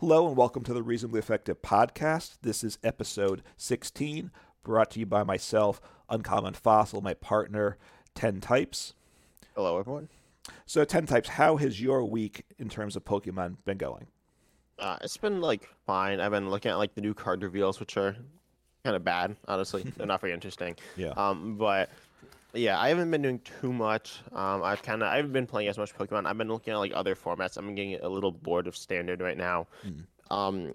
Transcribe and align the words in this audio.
Hello 0.00 0.28
and 0.28 0.36
welcome 0.36 0.62
to 0.62 0.72
the 0.72 0.84
Reasonably 0.84 1.18
Effective 1.18 1.60
podcast. 1.60 2.36
This 2.42 2.62
is 2.62 2.78
episode 2.84 3.42
16, 3.56 4.30
brought 4.62 4.92
to 4.92 5.00
you 5.00 5.06
by 5.06 5.24
myself, 5.24 5.80
Uncommon 6.08 6.54
Fossil, 6.54 7.00
my 7.00 7.14
partner, 7.14 7.76
10 8.14 8.40
Types. 8.40 8.94
Hello, 9.56 9.76
everyone. 9.76 10.08
So, 10.66 10.84
10 10.84 11.06
Types, 11.06 11.30
how 11.30 11.56
has 11.56 11.80
your 11.82 12.04
week 12.04 12.44
in 12.60 12.68
terms 12.68 12.94
of 12.94 13.04
Pokemon 13.04 13.56
been 13.64 13.76
going? 13.76 14.06
Uh, 14.78 14.98
it's 15.00 15.16
been 15.16 15.40
like 15.40 15.68
fine. 15.84 16.20
I've 16.20 16.30
been 16.30 16.48
looking 16.48 16.70
at 16.70 16.78
like 16.78 16.94
the 16.94 17.00
new 17.00 17.12
card 17.12 17.42
reveals, 17.42 17.80
which 17.80 17.96
are 17.96 18.14
kind 18.84 18.94
of 18.94 19.02
bad, 19.02 19.34
honestly. 19.48 19.82
They're 19.96 20.06
not 20.06 20.20
very 20.20 20.32
interesting. 20.32 20.76
Yeah. 20.96 21.14
Um, 21.16 21.56
but 21.56 21.90
yeah, 22.54 22.80
I 22.80 22.88
haven't 22.88 23.10
been 23.10 23.22
doing 23.22 23.40
too 23.60 23.72
much. 23.72 24.20
Um, 24.32 24.62
I've 24.62 24.82
kind 24.82 25.02
of 25.02 25.08
I 25.08 25.16
haven't 25.16 25.32
been 25.32 25.46
playing 25.46 25.68
as 25.68 25.78
much 25.78 25.94
Pokemon. 25.94 26.26
I've 26.26 26.38
been 26.38 26.48
looking 26.48 26.72
at 26.72 26.78
like 26.78 26.92
other 26.94 27.14
formats. 27.14 27.56
I'm 27.56 27.74
getting 27.74 27.96
a 28.00 28.08
little 28.08 28.32
bored 28.32 28.66
of 28.66 28.76
Standard 28.76 29.20
right 29.20 29.36
now. 29.36 29.66
Um, 30.30 30.74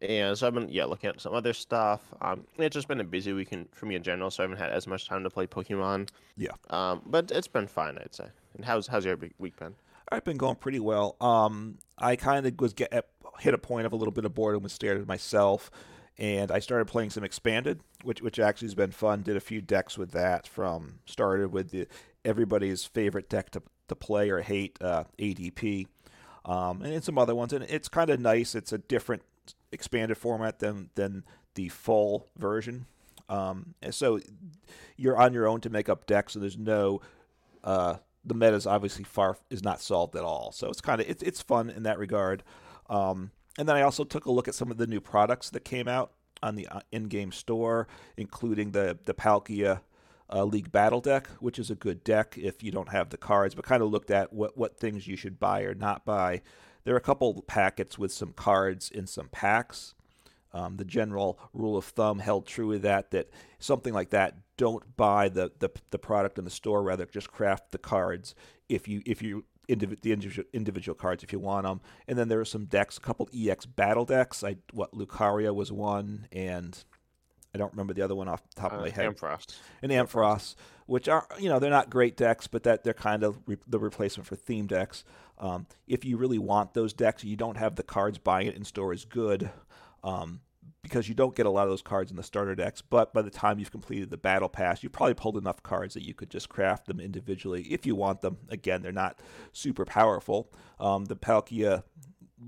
and 0.00 0.36
so 0.36 0.48
I've 0.48 0.54
been 0.54 0.68
yeah 0.68 0.84
looking 0.84 1.10
at 1.10 1.20
some 1.20 1.34
other 1.34 1.52
stuff. 1.52 2.00
Um, 2.20 2.44
it's 2.58 2.74
just 2.74 2.88
been 2.88 3.00
a 3.00 3.04
busy 3.04 3.32
weekend 3.32 3.68
for 3.72 3.86
me 3.86 3.94
in 3.94 4.02
general, 4.02 4.30
so 4.30 4.42
I 4.42 4.44
haven't 4.44 4.58
had 4.58 4.70
as 4.70 4.86
much 4.86 5.08
time 5.08 5.22
to 5.22 5.30
play 5.30 5.46
Pokemon. 5.46 6.08
Yeah. 6.36 6.50
Um, 6.70 7.02
but 7.06 7.30
it's 7.30 7.48
been 7.48 7.68
fine, 7.68 7.98
I'd 7.98 8.14
say. 8.14 8.26
And 8.56 8.64
how's 8.64 8.88
how's 8.88 9.04
your 9.04 9.16
week 9.38 9.56
been? 9.56 9.74
I've 10.10 10.24
been 10.24 10.36
going 10.36 10.56
pretty 10.56 10.80
well. 10.80 11.16
Um, 11.20 11.78
I 11.98 12.16
kind 12.16 12.44
of 12.44 12.60
was 12.60 12.72
get 12.72 12.92
hit 13.38 13.54
a 13.54 13.58
point 13.58 13.86
of 13.86 13.92
a 13.92 13.96
little 13.96 14.12
bit 14.12 14.24
of 14.24 14.34
boredom 14.34 14.62
with 14.62 14.72
Standard 14.72 15.06
myself, 15.06 15.70
and 16.18 16.50
I 16.50 16.58
started 16.58 16.86
playing 16.86 17.10
some 17.10 17.24
Expanded, 17.24 17.80
which 18.02 18.20
which 18.22 18.38
actually 18.38 18.66
has 18.66 18.74
been 18.74 18.90
fun. 18.90 19.22
Did 19.22 19.36
a 19.36 19.40
few 19.40 19.60
decks 19.60 19.96
with 19.96 20.12
that. 20.12 20.46
From 20.46 21.00
started 21.06 21.52
with 21.52 21.70
the 21.70 21.86
everybody's 22.24 22.84
favorite 22.84 23.28
deck 23.28 23.50
to 23.50 23.62
to 23.88 23.96
play 23.96 24.30
or 24.30 24.40
hate, 24.40 24.78
uh, 24.80 25.04
ADP, 25.18 25.86
um, 26.44 26.82
and 26.82 27.02
some 27.02 27.18
other 27.18 27.34
ones. 27.34 27.52
And 27.52 27.64
it's 27.64 27.88
kind 27.88 28.10
of 28.10 28.20
nice. 28.20 28.54
It's 28.54 28.72
a 28.72 28.78
different 28.78 29.22
expanded 29.70 30.18
format 30.18 30.58
than 30.58 30.90
than 30.94 31.24
the 31.54 31.68
full 31.68 32.28
version. 32.36 32.86
Um, 33.28 33.74
and 33.80 33.94
so 33.94 34.20
you're 34.96 35.16
on 35.16 35.32
your 35.32 35.46
own 35.46 35.60
to 35.62 35.70
make 35.70 35.88
up 35.88 36.06
decks, 36.06 36.34
so 36.34 36.40
there's 36.40 36.58
no 36.58 37.00
uh, 37.64 37.96
the 38.24 38.34
meta 38.34 38.54
is 38.54 38.66
obviously 38.66 39.04
far 39.04 39.36
is 39.50 39.62
not 39.62 39.80
solved 39.80 40.16
at 40.16 40.22
all. 40.22 40.52
So 40.52 40.68
it's 40.68 40.80
kind 40.80 41.00
of 41.00 41.08
it's 41.08 41.22
it's 41.22 41.40
fun 41.42 41.70
in 41.70 41.84
that 41.84 41.98
regard. 41.98 42.42
Um, 42.88 43.30
and 43.58 43.68
then 43.68 43.76
I 43.76 43.82
also 43.82 44.04
took 44.04 44.26
a 44.26 44.32
look 44.32 44.48
at 44.48 44.54
some 44.54 44.70
of 44.70 44.78
the 44.78 44.86
new 44.86 45.00
products 45.00 45.50
that 45.50 45.64
came 45.64 45.88
out 45.88 46.12
on 46.42 46.56
the 46.56 46.66
uh, 46.68 46.80
in-game 46.90 47.32
store, 47.32 47.86
including 48.16 48.72
the 48.72 48.98
the 49.04 49.14
Palkia 49.14 49.80
uh, 50.32 50.44
League 50.44 50.72
Battle 50.72 51.00
deck, 51.00 51.28
which 51.40 51.58
is 51.58 51.70
a 51.70 51.74
good 51.74 52.02
deck 52.04 52.36
if 52.38 52.62
you 52.62 52.70
don't 52.70 52.90
have 52.90 53.10
the 53.10 53.16
cards. 53.16 53.54
But 53.54 53.64
kind 53.64 53.82
of 53.82 53.90
looked 53.90 54.10
at 54.10 54.32
what 54.32 54.56
what 54.56 54.78
things 54.78 55.06
you 55.06 55.16
should 55.16 55.38
buy 55.38 55.62
or 55.62 55.74
not 55.74 56.04
buy. 56.04 56.42
There 56.84 56.94
are 56.94 56.98
a 56.98 57.02
couple 57.02 57.42
packets 57.42 57.98
with 57.98 58.12
some 58.12 58.32
cards 58.32 58.90
in 58.90 59.06
some 59.06 59.28
packs. 59.28 59.94
Um, 60.54 60.76
the 60.76 60.84
general 60.84 61.38
rule 61.54 61.78
of 61.78 61.84
thumb 61.86 62.18
held 62.18 62.46
true 62.46 62.66
with 62.66 62.82
that 62.82 63.10
that 63.12 63.30
something 63.58 63.94
like 63.94 64.10
that 64.10 64.36
don't 64.58 64.96
buy 64.98 65.30
the, 65.30 65.50
the, 65.60 65.70
the 65.90 65.98
product 65.98 66.38
in 66.38 66.44
the 66.44 66.50
store 66.50 66.82
rather 66.82 67.06
just 67.06 67.32
craft 67.32 67.72
the 67.72 67.78
cards 67.78 68.34
if 68.68 68.86
you 68.86 69.02
if 69.06 69.22
you 69.22 69.44
indiv- 69.68 70.00
the 70.00 70.12
individual, 70.12 70.48
individual 70.52 70.94
cards 70.94 71.22
if 71.22 71.32
you 71.32 71.38
want 71.38 71.64
them 71.66 71.80
and 72.08 72.18
then 72.18 72.28
there 72.28 72.40
are 72.40 72.44
some 72.44 72.64
decks 72.64 72.98
a 72.98 73.00
couple 73.00 73.28
ex 73.34 73.64
battle 73.66 74.04
decks 74.04 74.42
I 74.42 74.56
what 74.72 74.92
Lucario 74.92 75.54
was 75.54 75.70
one 75.72 76.26
and 76.32 76.82
I 77.54 77.58
don't 77.58 77.72
remember 77.72 77.92
the 77.92 78.00
other 78.02 78.14
one 78.14 78.28
off 78.28 78.42
the 78.54 78.60
top 78.62 78.72
of 78.72 78.78
Uh, 78.78 78.82
my 78.84 78.88
head 78.88 79.14
Ampharos. 79.14 79.58
and 79.82 79.92
Ampharos, 79.92 80.54
which 80.86 81.06
are 81.06 81.26
you 81.38 81.50
know 81.50 81.58
they're 81.58 81.68
not 81.68 81.90
great 81.90 82.16
decks, 82.16 82.46
but 82.46 82.62
that 82.62 82.82
they're 82.82 82.94
kind 82.94 83.22
of 83.22 83.38
re- 83.46 83.58
the 83.66 83.78
replacement 83.78 84.26
for 84.26 84.36
theme 84.36 84.66
decks. 84.66 85.04
Um, 85.36 85.66
if 85.86 86.02
you 86.02 86.16
really 86.16 86.38
want 86.38 86.72
those 86.72 86.94
decks, 86.94 87.24
you 87.24 87.36
don't 87.36 87.58
have 87.58 87.76
the 87.76 87.82
cards. 87.82 88.16
Buying 88.16 88.46
it 88.46 88.56
in 88.56 88.64
store 88.64 88.94
is 88.94 89.04
good 89.04 89.50
um, 90.02 90.40
because 90.82 91.08
you 91.08 91.14
don't 91.14 91.36
get 91.36 91.46
a 91.46 91.50
lot 91.50 91.64
of 91.64 91.70
those 91.70 91.82
cards 91.82 92.10
in 92.10 92.16
the 92.16 92.22
starter 92.22 92.54
decks. 92.54 92.82
But 92.82 93.14
by 93.14 93.22
the 93.22 93.30
time 93.30 93.58
you've 93.58 93.70
completed 93.70 94.10
the 94.10 94.16
battle 94.16 94.48
pass, 94.48 94.82
you've 94.82 94.92
probably 94.92 95.14
pulled 95.14 95.36
enough 95.36 95.62
cards 95.62 95.94
that 95.94 96.02
you 96.02 96.12
could 96.12 96.30
just 96.30 96.48
craft 96.48 96.86
them 96.86 96.98
individually 97.00 97.62
if 97.70 97.86
you 97.86 97.94
want 97.94 98.20
them. 98.20 98.38
Again, 98.48 98.82
they're 98.82 98.92
not 98.92 99.20
super 99.52 99.84
powerful. 99.84 100.50
Um, 100.80 101.04
the 101.04 101.16
Palkia 101.16 101.84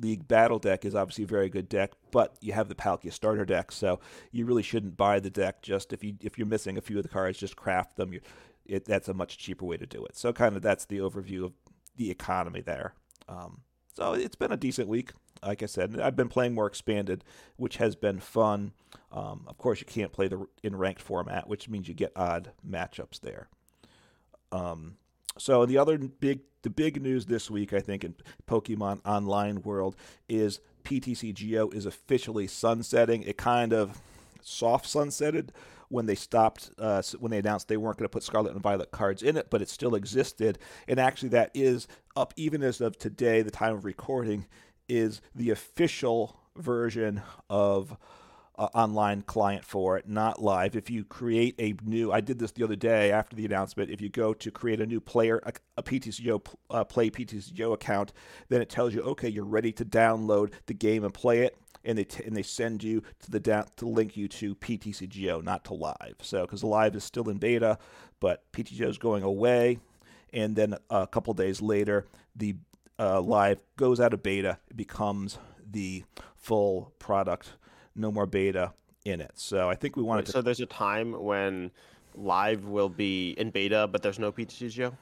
League 0.00 0.26
Battle 0.26 0.58
deck 0.58 0.84
is 0.84 0.94
obviously 0.94 1.24
a 1.24 1.28
very 1.28 1.48
good 1.48 1.68
deck, 1.68 1.92
but 2.10 2.36
you 2.40 2.52
have 2.52 2.68
the 2.68 2.74
Palkia 2.74 3.12
starter 3.12 3.44
deck, 3.44 3.70
so 3.70 4.00
you 4.32 4.44
really 4.44 4.62
shouldn't 4.62 4.96
buy 4.96 5.20
the 5.20 5.30
deck. 5.30 5.62
Just 5.62 5.92
if 5.92 6.02
you 6.02 6.14
if 6.20 6.36
you're 6.36 6.46
missing 6.48 6.76
a 6.76 6.80
few 6.80 6.96
of 6.96 7.04
the 7.04 7.08
cards, 7.08 7.38
just 7.38 7.54
craft 7.54 7.96
them. 7.96 8.12
It, 8.66 8.86
that's 8.86 9.08
a 9.08 9.14
much 9.14 9.38
cheaper 9.38 9.66
way 9.66 9.76
to 9.76 9.86
do 9.86 10.04
it. 10.04 10.16
So 10.16 10.32
kind 10.32 10.56
of 10.56 10.62
that's 10.62 10.86
the 10.86 10.98
overview 10.98 11.44
of 11.44 11.52
the 11.96 12.10
economy 12.10 12.62
there. 12.62 12.94
Um, 13.28 13.60
so 13.94 14.12
it's 14.12 14.36
been 14.36 14.52
a 14.52 14.56
decent 14.56 14.88
week. 14.88 15.12
Like 15.42 15.62
I 15.62 15.66
said, 15.66 16.00
I've 16.00 16.16
been 16.16 16.28
playing 16.28 16.54
more 16.54 16.66
expanded, 16.66 17.24
which 17.56 17.76
has 17.76 17.94
been 17.94 18.18
fun. 18.18 18.72
Um, 19.12 19.44
of 19.46 19.58
course, 19.58 19.80
you 19.80 19.86
can't 19.86 20.12
play 20.12 20.28
the 20.28 20.46
in 20.62 20.76
ranked 20.76 21.00
format, 21.00 21.48
which 21.48 21.68
means 21.68 21.88
you 21.88 21.94
get 21.94 22.12
odd 22.16 22.50
matchups 22.68 23.20
there. 23.20 23.48
Um, 24.52 24.96
so 25.38 25.66
the 25.66 25.78
other 25.78 25.98
big 25.98 26.40
the 26.62 26.70
big 26.70 27.00
news 27.00 27.26
this 27.26 27.50
week, 27.50 27.72
I 27.72 27.80
think, 27.80 28.04
in 28.04 28.14
Pokemon 28.48 29.00
Online 29.04 29.62
world 29.62 29.96
is 30.28 30.60
PTCGO 30.84 31.72
is 31.74 31.86
officially 31.86 32.46
sunsetting. 32.46 33.22
It 33.22 33.36
kind 33.36 33.72
of 33.72 34.00
soft 34.42 34.86
sunsetted 34.86 35.50
when 35.88 36.06
they 36.06 36.14
stopped 36.14 36.70
uh, 36.78 37.02
when 37.18 37.30
they 37.30 37.38
announced 37.38 37.68
they 37.68 37.76
weren't 37.76 37.98
going 37.98 38.04
to 38.04 38.12
put 38.12 38.22
Scarlet 38.22 38.52
and 38.52 38.62
Violet 38.62 38.90
cards 38.90 39.22
in 39.22 39.36
it, 39.36 39.48
but 39.50 39.62
it 39.62 39.68
still 39.68 39.94
existed. 39.94 40.58
And 40.88 40.98
actually, 40.98 41.30
that 41.30 41.50
is 41.54 41.88
up 42.16 42.34
even 42.36 42.62
as 42.62 42.80
of 42.80 42.98
today, 42.98 43.42
the 43.42 43.50
time 43.50 43.74
of 43.74 43.84
recording, 43.84 44.46
is 44.88 45.20
the 45.34 45.50
official 45.50 46.40
version 46.56 47.22
of 47.48 47.96
uh, 48.56 48.68
online 48.74 49.22
client 49.22 49.64
for 49.64 49.96
it, 49.96 50.08
not 50.08 50.40
live. 50.40 50.76
If 50.76 50.90
you 50.90 51.04
create 51.04 51.54
a 51.58 51.74
new, 51.82 52.12
I 52.12 52.20
did 52.20 52.38
this 52.38 52.52
the 52.52 52.62
other 52.62 52.76
day 52.76 53.10
after 53.10 53.34
the 53.34 53.44
announcement. 53.44 53.90
If 53.90 54.00
you 54.00 54.08
go 54.08 54.32
to 54.34 54.50
create 54.50 54.80
a 54.80 54.86
new 54.86 55.00
player, 55.00 55.40
a, 55.44 55.52
a 55.76 55.82
PTCO 55.82 56.44
uh, 56.70 56.84
play 56.84 57.10
PTCO 57.10 57.72
account, 57.72 58.12
then 58.48 58.62
it 58.62 58.68
tells 58.68 58.94
you, 58.94 59.02
okay, 59.02 59.28
you're 59.28 59.44
ready 59.44 59.72
to 59.72 59.84
download 59.84 60.52
the 60.66 60.74
game 60.74 61.04
and 61.04 61.12
play 61.12 61.40
it, 61.40 61.56
and 61.84 61.98
they 61.98 62.04
t- 62.04 62.24
and 62.24 62.36
they 62.36 62.42
send 62.42 62.82
you 62.82 63.02
to 63.20 63.30
the 63.30 63.40
down 63.40 63.66
to 63.76 63.86
link 63.86 64.16
you 64.16 64.28
to 64.28 64.54
PTCGO, 64.54 65.42
not 65.42 65.64
to 65.66 65.74
live. 65.74 66.16
So 66.22 66.42
because 66.42 66.64
live 66.64 66.94
is 66.94 67.04
still 67.04 67.28
in 67.28 67.38
beta, 67.38 67.78
but 68.20 68.50
PTCGO 68.52 68.88
is 68.88 68.98
going 68.98 69.22
away, 69.22 69.78
and 70.32 70.56
then 70.56 70.76
a 70.90 71.06
couple 71.06 71.34
days 71.34 71.60
later, 71.60 72.06
the 72.34 72.56
uh, 72.98 73.20
live 73.20 73.60
goes 73.76 74.00
out 74.00 74.14
of 74.14 74.22
beta, 74.22 74.58
it 74.70 74.76
becomes 74.76 75.38
the 75.70 76.04
full 76.36 76.92
product 76.98 77.54
no 77.94 78.10
more 78.10 78.26
beta 78.26 78.72
in 79.04 79.20
it. 79.20 79.32
So 79.34 79.68
I 79.68 79.74
think 79.74 79.96
we 79.96 80.02
wanted 80.02 80.20
Wait, 80.20 80.26
to. 80.26 80.32
so 80.32 80.42
there's 80.42 80.60
a 80.60 80.66
time 80.66 81.12
when 81.12 81.70
live 82.14 82.64
will 82.64 82.88
be 82.88 83.30
in 83.32 83.50
beta, 83.50 83.88
but 83.90 84.02
there's 84.02 84.18
no 84.18 84.32
PTCGO? 84.32 84.94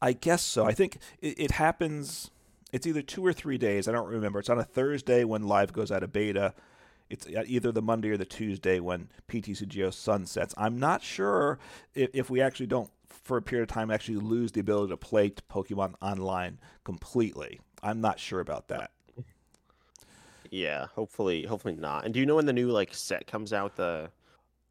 I 0.00 0.12
guess 0.12 0.42
so. 0.42 0.64
I 0.64 0.72
think 0.72 0.98
it, 1.20 1.38
it 1.38 1.50
happens. 1.52 2.30
It's 2.72 2.86
either 2.86 3.02
two 3.02 3.24
or 3.24 3.32
three 3.32 3.58
days. 3.58 3.88
I 3.88 3.92
don't 3.92 4.08
remember. 4.08 4.38
It's 4.38 4.48
on 4.50 4.58
a 4.58 4.64
Thursday 4.64 5.24
when 5.24 5.42
live 5.44 5.72
goes 5.72 5.90
out 5.90 6.02
of 6.02 6.12
beta. 6.12 6.54
It's 7.08 7.26
either 7.28 7.72
the 7.72 7.82
Monday 7.82 8.10
or 8.10 8.16
the 8.16 8.24
Tuesday 8.24 8.78
when 8.78 9.08
PTCGO 9.28 9.92
sunsets. 9.92 10.54
I'm 10.56 10.78
not 10.78 11.02
sure 11.02 11.58
if, 11.94 12.10
if 12.14 12.30
we 12.30 12.40
actually 12.40 12.66
don't, 12.68 12.88
for 13.08 13.36
a 13.36 13.42
period 13.42 13.62
of 13.68 13.74
time, 13.74 13.90
actually 13.90 14.18
lose 14.18 14.52
the 14.52 14.60
ability 14.60 14.90
to 14.90 14.96
play 14.96 15.30
Pokemon 15.30 15.94
online 16.00 16.58
completely. 16.84 17.58
I'm 17.82 18.00
not 18.00 18.20
sure 18.20 18.38
about 18.38 18.68
that. 18.68 18.92
Yeah, 20.50 20.86
hopefully, 20.94 21.44
hopefully 21.44 21.76
not. 21.76 22.04
And 22.04 22.12
do 22.14 22.20
you 22.20 22.26
know 22.26 22.36
when 22.36 22.46
the 22.46 22.52
new 22.52 22.68
like 22.70 22.92
set 22.94 23.26
comes 23.26 23.52
out? 23.52 23.76
The 23.76 24.10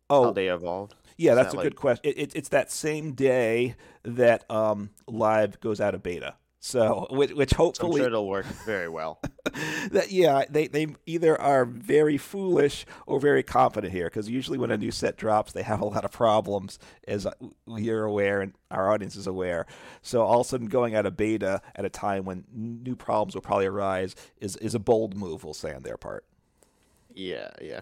Oh, 0.09 0.25
how 0.25 0.31
they 0.31 0.47
evolved? 0.47 0.95
Yeah, 1.17 1.31
Is 1.31 1.35
that's 1.37 1.47
that 1.49 1.53
a 1.55 1.57
like- 1.57 1.63
good 1.65 1.75
question. 1.75 2.01
It, 2.09 2.17
it, 2.17 2.31
it's 2.35 2.49
that 2.49 2.71
same 2.71 3.11
day 3.13 3.75
that 4.03 4.49
um, 4.49 4.89
live 5.07 5.59
goes 5.59 5.79
out 5.79 5.93
of 5.93 6.01
beta. 6.01 6.35
So, 6.59 7.07
which, 7.11 7.31
which 7.31 7.53
hopefully, 7.53 8.01
sure 8.01 8.07
it'll 8.07 8.27
work 8.27 8.45
very 8.65 8.89
well. 8.89 9.21
that 9.91 10.11
yeah, 10.11 10.43
they, 10.49 10.67
they 10.67 10.87
either 11.05 11.39
are 11.39 11.65
very 11.65 12.17
foolish 12.17 12.85
or 13.07 13.19
very 13.19 13.43
confident 13.43 13.93
here. 13.93 14.05
Because 14.05 14.29
usually 14.29 14.57
when 14.57 14.71
a 14.71 14.77
new 14.77 14.91
set 14.91 15.17
drops, 15.17 15.53
they 15.53 15.63
have 15.63 15.81
a 15.81 15.85
lot 15.85 16.05
of 16.05 16.11
problems, 16.11 16.79
as 17.07 17.25
you're 17.67 18.03
aware 18.03 18.41
and 18.41 18.53
our 18.71 18.91
audience 18.91 19.15
is 19.15 19.27
aware. 19.27 19.65
So 20.01 20.21
all 20.21 20.41
of 20.41 20.47
a 20.47 20.49
sudden, 20.49 20.67
going 20.67 20.95
out 20.95 21.05
of 21.05 21.15
beta 21.17 21.61
at 21.75 21.85
a 21.85 21.89
time 21.89 22.25
when 22.25 22.45
new 22.53 22.95
problems 22.95 23.35
will 23.35 23.41
probably 23.41 23.65
arise 23.65 24.15
is 24.39 24.55
is 24.57 24.75
a 24.75 24.79
bold 24.79 25.15
move, 25.15 25.43
we'll 25.43 25.53
say 25.53 25.73
on 25.73 25.83
their 25.83 25.97
part. 25.97 26.25
yeah, 27.13 27.49
yeah. 27.61 27.81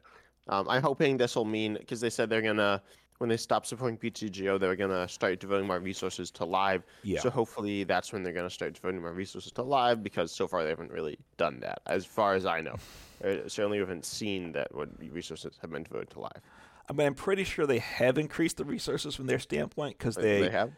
Um, 0.50 0.70
I'm 0.70 0.82
hoping 0.82 1.18
this 1.18 1.36
will 1.36 1.46
mean 1.46 1.74
because 1.74 2.00
they 2.00 2.10
said 2.10 2.30
they're 2.30 2.42
gonna 2.42 2.82
when 3.18 3.30
they 3.30 3.38
stop 3.38 3.66
supporting 3.66 3.98
PTGO, 3.98 4.60
they're 4.60 4.76
gonna 4.76 5.08
start 5.08 5.40
devoting 5.40 5.68
more 5.68 5.80
resources 5.80 6.30
to 6.32 6.46
live. 6.46 6.84
Yeah. 7.04 7.20
So 7.20 7.30
hopefully 7.30 7.84
that's 7.84 8.14
when 8.14 8.24
they're 8.24 8.34
gonna 8.34 8.50
start 8.50 8.74
devoting 8.74 9.02
more 9.02 9.14
resources 9.14 9.52
to 9.54 9.64
live 9.64 10.04
because 10.04 10.32
so 10.32 10.48
far 10.48 10.64
they 10.64 10.70
haven't 10.70 10.92
really 10.92 11.18
done 11.38 11.60
that, 11.62 11.82
as 11.88 12.06
far 12.06 12.36
as 12.36 12.46
I 12.46 12.62
know. 12.62 12.76
Certainly, 13.22 13.78
we 13.78 13.80
haven't 13.80 14.06
seen 14.06 14.52
that 14.52 14.74
what 14.74 14.90
resources 15.12 15.58
have 15.62 15.72
been 15.72 15.84
devoted 15.84 16.12
to 16.12 16.20
live. 16.20 16.42
I 16.90 16.94
mean, 16.94 17.08
I'm 17.08 17.16
pretty 17.16 17.44
sure 17.44 17.66
they 17.66 17.80
have 17.80 18.18
increased 18.18 18.58
the 18.58 18.66
resources 18.66 19.16
from 19.16 19.26
their 19.26 19.40
standpoint 19.40 19.98
because 19.98 20.16
They, 20.16 20.42
they 20.42 20.50
have. 20.50 20.72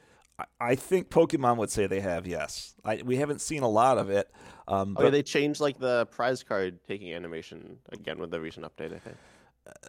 I 0.59 0.75
think 0.75 1.09
Pokemon 1.09 1.57
would 1.57 1.69
say 1.69 1.85
they 1.85 1.99
have. 1.99 2.25
Yes, 2.25 2.73
I, 2.85 3.01
we 3.03 3.17
haven't 3.17 3.41
seen 3.41 3.61
a 3.61 3.67
lot 3.67 3.97
of 3.97 4.09
it. 4.09 4.31
Um, 4.69 4.95
oh, 4.97 5.03
yeah, 5.03 5.09
they 5.09 5.21
changed 5.21 5.59
like 5.59 5.77
the 5.77 6.05
prize 6.05 6.43
card 6.43 6.79
taking 6.87 7.13
animation 7.13 7.77
again 7.91 8.19
with 8.19 8.31
the 8.31 8.39
recent 8.39 8.65
update. 8.65 8.95
I 8.95 8.99
think. 8.99 9.17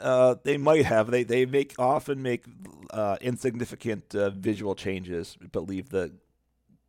Uh, 0.00 0.36
they 0.42 0.56
might 0.56 0.84
have. 0.84 1.10
They 1.10 1.24
they 1.24 1.46
make 1.46 1.74
often 1.78 2.22
make 2.22 2.44
uh, 2.90 3.16
insignificant 3.20 4.14
uh, 4.14 4.30
visual 4.30 4.74
changes, 4.74 5.36
but 5.52 5.68
leave 5.68 5.90
the 5.90 6.12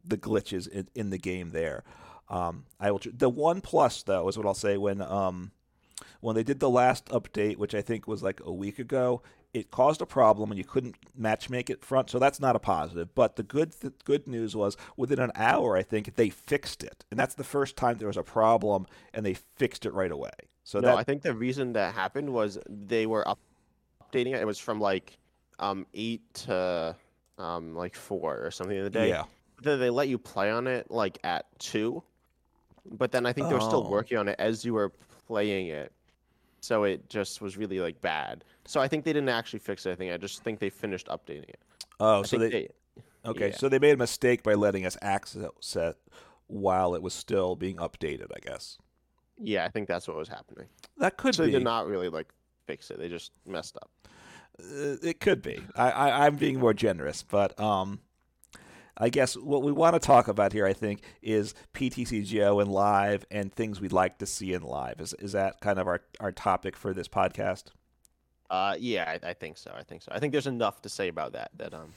the 0.03 0.17
glitches 0.17 0.67
in, 0.67 0.88
in 0.95 1.09
the 1.09 1.17
game 1.17 1.51
there. 1.51 1.83
Um, 2.29 2.65
I 2.79 2.91
will. 2.91 3.01
The 3.05 3.29
one 3.29 3.61
plus 3.61 4.03
though 4.03 4.27
is 4.27 4.38
what 4.38 4.47
I'll 4.47 4.53
say 4.53 4.77
when 4.77 5.01
um, 5.01 5.51
when 6.21 6.35
they 6.35 6.43
did 6.43 6.59
the 6.59 6.69
last 6.69 7.05
update, 7.07 7.57
which 7.57 7.75
I 7.75 7.81
think 7.81 8.07
was 8.07 8.23
like 8.23 8.41
a 8.43 8.51
week 8.51 8.79
ago. 8.79 9.21
It 9.53 9.69
caused 9.69 10.01
a 10.01 10.05
problem 10.05 10.49
and 10.49 10.57
you 10.57 10.63
couldn't 10.63 10.95
match 11.13 11.49
make 11.49 11.69
it 11.69 11.83
front, 11.83 12.09
so 12.09 12.19
that's 12.19 12.39
not 12.39 12.55
a 12.55 12.59
positive. 12.59 13.13
But 13.13 13.35
the 13.35 13.43
good 13.43 13.73
the 13.81 13.91
good 14.05 14.25
news 14.25 14.55
was 14.55 14.77
within 14.95 15.19
an 15.19 15.31
hour, 15.35 15.75
I 15.75 15.83
think 15.83 16.15
they 16.15 16.29
fixed 16.29 16.83
it, 16.83 17.03
and 17.11 17.19
that's 17.19 17.35
the 17.35 17.43
first 17.43 17.75
time 17.75 17.97
there 17.97 18.07
was 18.07 18.15
a 18.15 18.23
problem 18.23 18.88
and 19.13 19.25
they 19.25 19.33
fixed 19.33 19.85
it 19.85 19.93
right 19.93 20.11
away. 20.11 20.31
So 20.63 20.80
no, 20.80 20.90
that, 20.90 20.98
I 20.98 21.04
think 21.04 21.22
the 21.22 21.34
reason 21.34 21.74
that 21.74 21.94
happened 21.94 22.30
was 22.31 22.58
they 22.69 23.06
were 23.06 23.28
up- 23.28 23.40
updating 24.04 24.34
it. 24.36 24.42
It 24.42 24.46
was 24.48 24.60
from 24.60 24.80
like 24.80 25.18
um 25.60 25.86
eight 25.94 26.22
to 26.34 26.96
um 27.38 27.75
like 27.75 27.96
four 27.96 28.40
or 28.44 28.52
something 28.52 28.78
in 28.78 28.84
the 28.84 28.90
day. 28.90 29.10
yeah, 29.10 29.24
Then 29.62 29.80
they 29.80 29.90
let 29.90 30.08
you 30.08 30.18
play 30.18 30.52
on 30.52 30.68
it 30.68 30.90
like 30.92 31.18
at 31.24 31.46
two, 31.60 32.04
but 32.92 33.12
then 33.12 33.25
I 33.25 33.34
think 33.34 33.48
they 33.48 33.54
were 33.56 33.60
still 33.62 33.86
Oh. 33.88 33.90
working 33.90 34.18
on 34.18 34.28
it 34.28 34.36
as 34.40 34.63
you 34.66 34.74
were 34.74 34.92
playing 35.28 35.68
it. 35.68 35.92
So 36.62 36.84
it 36.84 37.10
just 37.10 37.42
was 37.42 37.58
really 37.58 37.80
like 37.80 38.00
bad. 38.02 38.44
So 38.66 38.80
I 38.80 38.88
think 38.88 39.04
they 39.04 39.13
didn't 39.13 39.30
actually 39.30 39.60
fix 39.60 39.86
it. 39.88 39.92
I 39.92 39.96
think 39.96 40.13
I 40.13 40.18
just 40.18 40.44
think 40.44 40.60
they 40.60 40.69
finished 40.69 41.08
updating 41.08 41.50
it. 41.50 41.60
Oh, 42.00 42.19
I 42.19 42.24
so 42.24 42.38
think 42.38 42.52
they, 42.52 42.69
okay. 43.25 43.50
yeah. 43.50 43.56
So 43.58 43.68
they 43.68 43.80
made 43.80 43.94
a 43.94 43.98
mistake 43.98 44.44
by 44.44 44.54
letting 44.54 44.86
us 44.86 44.96
access 45.02 45.75
it 45.75 45.96
while 46.48 46.94
it 46.94 47.02
was 47.02 47.13
still 47.16 47.56
being 47.56 47.78
updated. 47.78 48.28
I 48.36 48.40
guess 48.48 48.78
yeah, 49.41 49.65
I 49.65 49.69
think 49.69 49.88
that's 49.88 50.07
what 50.07 50.17
was 50.17 50.29
happening. 50.29 50.67
that 50.97 51.17
could 51.17 51.31
be. 51.31 51.38
So 51.38 51.43
be. 51.43 51.51
they 51.51 51.57
did 51.57 51.63
not 51.63 51.88
really 51.88 52.09
like 52.09 52.27
fix 52.67 52.91
it. 52.91 52.99
They 52.99 53.09
just 53.09 53.31
messed 53.45 53.77
up. 53.77 53.89
Uh, 54.59 54.97
it 55.01 55.19
could 55.19 55.41
be. 55.41 55.59
I, 55.75 55.91
I 55.91 56.25
I'm 56.25 56.35
being 56.35 56.59
more 56.59 56.73
generous, 56.73 57.23
but 57.23 57.59
um, 57.59 57.99
I 58.97 59.09
guess 59.09 59.35
what 59.35 59.63
we 59.63 59.71
want 59.71 59.95
to 59.95 59.99
talk 59.99 60.27
about 60.27 60.53
here, 60.53 60.65
I 60.65 60.73
think, 60.73 61.01
is 61.21 61.53
PTCGO 61.73 62.61
and 62.61 62.71
live 62.71 63.25
and 63.31 63.51
things 63.51 63.81
we'd 63.81 63.91
like 63.91 64.19
to 64.19 64.25
see 64.25 64.53
in 64.53 64.61
live. 64.61 64.99
Is 64.99 65.13
is 65.15 65.31
that 65.31 65.61
kind 65.61 65.79
of 65.79 65.88
our 65.88 66.01
our 66.19 66.31
topic 66.31 66.75
for 66.75 66.93
this 66.93 67.07
podcast? 67.07 67.65
Uh, 68.49 68.75
yeah, 68.77 69.17
I, 69.23 69.29
I 69.29 69.33
think 69.33 69.57
so. 69.57 69.73
I 69.75 69.83
think 69.83 70.01
so. 70.01 70.11
I 70.13 70.19
think 70.19 70.33
there's 70.33 70.47
enough 70.47 70.81
to 70.81 70.89
say 70.89 71.07
about 71.07 71.33
that. 71.33 71.51
That 71.57 71.73
um, 71.73 71.93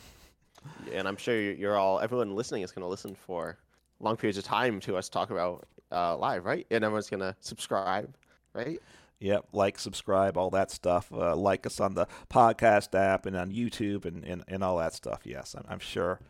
and 0.92 1.08
I'm 1.08 1.16
sure 1.16 1.38
you're 1.38 1.76
all 1.76 2.00
everyone 2.00 2.34
listening 2.34 2.62
is 2.62 2.72
going 2.72 2.84
to 2.84 2.88
listen 2.88 3.14
for 3.14 3.58
long 4.00 4.16
periods 4.16 4.38
of 4.38 4.44
time 4.44 4.80
to 4.80 4.96
us 4.96 5.08
talk 5.08 5.30
about 5.30 5.66
uh 5.94 6.16
live, 6.16 6.44
right? 6.44 6.66
And 6.70 6.84
everyone's 6.84 7.08
to 7.10 7.36
subscribe, 7.40 8.16
right? 8.52 8.80
Yep, 9.20 9.48
like, 9.52 9.78
subscribe, 9.78 10.36
all 10.36 10.50
that 10.50 10.70
stuff. 10.70 11.10
Uh, 11.12 11.34
like 11.34 11.66
us 11.66 11.80
on 11.80 11.94
the 11.94 12.06
podcast 12.28 12.94
app 12.98 13.26
and 13.26 13.36
on 13.36 13.52
YouTube 13.52 14.04
and, 14.04 14.24
and, 14.24 14.44
and 14.48 14.62
all 14.62 14.76
that 14.78 14.92
stuff. 14.92 15.22
Yes, 15.24 15.54
I'm, 15.56 15.64
I'm 15.68 15.78
sure 15.78 16.20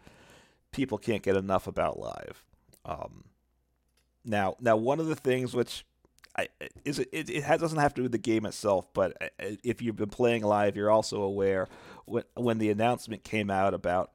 people 0.70 0.98
can't 0.98 1.22
get 1.22 1.34
enough 1.34 1.66
about 1.66 1.98
live. 1.98 2.44
Um, 2.84 3.24
now, 4.24 4.56
now 4.60 4.76
one 4.76 5.00
of 5.00 5.06
the 5.06 5.16
things 5.16 5.54
which 5.54 5.84
I, 6.36 6.48
is 6.84 6.98
it, 6.98 7.08
it, 7.12 7.30
it 7.30 7.60
doesn't 7.60 7.78
have 7.78 7.94
to 7.94 8.00
do 8.00 8.02
with 8.04 8.12
the 8.12 8.18
game 8.18 8.44
itself, 8.44 8.86
but 8.92 9.16
uh, 9.22 9.56
if 9.62 9.80
you've 9.80 9.96
been 9.96 10.10
playing 10.10 10.42
live, 10.42 10.76
you're 10.76 10.90
also 10.90 11.22
aware 11.22 11.68
when 12.06 12.24
when 12.34 12.58
the 12.58 12.70
announcement 12.70 13.22
came 13.22 13.50
out 13.50 13.72
about 13.72 14.10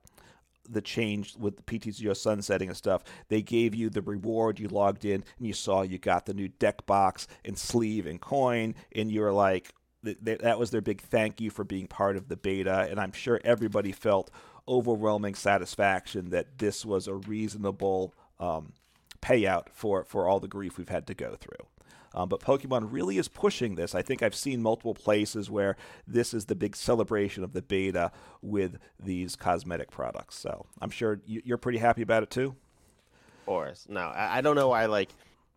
the 0.70 0.82
change 0.82 1.36
with 1.38 1.58
the 1.58 1.64
PTCGO 1.64 2.16
sunsetting 2.16 2.70
and 2.70 2.78
stuff, 2.78 3.04
they 3.28 3.42
gave 3.42 3.74
you 3.76 3.90
the 3.90 4.02
reward. 4.02 4.60
You 4.60 4.68
logged 4.68 5.06
in 5.06 5.24
and 5.38 5.48
you 5.48 5.54
saw 5.54 5.82
you 5.82 5.98
got 5.98 6.26
the 6.26 6.34
new 6.34 6.48
deck 6.48 6.86
box 6.86 7.28
and 7.44 7.58
sleeve 7.58 8.06
and 8.06 8.20
coin, 8.22 8.76
and 8.96 9.12
you 9.12 9.22
were 9.22 9.34
like, 9.34 9.74
th- 10.04 10.18
th- 10.24 10.40
that 10.40 10.60
was 10.60 10.72
their 10.72 10.82
big 10.82 11.02
thank 11.02 11.42
you 11.42 11.50
for 11.50 11.64
being 11.64 11.88
part 11.88 12.16
of 12.16 12.28
the 12.28 12.38
beta. 12.38 12.88
And 12.90 13.00
I'm 13.00 13.12
sure 13.12 13.40
everybody 13.44 13.92
felt 13.92 14.32
overwhelming 14.68 15.36
satisfaction 15.36 16.30
that 16.30 16.60
this 16.60 16.86
was 16.86 17.08
a 17.08 17.16
reasonable 17.16 18.14
um, 18.40 18.74
payout 19.22 19.70
for, 19.72 20.06
for 20.06 20.28
all 20.28 20.40
the 20.40 20.48
grief 20.48 20.78
we've 20.78 20.90
had 20.90 21.08
to 21.08 21.14
go 21.14 21.36
through. 21.40 21.66
Um, 22.14 22.28
but 22.30 22.40
Pokemon 22.40 22.92
really 22.92 23.18
is 23.18 23.28
pushing 23.28 23.76
this. 23.76 23.94
I 23.94 24.02
think 24.02 24.24
I've 24.24 24.36
seen 24.36 24.62
multiple 24.62 24.94
places 24.96 25.50
where 25.50 25.78
this 26.08 26.34
is 26.34 26.46
the 26.46 26.56
big 26.56 26.76
celebration 26.76 27.44
of 27.44 27.54
the 27.54 27.62
beta 27.62 28.12
with 28.42 28.78
these 29.00 29.36
cosmetic 29.36 29.92
products. 29.92 30.38
So 30.38 30.66
I'm 30.82 30.90
sure 30.90 31.22
you- 31.26 31.42
you're 31.46 31.58
pretty 31.58 31.78
happy 31.78 32.02
about 32.02 32.24
it 32.24 32.30
too. 32.32 32.56
Or 33.46 33.74
no, 33.88 34.12
I, 34.16 34.42
don't 34.42 34.56
know 34.56 34.70
why. 34.70 34.86
Like, 34.86 35.10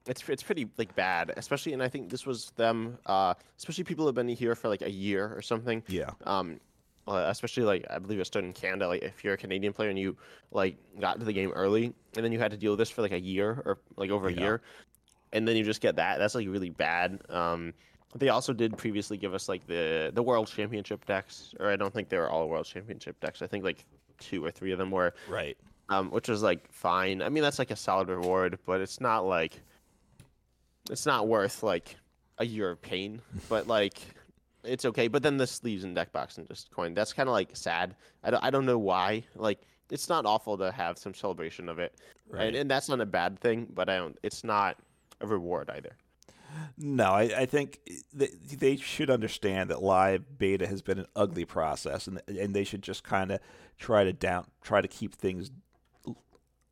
it's 0.07 0.27
it's 0.29 0.43
pretty 0.43 0.69
like 0.79 0.95
bad, 0.97 1.33
especially. 1.37 1.75
And 1.75 1.83
I 1.83 1.89
think 1.89 2.11
this 2.11 2.27
was 2.27 2.51
them. 2.57 2.99
Uh, 3.07 3.35
especially 3.59 3.85
people 3.85 4.05
who 4.05 4.09
have 4.09 4.15
been 4.15 4.29
here 4.29 4.55
for 4.55 4.69
like 4.69 4.83
a 4.83 4.91
year 4.91 5.33
or 5.37 5.43
something. 5.43 5.83
Yeah. 5.89 6.11
um 6.25 6.59
uh, 7.09 7.27
especially 7.29 7.65
like 7.65 7.85
I 7.91 7.99
believe 7.99 8.21
it 8.21 8.25
started 8.27 8.47
in 8.49 8.53
Canada. 8.55 8.87
Like 8.89 9.03
if 9.03 9.25
you're 9.25 9.35
a 9.35 9.37
Canadian 9.37 9.73
player 9.73 9.91
and 9.91 9.99
you 9.99 10.17
like 10.53 10.77
got 11.01 11.17
into 11.17 11.27
the 11.27 11.33
game 11.33 11.51
early, 11.53 11.93
and 12.17 12.25
then 12.25 12.31
you 12.33 12.39
had 12.39 12.51
to 12.53 12.57
deal 12.57 12.73
with 12.73 12.79
this 12.79 12.91
for 12.91 13.03
like 13.03 13.13
a 13.13 13.21
year 13.21 13.61
or 13.65 13.79
like 13.97 14.11
over 14.11 14.29
a 14.29 14.33
Yeah. 14.33 14.41
year, 14.41 14.63
and 15.33 15.47
then 15.47 15.57
you 15.57 15.65
just 15.65 15.81
get 15.81 15.97
that. 15.97 16.19
That's 16.19 16.35
like 16.35 16.47
really 16.49 16.71
bad. 16.71 17.21
Um, 17.29 17.73
they 18.15 18.29
also 18.29 18.53
did 18.53 18.77
previously 18.77 19.17
give 19.17 19.33
us 19.35 19.49
like 19.49 19.67
the 19.67 20.11
the 20.15 20.23
World 20.23 20.49
Championship 20.49 21.05
decks, 21.07 21.55
or 21.61 21.71
I 21.71 21.77
don't 21.77 21.93
think 21.93 22.09
they 22.09 22.19
were 22.19 22.29
all 22.31 22.49
World 22.49 22.67
Championship 22.67 23.19
decks. 23.21 23.41
I 23.43 23.47
think 23.47 23.65
like 23.65 23.85
two 24.19 24.45
or 24.45 24.51
three 24.51 24.71
of 24.73 24.79
them 24.79 24.91
were, 24.91 25.15
Right. 25.29 25.57
um, 25.89 26.11
which 26.11 26.29
was 26.29 26.43
like 26.43 26.71
fine. 26.71 27.23
I 27.23 27.29
mean 27.29 27.43
that's 27.43 27.59
like 27.59 27.71
a 27.71 27.77
solid 27.77 28.09
reward, 28.09 28.59
but 28.67 28.81
it's 28.81 29.01
not 29.01 29.27
like 29.27 29.61
it's 30.91 31.07
not 31.07 31.29
worth 31.29 31.63
like 31.63 31.97
a 32.39 32.45
year 32.45 32.71
of 32.71 32.81
pain. 32.83 33.21
but 33.49 33.67
like 33.67 33.99
it's 34.65 34.85
okay. 34.85 35.09
But 35.09 35.23
then 35.23 35.37
the 35.39 35.47
sleeves 35.47 35.85
and 35.85 35.95
deck 35.95 36.13
box 36.13 36.39
and 36.39 36.47
just 36.49 36.71
coin. 36.71 36.95
That's 36.95 37.13
kind 37.13 37.29
of 37.29 37.33
like 37.33 37.51
sad. 37.57 37.97
I 38.23 38.31
don't, 38.31 38.45
I 38.45 38.51
don't 38.51 38.67
know 38.67 38.79
why. 38.79 39.25
Like 39.35 39.61
it's 39.91 40.09
not 40.09 40.27
awful 40.27 40.57
to 40.59 40.71
have 40.71 40.99
some 40.99 41.15
celebration 41.15 41.69
of 41.69 41.79
it, 41.79 41.95
Right. 42.29 42.47
and, 42.49 42.57
and 42.57 42.71
that's 42.71 42.89
not 42.89 43.01
a 43.01 43.07
bad 43.07 43.39
thing. 43.41 43.67
But 43.75 43.89
I 43.89 43.97
don't. 43.97 44.19
It's 44.23 44.45
not 44.45 44.77
a 45.23 45.27
reward 45.27 45.71
either. 45.71 45.97
No, 46.77 47.13
I, 47.13 47.23
I 47.23 47.47
think 47.47 47.81
th- 48.19 48.33
they 48.59 48.77
should 48.77 49.11
understand 49.11 49.71
that 49.71 49.83
live 49.83 50.39
beta 50.39 50.67
has 50.67 50.83
been 50.83 50.99
an 50.99 51.07
ugly 51.17 51.45
process, 51.45 52.07
and 52.07 52.21
and 52.27 52.55
they 52.55 52.65
should 52.65 52.83
just 52.83 53.05
kind 53.05 53.31
of 53.33 53.41
try 53.79 54.05
to 54.05 54.13
down 54.13 54.47
try 54.63 54.81
to 54.81 54.89
keep 54.89 55.15
things 55.15 55.51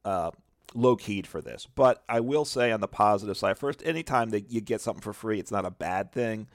uh, 0.04 0.30
low 0.74 0.96
keyed 0.96 1.26
for 1.26 1.40
this. 1.40 1.66
But 1.74 2.02
I 2.08 2.20
will 2.20 2.44
say 2.44 2.72
on 2.72 2.80
the 2.80 2.88
positive 2.88 3.36
side, 3.36 3.58
first, 3.58 3.82
anytime 3.84 4.30
that 4.30 4.50
you 4.50 4.60
get 4.60 4.80
something 4.80 5.02
for 5.02 5.12
free, 5.12 5.38
it's 5.38 5.52
not 5.52 5.64
a 5.64 5.70
bad 5.70 6.12
thing. 6.12 6.48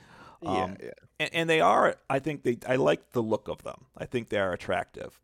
Um, 0.46 0.77
yeah. 0.81 0.91
and, 1.20 1.29
and 1.34 1.50
they 1.50 1.62
are. 1.62 1.96
I 2.10 2.20
think 2.20 2.43
they. 2.43 2.58
I 2.67 2.75
like 2.75 3.12
the 3.13 3.24
look 3.24 3.48
of 3.48 3.63
them. 3.63 3.86
I 3.98 4.05
think 4.05 4.29
they 4.29 4.39
are 4.39 4.53
attractive. 4.53 5.20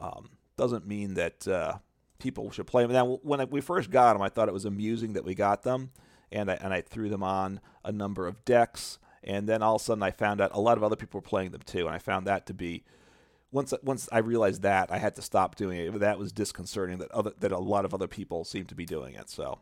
Um, 0.00 0.30
doesn't 0.56 0.86
mean 0.86 1.14
that 1.14 1.46
uh, 1.46 1.78
people 2.20 2.50
should 2.50 2.66
play 2.66 2.82
them. 2.84 2.92
Now, 2.92 3.18
when 3.22 3.48
we 3.50 3.60
first 3.60 3.90
got 3.90 4.12
them, 4.12 4.22
I 4.22 4.28
thought 4.28 4.48
it 4.48 4.54
was 4.54 4.64
amusing 4.64 5.14
that 5.14 5.24
we 5.24 5.34
got 5.34 5.62
them, 5.62 5.90
and 6.30 6.50
I 6.50 6.54
and 6.54 6.72
I 6.72 6.80
threw 6.80 7.08
them 7.08 7.22
on 7.22 7.60
a 7.84 7.92
number 7.92 8.26
of 8.26 8.44
decks. 8.44 8.98
And 9.22 9.46
then 9.46 9.62
all 9.62 9.76
of 9.76 9.82
a 9.82 9.84
sudden, 9.84 10.02
I 10.02 10.12
found 10.12 10.40
out 10.40 10.50
a 10.54 10.60
lot 10.60 10.78
of 10.78 10.84
other 10.84 10.96
people 10.96 11.18
were 11.18 11.28
playing 11.28 11.50
them 11.50 11.62
too, 11.64 11.86
and 11.86 11.94
I 11.94 11.98
found 11.98 12.26
that 12.26 12.46
to 12.46 12.54
be 12.54 12.84
once 13.52 13.74
once 13.82 14.08
I 14.12 14.18
realized 14.18 14.62
that 14.62 14.90
I 14.90 14.98
had 14.98 15.14
to 15.16 15.22
stop 15.22 15.56
doing 15.56 15.78
it. 15.78 15.98
That 16.00 16.18
was 16.18 16.32
disconcerting 16.32 16.98
that 16.98 17.10
other 17.10 17.32
that 17.40 17.52
a 17.52 17.58
lot 17.58 17.84
of 17.84 17.92
other 17.92 18.08
people 18.08 18.44
seemed 18.44 18.68
to 18.68 18.74
be 18.74 18.86
doing 18.86 19.14
it. 19.14 19.28
So 19.28 19.58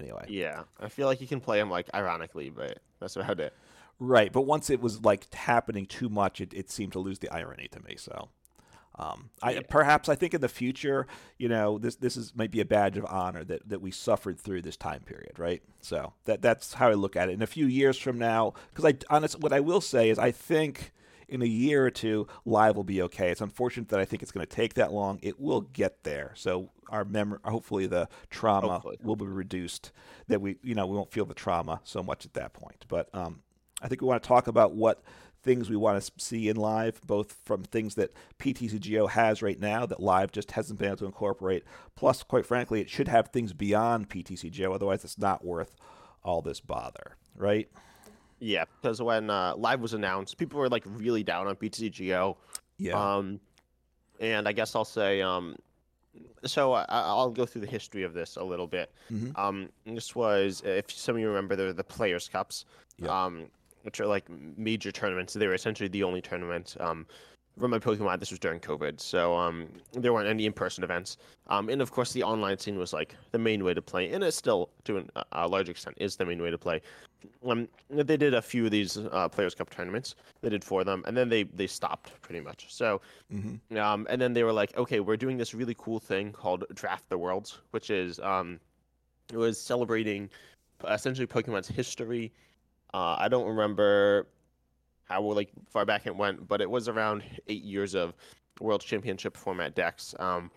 anyway, 0.00 0.26
Yeah, 0.28 0.64
I 0.80 0.88
feel 0.88 1.06
like 1.06 1.20
you 1.20 1.26
can 1.26 1.40
play 1.40 1.58
them 1.58 1.70
like 1.70 1.88
ironically, 1.94 2.50
but 2.50 2.78
that's 3.00 3.16
about 3.16 3.40
it. 3.40 3.54
Right, 4.00 4.32
but 4.32 4.42
once 4.42 4.70
it 4.70 4.80
was 4.80 5.04
like 5.04 5.32
happening 5.32 5.86
too 5.86 6.08
much, 6.08 6.40
it, 6.40 6.52
it 6.52 6.70
seemed 6.70 6.92
to 6.92 6.98
lose 6.98 7.20
the 7.20 7.30
irony 7.30 7.68
to 7.68 7.80
me. 7.80 7.94
So, 7.96 8.30
um, 8.96 9.30
I 9.42 9.52
Yeah. 9.52 9.60
perhaps 9.68 10.08
I 10.08 10.14
think 10.14 10.34
in 10.34 10.40
the 10.40 10.48
future, 10.48 11.06
you 11.38 11.48
know, 11.48 11.78
this 11.78 11.96
this 11.96 12.16
is 12.16 12.32
might 12.34 12.50
be 12.50 12.60
a 12.60 12.64
badge 12.64 12.96
of 12.96 13.04
honor 13.06 13.42
that, 13.44 13.68
that 13.68 13.80
we 13.80 13.90
suffered 13.90 14.38
through 14.38 14.62
this 14.62 14.76
time 14.76 15.00
period, 15.00 15.38
right? 15.38 15.62
So 15.80 16.12
that 16.26 16.42
that's 16.42 16.74
how 16.74 16.88
I 16.88 16.94
look 16.94 17.16
at 17.16 17.28
it. 17.28 17.32
In 17.32 17.42
a 17.42 17.46
few 17.46 17.66
years 17.66 17.98
from 17.98 18.18
now, 18.18 18.54
because 18.70 18.84
I 18.84 18.94
honest, 19.14 19.40
what 19.40 19.52
I 19.52 19.60
will 19.60 19.80
say 19.80 20.10
is 20.10 20.18
I 20.18 20.30
think 20.30 20.92
in 21.26 21.40
a 21.42 21.46
year 21.46 21.84
or 21.86 21.90
two, 21.90 22.28
live 22.44 22.76
will 22.76 22.84
be 22.84 23.00
okay. 23.02 23.30
It's 23.30 23.40
unfortunate 23.40 23.88
that 23.88 23.98
I 23.98 24.04
think 24.04 24.22
it's 24.22 24.30
going 24.30 24.46
to 24.46 24.56
take 24.56 24.74
that 24.74 24.92
long. 24.92 25.18
It 25.22 25.40
will 25.40 25.62
get 25.62 26.04
there. 26.04 26.32
So 26.36 26.70
our 26.90 27.04
memory, 27.04 27.38
hopefully, 27.44 27.86
the 27.86 28.08
trauma 28.28 28.74
Hopefully. 28.74 28.98
will 29.02 29.16
be 29.16 29.24
reduced. 29.24 29.90
That 30.28 30.42
we, 30.42 30.56
you 30.62 30.74
know, 30.74 30.86
we 30.86 30.96
won't 30.96 31.10
feel 31.10 31.24
the 31.24 31.34
trauma 31.34 31.80
so 31.82 32.02
much 32.02 32.26
at 32.26 32.34
that 32.34 32.52
point. 32.52 32.84
But 32.88 33.08
um, 33.14 33.40
I 33.82 33.88
think 33.88 34.02
we 34.02 34.06
want 34.06 34.22
to 34.22 34.28
talk 34.28 34.46
about 34.48 34.74
what 34.74 35.02
things 35.44 35.70
we 35.70 35.76
want 35.76 36.02
to 36.02 36.10
see 36.18 36.48
in 36.48 36.56
live, 36.56 37.00
both 37.06 37.36
from 37.44 37.62
things 37.62 37.94
that 37.94 38.12
PTCGO 38.38 39.10
has 39.10 39.42
right 39.42 39.60
now 39.60 39.86
that 39.86 40.00
live 40.00 40.32
just 40.32 40.52
hasn't 40.52 40.78
been 40.78 40.88
able 40.88 40.96
to 40.96 41.04
incorporate. 41.06 41.62
Plus, 41.94 42.22
quite 42.22 42.46
frankly, 42.46 42.80
it 42.80 42.90
should 42.90 43.08
have 43.08 43.28
things 43.28 43.52
beyond 43.52 44.08
PTCGO. 44.08 44.74
Otherwise, 44.74 45.04
it's 45.04 45.18
not 45.18 45.44
worth 45.44 45.76
all 46.24 46.42
this 46.42 46.60
bother, 46.60 47.16
right? 47.36 47.68
Yeah, 48.40 48.64
because 48.80 49.00
when 49.00 49.30
uh, 49.30 49.54
live 49.56 49.80
was 49.80 49.94
announced, 49.94 50.38
people 50.38 50.58
were 50.58 50.68
like 50.68 50.82
really 50.86 51.22
down 51.22 51.46
on 51.46 51.54
PTCGO. 51.56 52.36
Yeah. 52.78 53.16
Um, 53.16 53.38
and 54.18 54.48
I 54.48 54.52
guess 54.52 54.74
I'll 54.74 54.84
say 54.84 55.20
um, 55.22 55.56
so 56.44 56.72
I, 56.72 56.84
I'll 56.88 57.30
go 57.30 57.46
through 57.46 57.62
the 57.62 57.66
history 57.66 58.02
of 58.02 58.14
this 58.14 58.36
a 58.36 58.44
little 58.44 58.66
bit. 58.66 58.92
Mhm. 59.12 59.38
Um, 59.38 59.68
this 59.86 60.14
was, 60.14 60.62
if 60.64 60.90
some 60.90 61.16
of 61.16 61.20
you 61.20 61.28
remember, 61.28 61.56
they're 61.56 61.72
the 61.72 61.84
Players 61.84 62.28
Cups, 62.28 62.64
Yep. 62.98 63.10
um, 63.10 63.46
which 63.84 64.00
are 64.00 64.06
like 64.06 64.24
major 64.56 64.90
tournaments. 64.90 65.34
They 65.34 65.46
were 65.46 65.54
essentially 65.54 65.88
the 65.88 66.02
only 66.02 66.20
tournament. 66.20 66.76
Um, 66.80 67.06
from 67.58 67.70
my 67.70 67.78
Pokemon, 67.78 68.18
this 68.18 68.30
was 68.30 68.40
during 68.40 68.58
COVID, 68.58 68.98
so 68.98 69.36
um, 69.36 69.68
there 69.92 70.12
weren't 70.12 70.28
any 70.28 70.44
in-person 70.44 70.82
events. 70.82 71.18
Um, 71.46 71.68
and 71.68 71.80
of 71.80 71.92
course, 71.92 72.12
the 72.12 72.24
online 72.24 72.58
scene 72.58 72.76
was 72.76 72.92
like 72.92 73.14
the 73.30 73.38
main 73.38 73.62
way 73.62 73.74
to 73.74 73.82
play, 73.82 74.10
and 74.10 74.24
it 74.24 74.32
still, 74.34 74.70
to 74.84 74.96
an, 74.96 75.10
a 75.30 75.46
large 75.46 75.68
extent, 75.68 75.96
is 76.00 76.16
the 76.16 76.24
main 76.24 76.42
way 76.42 76.50
to 76.50 76.58
play. 76.58 76.80
Um, 77.46 77.68
they 77.88 78.16
did 78.16 78.34
a 78.34 78.42
few 78.42 78.64
of 78.64 78.72
these 78.72 78.96
uh, 78.96 79.28
Players 79.28 79.54
Cup 79.54 79.70
tournaments. 79.70 80.16
They 80.42 80.48
did 80.48 80.64
four 80.64 80.80
of 80.80 80.86
them, 80.86 81.04
and 81.06 81.16
then 81.16 81.28
they 81.28 81.44
they 81.44 81.68
stopped 81.68 82.20
pretty 82.22 82.40
much. 82.40 82.74
So 82.74 83.00
Mhm. 83.32 83.60
um, 83.78 84.06
and 84.10 84.20
then 84.20 84.32
they 84.32 84.42
were 84.42 84.52
like, 84.52 84.76
okay, 84.76 84.98
we're 84.98 85.16
doing 85.16 85.36
this 85.36 85.54
really 85.54 85.76
cool 85.78 86.00
thing 86.00 86.32
called 86.32 86.64
Draft 86.74 87.08
the 87.08 87.18
Worlds, 87.18 87.60
which 87.70 87.88
is 87.88 88.18
um, 88.18 88.58
it 89.32 89.36
was 89.36 89.60
celebrating 89.60 90.28
essentially 90.90 91.26
Pokemon's 91.26 91.68
history. 91.68 92.32
Uh, 92.94 93.16
I 93.18 93.28
don't 93.28 93.46
remember 93.48 94.28
how 95.04 95.20
like 95.20 95.50
far 95.68 95.84
back 95.84 96.06
it 96.06 96.14
went, 96.14 96.46
but 96.46 96.60
it 96.60 96.70
was 96.70 96.88
around 96.88 97.24
eight 97.48 97.64
years 97.64 97.94
of 97.96 98.14
World 98.60 98.82
Championship 98.82 99.36
format 99.36 99.74
decks. 99.74 100.14
Um, 100.20 100.50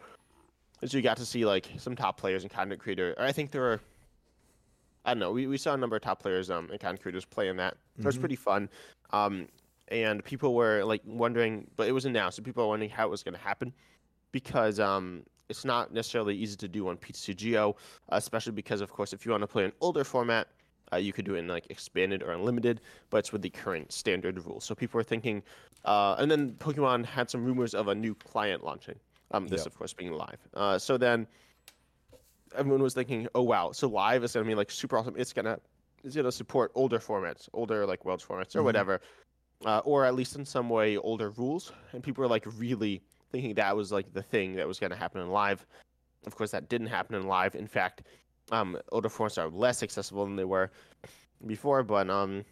and 0.82 0.90
so 0.90 0.98
you 0.98 1.04
got 1.04 1.18
to 1.18 1.26
see 1.26 1.46
like 1.46 1.68
some 1.78 1.96
top 1.96 2.20
players 2.20 2.44
and 2.44 2.52
content 2.52 2.80
creator. 2.80 3.16
I 3.18 3.32
think 3.32 3.50
there 3.50 3.62
were, 3.62 3.82
I 5.04 5.16
don't 5.16 5.20
know, 5.20 5.32
we, 5.32 5.48
we 5.48 5.58
saw 5.58 5.74
a 5.74 5.78
number 5.78 5.96
of 5.96 6.04
top 6.04 6.22
players 6.22 6.52
um, 6.52 6.70
and 6.70 6.80
content 6.80 7.02
creators 7.02 7.26
play 7.26 7.48
in 7.48 7.58
that. 7.58 7.76
So 7.98 8.04
it 8.04 8.06
was 8.06 8.18
Mhm. 8.18 8.20
pretty 8.20 8.36
fun. 8.36 8.70
Um, 9.10 9.48
and 9.88 10.24
people 10.24 10.54
were 10.54 10.84
like 10.84 11.02
wondering, 11.08 11.66
but 11.76 11.88
it 11.88 11.92
was 11.92 12.06
announced, 12.06 12.38
so 12.38 12.44
people 12.44 12.64
were 12.64 12.70
wondering 12.70 12.92
how 12.92 13.08
it 13.08 13.10
was 13.10 13.24
going 13.24 13.34
to 13.34 13.42
happen 13.42 13.74
because 14.32 14.80
um, 14.80 15.24
it's 15.50 15.66
not 15.66 15.92
necessarily 15.92 16.36
easy 16.36 16.58
to 16.58 16.68
do 16.68 16.88
on 16.90 16.98
PTCGO, 16.98 17.76
especially 18.10 18.52
because, 18.52 18.82
of 18.82 18.92
course, 18.92 19.12
if 19.12 19.26
you 19.26 19.32
want 19.32 19.42
to 19.42 19.48
play 19.48 19.66
an 19.66 19.72
older 19.82 20.04
format, 20.04 20.50
uh, 20.94 20.98
you 20.98 21.12
could 21.14 21.26
do 21.26 21.36
it 21.36 21.40
in 21.40 21.48
like 21.48 21.68
expanded 21.70 22.24
or 22.24 22.32
unlimited, 22.32 22.82
but 23.10 23.18
it's 23.18 23.32
with 23.32 23.42
the 23.42 23.50
current 23.50 23.92
standard 23.92 24.44
rules. 24.46 24.64
So 24.64 24.74
people 24.76 24.98
were 24.98 25.04
thinking, 25.04 25.44
uh, 25.86 26.16
and 26.18 26.30
then 26.32 26.52
Pokemon 26.54 27.06
had 27.06 27.30
some 27.30 27.44
rumors 27.44 27.74
of 27.74 27.88
a 27.88 27.96
new 27.96 28.16
client 28.16 28.64
launching. 28.64 29.00
Um, 29.32 29.48
this, 29.48 29.60
Yep. 29.62 29.68
of 29.68 29.78
course, 29.78 29.94
being 29.94 30.14
live. 30.14 30.40
Uh, 30.54 30.80
so 30.80 30.98
then 30.98 31.28
everyone 32.56 32.82
was 32.82 32.94
thinking, 32.94 33.28
oh 33.36 33.42
wow, 33.44 33.72
so 33.72 33.88
live 33.88 34.24
is 34.24 34.34
gonna 34.34 34.46
be 34.46 34.56
like 34.56 34.72
super 34.72 34.98
awesome. 34.98 35.16
It's 35.18 35.34
gonna 35.34 35.60
it's 36.04 36.16
gonna 36.16 36.32
support 36.32 36.72
older 36.76 37.00
formats, 37.00 37.50
older 37.54 37.86
like 37.86 38.06
Worlds 38.06 38.24
formats 38.24 38.56
or 38.56 38.62
Mhm. 38.62 38.66
whatever, 38.66 39.02
uh, 39.66 39.80
or 39.84 40.06
at 40.06 40.16
least 40.16 40.36
in 40.36 40.46
some 40.46 40.70
way 40.70 40.96
older 40.98 41.32
rules. 41.32 41.74
And 41.92 42.02
people 42.02 42.22
were 42.22 42.30
like 42.30 42.46
really 42.58 43.02
thinking 43.32 43.56
that 43.56 43.76
was 43.76 43.92
like 43.92 44.14
the 44.14 44.22
thing 44.22 44.56
that 44.56 44.68
was 44.68 44.80
gonna 44.80 44.96
happen 44.96 45.20
in 45.22 45.30
live. 45.30 45.66
Of 46.26 46.36
course, 46.36 46.52
that 46.52 46.70
didn't 46.70 46.88
happen 46.88 47.16
in 47.16 47.28
live. 47.28 47.56
In 47.56 47.68
fact, 47.68 48.04
um, 48.52 48.78
older 48.92 49.10
formats 49.10 49.38
are 49.38 49.50
less 49.50 49.84
accessible 49.84 50.26
than 50.26 50.36
they 50.36 50.46
were 50.46 50.72
before. 51.46 51.84
But 51.84 52.10
um, 52.10 52.46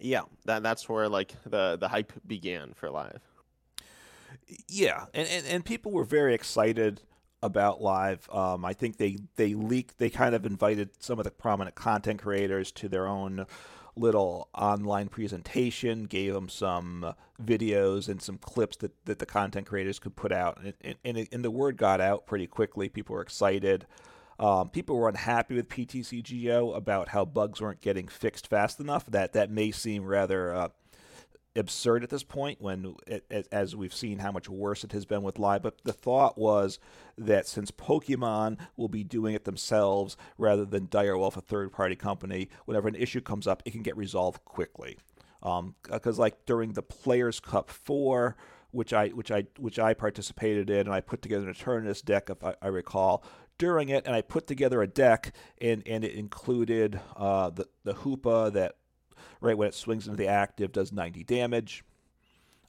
yeah, 0.00 0.22
that 0.44 0.62
that's 0.62 0.88
where 0.88 1.08
like 1.08 1.34
the 1.44 1.76
the 1.76 1.88
hype 1.88 2.12
began 2.26 2.72
for 2.74 2.90
live. 2.90 3.20
Yeah, 4.68 5.06
and, 5.14 5.28
and, 5.28 5.46
and 5.46 5.64
people 5.64 5.92
were 5.92 6.04
very 6.04 6.34
excited 6.34 7.00
about 7.42 7.82
live. 7.82 8.28
Um, 8.30 8.64
I 8.64 8.72
think 8.72 8.96
they 8.96 9.18
they 9.36 9.54
leaked. 9.54 9.98
They 9.98 10.10
kind 10.10 10.34
of 10.34 10.46
invited 10.46 10.90
some 11.02 11.18
of 11.18 11.24
the 11.24 11.30
prominent 11.30 11.76
content 11.76 12.22
creators 12.22 12.70
to 12.72 12.88
their 12.88 13.06
own 13.06 13.46
little 13.96 14.48
online 14.54 15.08
presentation. 15.08 16.04
Gave 16.04 16.34
them 16.34 16.48
some 16.48 17.14
videos 17.42 18.08
and 18.08 18.20
some 18.20 18.38
clips 18.38 18.76
that, 18.78 18.92
that 19.06 19.18
the 19.18 19.26
content 19.26 19.66
creators 19.66 19.98
could 19.98 20.16
put 20.16 20.32
out, 20.32 20.60
and, 20.82 20.96
and, 21.04 21.28
and 21.32 21.44
the 21.44 21.50
word 21.50 21.76
got 21.76 22.00
out 22.00 22.26
pretty 22.26 22.46
quickly. 22.46 22.88
People 22.88 23.14
were 23.14 23.22
excited. 23.22 23.86
Um, 24.38 24.68
people 24.68 24.96
were 24.96 25.08
unhappy 25.08 25.54
with 25.54 25.68
PTCGO 25.68 26.76
about 26.76 27.08
how 27.08 27.24
bugs 27.24 27.60
weren't 27.60 27.80
getting 27.80 28.08
fixed 28.08 28.46
fast 28.48 28.80
enough. 28.80 29.06
That 29.06 29.32
that 29.32 29.50
may 29.50 29.70
seem 29.70 30.04
rather. 30.04 30.54
Uh, 30.54 30.68
absurd 31.58 32.02
at 32.02 32.10
this 32.10 32.22
point 32.22 32.60
when 32.60 32.94
as 33.50 33.74
we've 33.74 33.94
seen 33.94 34.18
how 34.18 34.30
much 34.30 34.48
worse 34.48 34.84
it 34.84 34.92
has 34.92 35.06
been 35.06 35.22
with 35.22 35.38
live 35.38 35.62
but 35.62 35.82
the 35.84 35.92
thought 35.92 36.36
was 36.36 36.78
that 37.16 37.46
since 37.48 37.70
pokemon 37.70 38.58
will 38.76 38.88
be 38.88 39.02
doing 39.02 39.34
it 39.34 39.44
themselves 39.44 40.16
rather 40.36 40.64
than 40.64 40.86
direwolf 40.86 41.36
a 41.36 41.40
third 41.40 41.72
party 41.72 41.96
company 41.96 42.48
whenever 42.66 42.88
an 42.88 42.94
issue 42.94 43.20
comes 43.20 43.46
up 43.46 43.62
it 43.64 43.70
can 43.70 43.82
get 43.82 43.96
resolved 43.96 44.44
quickly 44.44 44.98
because 45.90 46.18
like 46.18 46.44
during 46.46 46.72
the 46.72 46.82
players 46.82 47.40
cup 47.40 47.70
4 47.70 48.36
which 48.70 48.92
i 48.92 49.08
which 49.08 49.30
i 49.30 49.44
which 49.58 49.78
i 49.78 49.94
participated 49.94 50.68
in 50.68 50.80
and 50.80 50.92
i 50.92 51.00
put 51.00 51.22
together 51.22 51.48
an 51.48 51.54
Eternatus 51.54 52.04
deck 52.04 52.28
if 52.28 52.44
i, 52.44 52.54
I 52.60 52.68
recall 52.68 53.24
during 53.58 53.88
it 53.88 54.04
and 54.06 54.14
i 54.14 54.20
put 54.20 54.46
together 54.46 54.82
a 54.82 54.86
deck 54.86 55.32
and 55.60 55.82
and 55.86 56.04
it 56.04 56.12
included 56.12 57.00
uh, 57.16 57.50
the 57.50 57.66
the 57.84 57.94
hoopa 57.94 58.52
that 58.52 58.76
right 59.40 59.56
when 59.56 59.68
it 59.68 59.74
swings 59.74 60.06
into 60.06 60.16
the 60.16 60.28
active 60.28 60.72
does 60.72 60.92
90 60.92 61.24
damage 61.24 61.84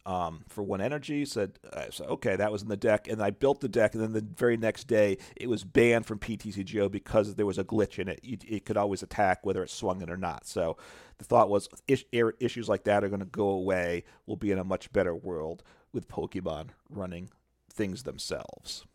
um, 0.07 0.45
for 0.47 0.63
one 0.63 0.79
energy. 0.79 1.25
Said 1.25 1.59
uh, 1.71 1.91
so 1.91 2.05
okay 2.05 2.37
that 2.37 2.51
was 2.51 2.63
in 2.63 2.69
the 2.69 2.77
deck. 2.77 3.07
And 3.07 3.21
i 3.21 3.29
built 3.29 3.59
the 3.59 3.67
deck 3.67 3.93
and 3.93 4.01
then 4.01 4.13
the 4.13 4.21
very 4.21 4.57
next 4.57 4.85
day 4.85 5.17
it 5.35 5.49
was 5.49 5.63
banned 5.63 6.05
from 6.05 6.17
ptcgo 6.17 6.89
because 6.89 7.35
there 7.35 7.45
was 7.45 7.59
a 7.59 7.63
glitch 7.63 7.99
in 7.99 8.07
it. 8.07 8.19
It, 8.23 8.43
it 8.47 8.65
could 8.65 8.77
always 8.77 9.03
attack 9.03 9.45
whether 9.45 9.61
it 9.61 9.69
swung 9.69 10.01
it 10.01 10.09
or 10.09 10.17
not. 10.17 10.47
So 10.47 10.77
the 11.17 11.25
thought 11.25 11.49
was 11.49 11.67
is, 11.87 12.05
er- 12.15 12.35
issues 12.39 12.69
like 12.69 12.85
that 12.85 13.03
are 13.03 13.09
going 13.09 13.19
to 13.19 13.25
go 13.25 13.49
away. 13.49 14.05
We'll 14.25 14.37
be 14.37 14.51
in 14.51 14.59
a 14.59 14.63
much 14.63 14.91
better 14.93 15.13
world 15.13 15.61
with 15.91 16.07
pokemon 16.07 16.69
running 16.89 17.29
things 17.69 18.03
themselves 18.03 18.85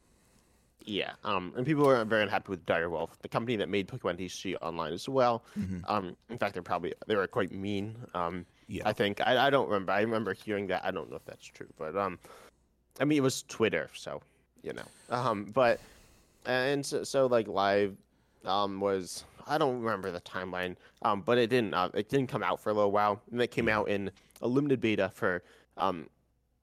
Yeah, 0.86 1.12
um, 1.24 1.52
and 1.56 1.64
people 1.66 1.84
were 1.84 2.04
very 2.04 2.22
unhappy 2.22 2.50
with 2.50 2.64
Direwolf, 2.66 3.10
the 3.20 3.28
company 3.28 3.56
that 3.56 3.68
made 3.68 3.88
Pokemon 3.88 4.18
TCG 4.18 4.56
online 4.62 4.92
as 4.92 5.08
well. 5.08 5.44
Um, 5.86 6.16
in 6.30 6.38
fact, 6.38 6.54
they're 6.54 6.62
probably 6.62 6.94
they 7.06 7.16
were 7.16 7.26
quite 7.26 7.52
mean. 7.52 7.96
Um, 8.14 8.46
Yeah. 8.68 8.82
I 8.88 8.92
think 8.92 9.20
I, 9.20 9.46
I 9.46 9.50
don't 9.50 9.68
remember. 9.68 9.92
I 9.92 10.00
remember 10.00 10.34
hearing 10.34 10.66
that. 10.68 10.84
I 10.84 10.90
don't 10.90 11.10
know 11.10 11.16
if 11.16 11.24
that's 11.24 11.46
true, 11.46 11.68
but 11.78 11.96
um, 11.96 12.18
I 13.00 13.04
mean 13.04 13.18
it 13.18 13.22
was 13.22 13.42
Twitter, 13.44 13.90
so 13.94 14.20
you 14.62 14.72
know. 14.72 14.84
Um, 15.10 15.44
but 15.52 15.80
and 16.46 16.84
so, 16.84 17.04
so 17.04 17.26
like 17.26 17.48
live, 17.48 17.96
um, 18.44 18.80
was 18.80 19.24
I 19.46 19.58
don't 19.58 19.80
remember 19.80 20.10
the 20.10 20.20
timeline. 20.20 20.76
Um, 21.02 21.20
but 21.22 21.38
it 21.38 21.48
didn't 21.50 21.74
uh, 21.74 21.90
it 21.94 22.08
didn't 22.08 22.28
come 22.28 22.42
out 22.42 22.60
for 22.60 22.70
a 22.70 22.74
little 22.74 22.92
while, 22.92 23.20
and 23.30 23.40
it 23.42 23.50
came 23.50 23.68
out 23.68 23.88
in 23.88 24.10
a 24.40 24.48
limited 24.48 24.80
beta 24.80 25.10
for 25.14 25.42
um 25.76 26.08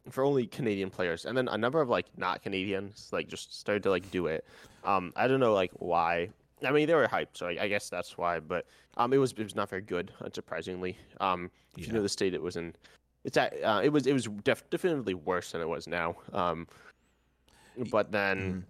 for 0.09 0.23
only 0.23 0.47
Canadian 0.47 0.89
players, 0.89 1.25
and 1.25 1.37
then 1.37 1.47
a 1.47 1.57
number 1.57 1.81
of 1.81 1.89
like 1.89 2.05
not 2.17 2.41
Canadians 2.41 3.09
like 3.11 3.27
just 3.27 3.59
started 3.59 3.83
to 3.83 3.89
like 3.89 4.09
do 4.11 4.27
it. 4.27 4.45
Um, 4.83 5.13
I 5.15 5.27
don't 5.27 5.39
know 5.39 5.53
like 5.53 5.71
why. 5.73 6.29
I 6.65 6.71
mean, 6.71 6.87
they 6.87 6.95
were 6.95 7.07
hyped, 7.07 7.33
so 7.33 7.47
I, 7.47 7.57
I 7.61 7.67
guess 7.67 7.89
that's 7.89 8.17
why. 8.17 8.39
But 8.39 8.65
um, 8.97 9.13
it 9.13 9.17
was 9.17 9.31
it 9.33 9.43
was 9.43 9.55
not 9.55 9.69
very 9.69 9.81
good, 9.81 10.11
unsurprisingly. 10.21 10.95
Um, 11.21 11.51
if 11.77 11.87
you 11.87 11.93
know 11.93 12.01
the 12.01 12.09
state 12.09 12.33
it 12.33 12.41
was 12.41 12.57
in, 12.57 12.73
it's 13.23 13.37
at 13.37 13.53
uh, 13.63 13.81
it 13.83 13.89
was 13.89 14.07
it 14.07 14.13
was 14.13 14.27
def- 14.43 14.69
definitively 14.69 15.13
worse 15.13 15.51
than 15.51 15.61
it 15.61 15.69
was 15.69 15.87
now. 15.87 16.15
Um, 16.33 16.67
but 17.91 18.11
then, 18.11 18.65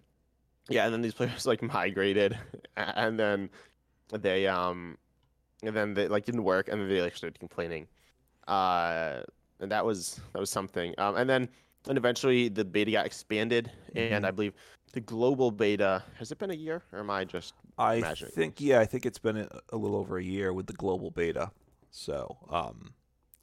yeah, 0.69 0.85
and 0.85 0.93
then 0.93 1.01
these 1.01 1.13
players 1.15 1.45
like 1.47 1.61
migrated, 1.61 2.37
and 2.77 3.19
then 3.19 3.49
they 4.11 4.45
um, 4.47 4.97
and 5.63 5.75
then 5.75 5.93
they 5.93 6.07
like 6.07 6.25
didn't 6.25 6.43
work, 6.43 6.69
and 6.69 6.79
then 6.79 6.89
they 6.89 7.01
like 7.01 7.15
started 7.15 7.39
complaining. 7.39 7.87
Uh, 8.47 9.21
and 9.59 9.71
that 9.71 9.85
was 9.85 10.19
that 10.33 10.39
was 10.39 10.49
something. 10.49 10.93
Um, 10.97 11.15
and 11.15 11.29
then 11.29 11.49
and 11.87 11.97
eventually 11.97 12.49
the 12.49 12.65
beta 12.65 12.91
got 12.91 13.05
expanded, 13.05 13.71
and 13.95 14.23
Mhm. 14.23 14.27
I 14.27 14.31
believe 14.31 14.53
the 14.93 15.01
global 15.01 15.51
beta 15.51 16.03
has 16.17 16.31
it 16.31 16.37
been 16.37 16.51
a 16.51 16.55
year, 16.55 16.83
or 16.91 16.99
am 16.99 17.09
I 17.09 17.25
just 17.25 17.53
I 17.77 18.01
think 18.01 18.59
yeah, 18.59 18.79
I 18.79 18.85
think 18.85 19.05
it's 19.05 19.19
been 19.19 19.37
a, 19.37 19.47
a 19.69 19.77
little 19.77 19.97
over 19.97 20.17
a 20.17 20.23
year 20.23 20.53
with 20.53 20.67
the 20.67 20.73
global 20.73 21.11
beta. 21.11 21.51
So, 21.91 22.37
um, 22.49 22.93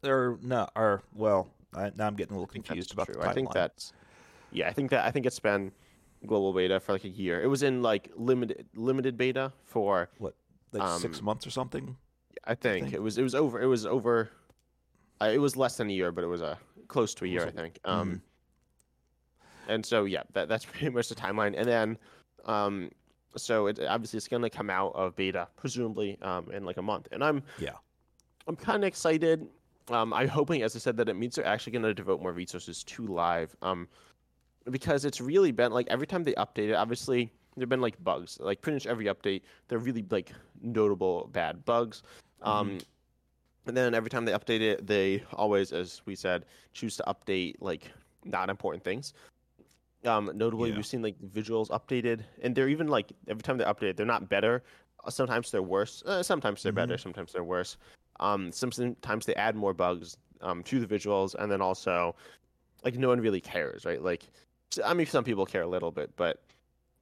or 0.05 0.39
no, 0.43 0.69
or 0.77 1.03
well, 1.15 1.49
I, 1.75 1.91
now 1.97 2.07
I'm 2.07 2.17
getting 2.17 2.35
a 2.35 2.39
little 2.39 2.47
confused 2.47 2.93
about 2.93 3.07
true. 3.07 3.15
the 3.15 3.21
timeline. 3.21 3.29
I 3.29 3.33
think 3.33 3.53
that's 3.53 3.93
yeah. 4.53 4.69
I 4.69 4.73
think 4.73 4.91
that 4.91 5.05
I 5.05 5.11
think 5.11 5.27
it's 5.27 5.41
been 5.41 5.73
global 6.27 6.53
beta 6.53 6.81
for 6.81 6.93
like 6.93 7.05
a 7.05 7.09
year. 7.09 7.43
It 7.43 7.47
was 7.47 7.63
in 7.63 7.83
like 7.83 8.11
limited 8.17 8.67
limited 8.75 9.17
beta 9.17 9.53
for 9.65 10.11
what 10.19 10.35
like 10.73 11.01
six 11.01 11.21
um, 11.21 11.25
months 11.25 11.47
or 11.47 11.51
something. 11.51 11.97
I 12.45 12.55
think, 12.55 12.85
think. 12.85 12.95
it 12.95 13.03
was 13.03 13.19
it 13.19 13.23
was 13.23 13.35
over 13.35 13.61
it 13.61 13.67
was 13.67 13.87
over. 13.87 14.31
Uh, 15.21 15.31
it 15.33 15.39
was 15.39 15.57
less 15.57 15.77
than 15.77 15.89
a 15.89 15.93
year, 15.93 16.13
but 16.13 16.25
it 16.25 16.29
was 16.29 16.43
a 16.43 16.59
close 16.89 17.15
to 17.15 17.25
a 17.25 17.29
year, 17.29 17.47
I 17.47 17.51
think. 17.51 17.79
Um, 17.85 18.23
and 19.69 19.85
so 19.85 20.05
yeah, 20.05 20.23
that 20.33 20.49
that's 20.49 20.65
pretty 20.71 20.91
much 20.91 21.09
the 21.09 21.15
timeline. 21.15 21.55
And 21.57 21.67
then, 21.69 21.99
um, 22.45 22.91
so 23.37 23.67
it 23.67 23.81
obviously 23.87 24.17
it's 24.19 24.29
gonna 24.29 24.51
come 24.51 24.71
out 24.71 24.93
of 24.95 25.15
beta 25.17 25.49
presumably 25.57 26.19
um 26.23 26.51
in 26.53 26.65
like 26.65 26.77
a 26.77 26.83
month, 26.83 27.09
and 27.13 27.23
I'm 27.23 27.43
Yeah. 27.59 27.73
I'm 28.47 28.57
kind 28.57 28.85
of 28.85 28.89
excited. 28.89 29.47
Um, 29.89 30.13
I'm 30.13 30.29
hoping, 30.29 30.63
as 30.63 30.75
I 30.75 30.79
said, 30.81 30.97
that 30.99 31.09
it 31.09 31.15
means 31.15 31.37
they're 31.37 31.47
actually 31.47 31.73
gonna 31.73 31.95
devote 31.95 32.23
more 32.23 32.33
resources 32.33 32.85
to 32.85 33.07
live. 33.07 33.55
Um, 33.63 33.89
because 34.71 35.05
it's 35.05 35.21
really 35.21 35.53
been 35.53 35.73
like 35.73 35.87
every 35.89 36.07
time 36.07 36.25
they 36.25 36.33
update 36.35 36.71
it, 36.71 36.75
obviously 36.75 37.33
there've 37.57 37.69
been 37.69 37.81
like 37.81 38.03
bugs. 38.03 38.39
Like 38.41 38.61
pretty 38.61 38.77
much 38.77 38.87
every 38.87 39.07
update, 39.07 39.43
they're 39.69 39.79
really 39.79 40.05
like 40.11 40.33
notable 40.61 41.29
bad 41.33 41.65
bugs. 41.65 42.03
Um, 42.43 42.79
and 43.67 43.77
then 43.77 43.95
every 43.95 44.11
time 44.11 44.25
they 44.25 44.33
update 44.33 44.61
it, 44.61 44.87
they 44.87 45.23
always, 45.33 45.73
as 45.73 46.01
we 46.07 46.15
said, 46.15 46.45
choose 46.73 46.97
to 46.97 47.05
update 47.07 47.57
like 47.61 47.91
not 48.25 48.49
important 48.49 48.85
things. 48.85 49.13
Um, 50.05 50.31
notably, 50.35 50.71
Yeah. 50.71 50.77
we've 50.77 50.87
seen 50.87 51.03
like 51.03 51.19
visuals 51.21 51.69
updated, 51.71 52.21
and 52.43 52.55
they're 52.55 52.69
even 52.69 52.87
like 52.89 53.13
every 53.29 53.43
time 53.43 53.59
they're 53.59 53.67
updated, 53.67 53.97
they're 53.97 54.07
not 54.07 54.29
better. 54.29 54.63
Uh, 55.05 55.11
Sometimes 55.11 55.51
they're 55.51 55.63
worse. 55.63 56.03
Uh, 56.07 56.23
sometimes 56.23 56.63
they're 56.63 56.73
better. 56.73 56.97
Sometimes 56.97 57.33
they're 57.33 57.45
worse. 57.45 57.77
Um, 58.21 58.53
sometimes 58.53 59.27
they 59.27 59.35
add 59.35 59.57
more 59.57 59.75
bugs 59.75 60.17
um, 60.41 60.63
to 60.65 60.79
the 60.85 60.87
visuals, 60.87 61.35
and 61.35 61.51
then 61.51 61.61
also, 61.61 62.15
like 62.85 62.95
no 62.97 63.09
one 63.09 63.21
really 63.21 63.41
cares, 63.41 63.85
right? 63.85 64.01
Like, 64.03 64.23
I 64.85 64.95
mean, 64.95 65.07
some 65.07 65.25
people 65.25 65.45
care 65.45 65.63
a 65.63 65.67
little 65.67 65.91
bit, 65.91 66.11
but 66.17 66.41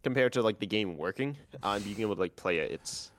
compared 0.03 0.33
to 0.35 0.43
like 0.43 0.59
the 0.59 0.67
game 0.67 0.97
working 0.97 1.37
uh, 1.63 1.73
and 1.73 1.85
being 1.85 2.01
able 2.01 2.15
to 2.15 2.21
like 2.21 2.37
play 2.37 2.59
it, 2.59 2.71
it's 2.71 3.11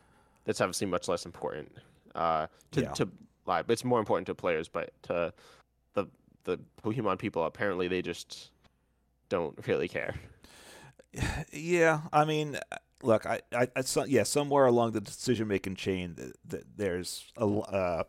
that's 0.46 0.62
obviously 0.62 0.88
much 0.88 1.08
less 1.08 1.26
important 1.26 1.72
uh, 2.16 2.48
to 2.72 2.82
Yeah. 2.82 2.92
to 2.94 3.10
live. 3.46 3.70
It's 3.70 3.84
more 3.84 4.00
important 4.00 4.28
to 4.28 4.36
players, 4.36 4.68
but 4.68 4.92
to 5.04 5.34
the 5.94 6.08
the 6.44 6.60
Pokemon 6.84 7.20
people, 7.20 7.44
apparently 7.44 7.88
they 7.88 8.02
just 8.02 8.52
don't 9.30 9.56
really 9.68 9.88
care. 9.88 10.16
Yeah, 11.52 12.02
I 12.12 12.26
mean, 12.26 12.58
look, 13.02 13.26
I, 13.26 13.42
I, 13.54 13.68
I 13.76 13.84
yeah, 14.08 14.24
somewhere 14.24 14.66
along 14.66 14.92
the 14.92 15.02
decision 15.02 15.48
making 15.48 15.76
chain, 15.76 16.16
th- 16.16 16.34
th- 16.50 16.64
there's 16.76 17.32
a, 17.38 17.46
uh, 17.46 18.04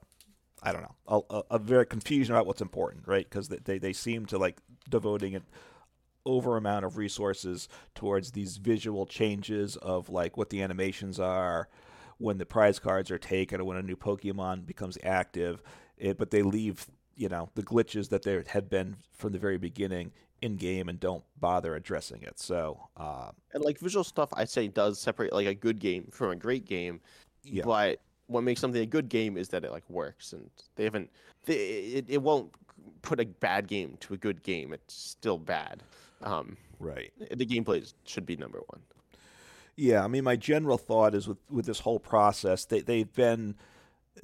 I 0.62 0.72
don't 0.72 0.82
know, 0.82 0.94
a, 1.06 1.20
a, 1.30 1.42
a 1.52 1.58
very 1.58 1.86
confusion 1.86 2.34
about 2.34 2.46
what's 2.46 2.60
important, 2.60 3.06
right? 3.06 3.24
Because 3.28 3.48
they, 3.48 3.78
they 3.78 3.92
seem 3.92 4.26
to 4.26 4.38
like 4.38 4.58
devoting 4.88 5.36
an 5.36 5.44
over 6.24 6.56
amount 6.56 6.84
of 6.84 6.96
resources 6.96 7.68
towards 7.94 8.32
these 8.32 8.56
visual 8.56 9.06
changes 9.06 9.76
of 9.76 10.08
like 10.08 10.36
what 10.36 10.50
the 10.50 10.60
animations 10.60 11.20
are 11.20 11.68
when 12.18 12.38
the 12.38 12.46
prize 12.46 12.78
cards 12.78 13.10
are 13.10 13.18
taken 13.18 13.60
or 13.60 13.64
when 13.64 13.76
a 13.76 13.82
new 13.82 13.96
Pokemon 13.96 14.66
becomes 14.66 14.96
active, 15.02 15.62
it, 15.98 16.18
but 16.18 16.30
they 16.30 16.42
leave 16.42 16.86
you 17.16 17.28
know 17.28 17.48
the 17.54 17.62
glitches 17.62 18.10
that 18.10 18.22
there 18.22 18.44
had 18.46 18.68
been 18.68 18.96
from 19.12 19.32
the 19.32 19.38
very 19.38 19.58
beginning 19.58 20.12
in 20.42 20.56
game 20.56 20.88
and 20.88 21.00
don't 21.00 21.24
bother 21.40 21.74
addressing 21.74 22.22
it. 22.22 22.38
So 22.38 22.78
uh, 22.96 23.30
And 23.54 23.64
like 23.64 23.78
visual 23.78 24.04
stuff, 24.04 24.28
I'd 24.34 24.50
say 24.50 24.68
does 24.68 25.00
separate 25.00 25.32
like 25.32 25.46
a 25.46 25.54
good 25.54 25.78
game 25.78 26.08
from 26.12 26.30
a 26.30 26.36
great 26.36 26.66
game. 26.66 27.00
yeah, 27.42 27.62
But 27.64 28.00
what 28.26 28.42
makes 28.42 28.60
something 28.60 28.82
a 28.82 28.86
good 28.86 29.08
game 29.08 29.36
is 29.36 29.48
that 29.48 29.64
it 29.64 29.70
like 29.70 29.88
works, 29.88 30.32
and 30.32 30.50
they 30.76 30.84
haven't. 30.84 31.10
They, 31.44 31.54
it, 31.54 32.04
it 32.08 32.22
won't 32.22 32.52
put 33.02 33.20
a 33.20 33.24
bad 33.24 33.66
game 33.66 33.96
to 34.00 34.14
a 34.14 34.16
good 34.16 34.42
game. 34.42 34.72
It's 34.72 34.94
still 34.94 35.38
bad. 35.38 35.82
Um, 36.22 36.56
right. 36.80 37.12
the 37.30 37.46
gameplay 37.46 37.92
should 38.04 38.26
be 38.26 38.36
number 38.36 38.60
one. 38.66 38.80
Yeah, 39.76 40.02
I 40.02 40.08
mean, 40.08 40.24
my 40.24 40.36
general 40.36 40.78
thought 40.78 41.14
is 41.14 41.28
with 41.28 41.38
with 41.50 41.66
this 41.66 41.80
whole 41.80 42.00
process, 42.00 42.64
they 42.64 42.80
they've 42.80 43.12
been 43.12 43.56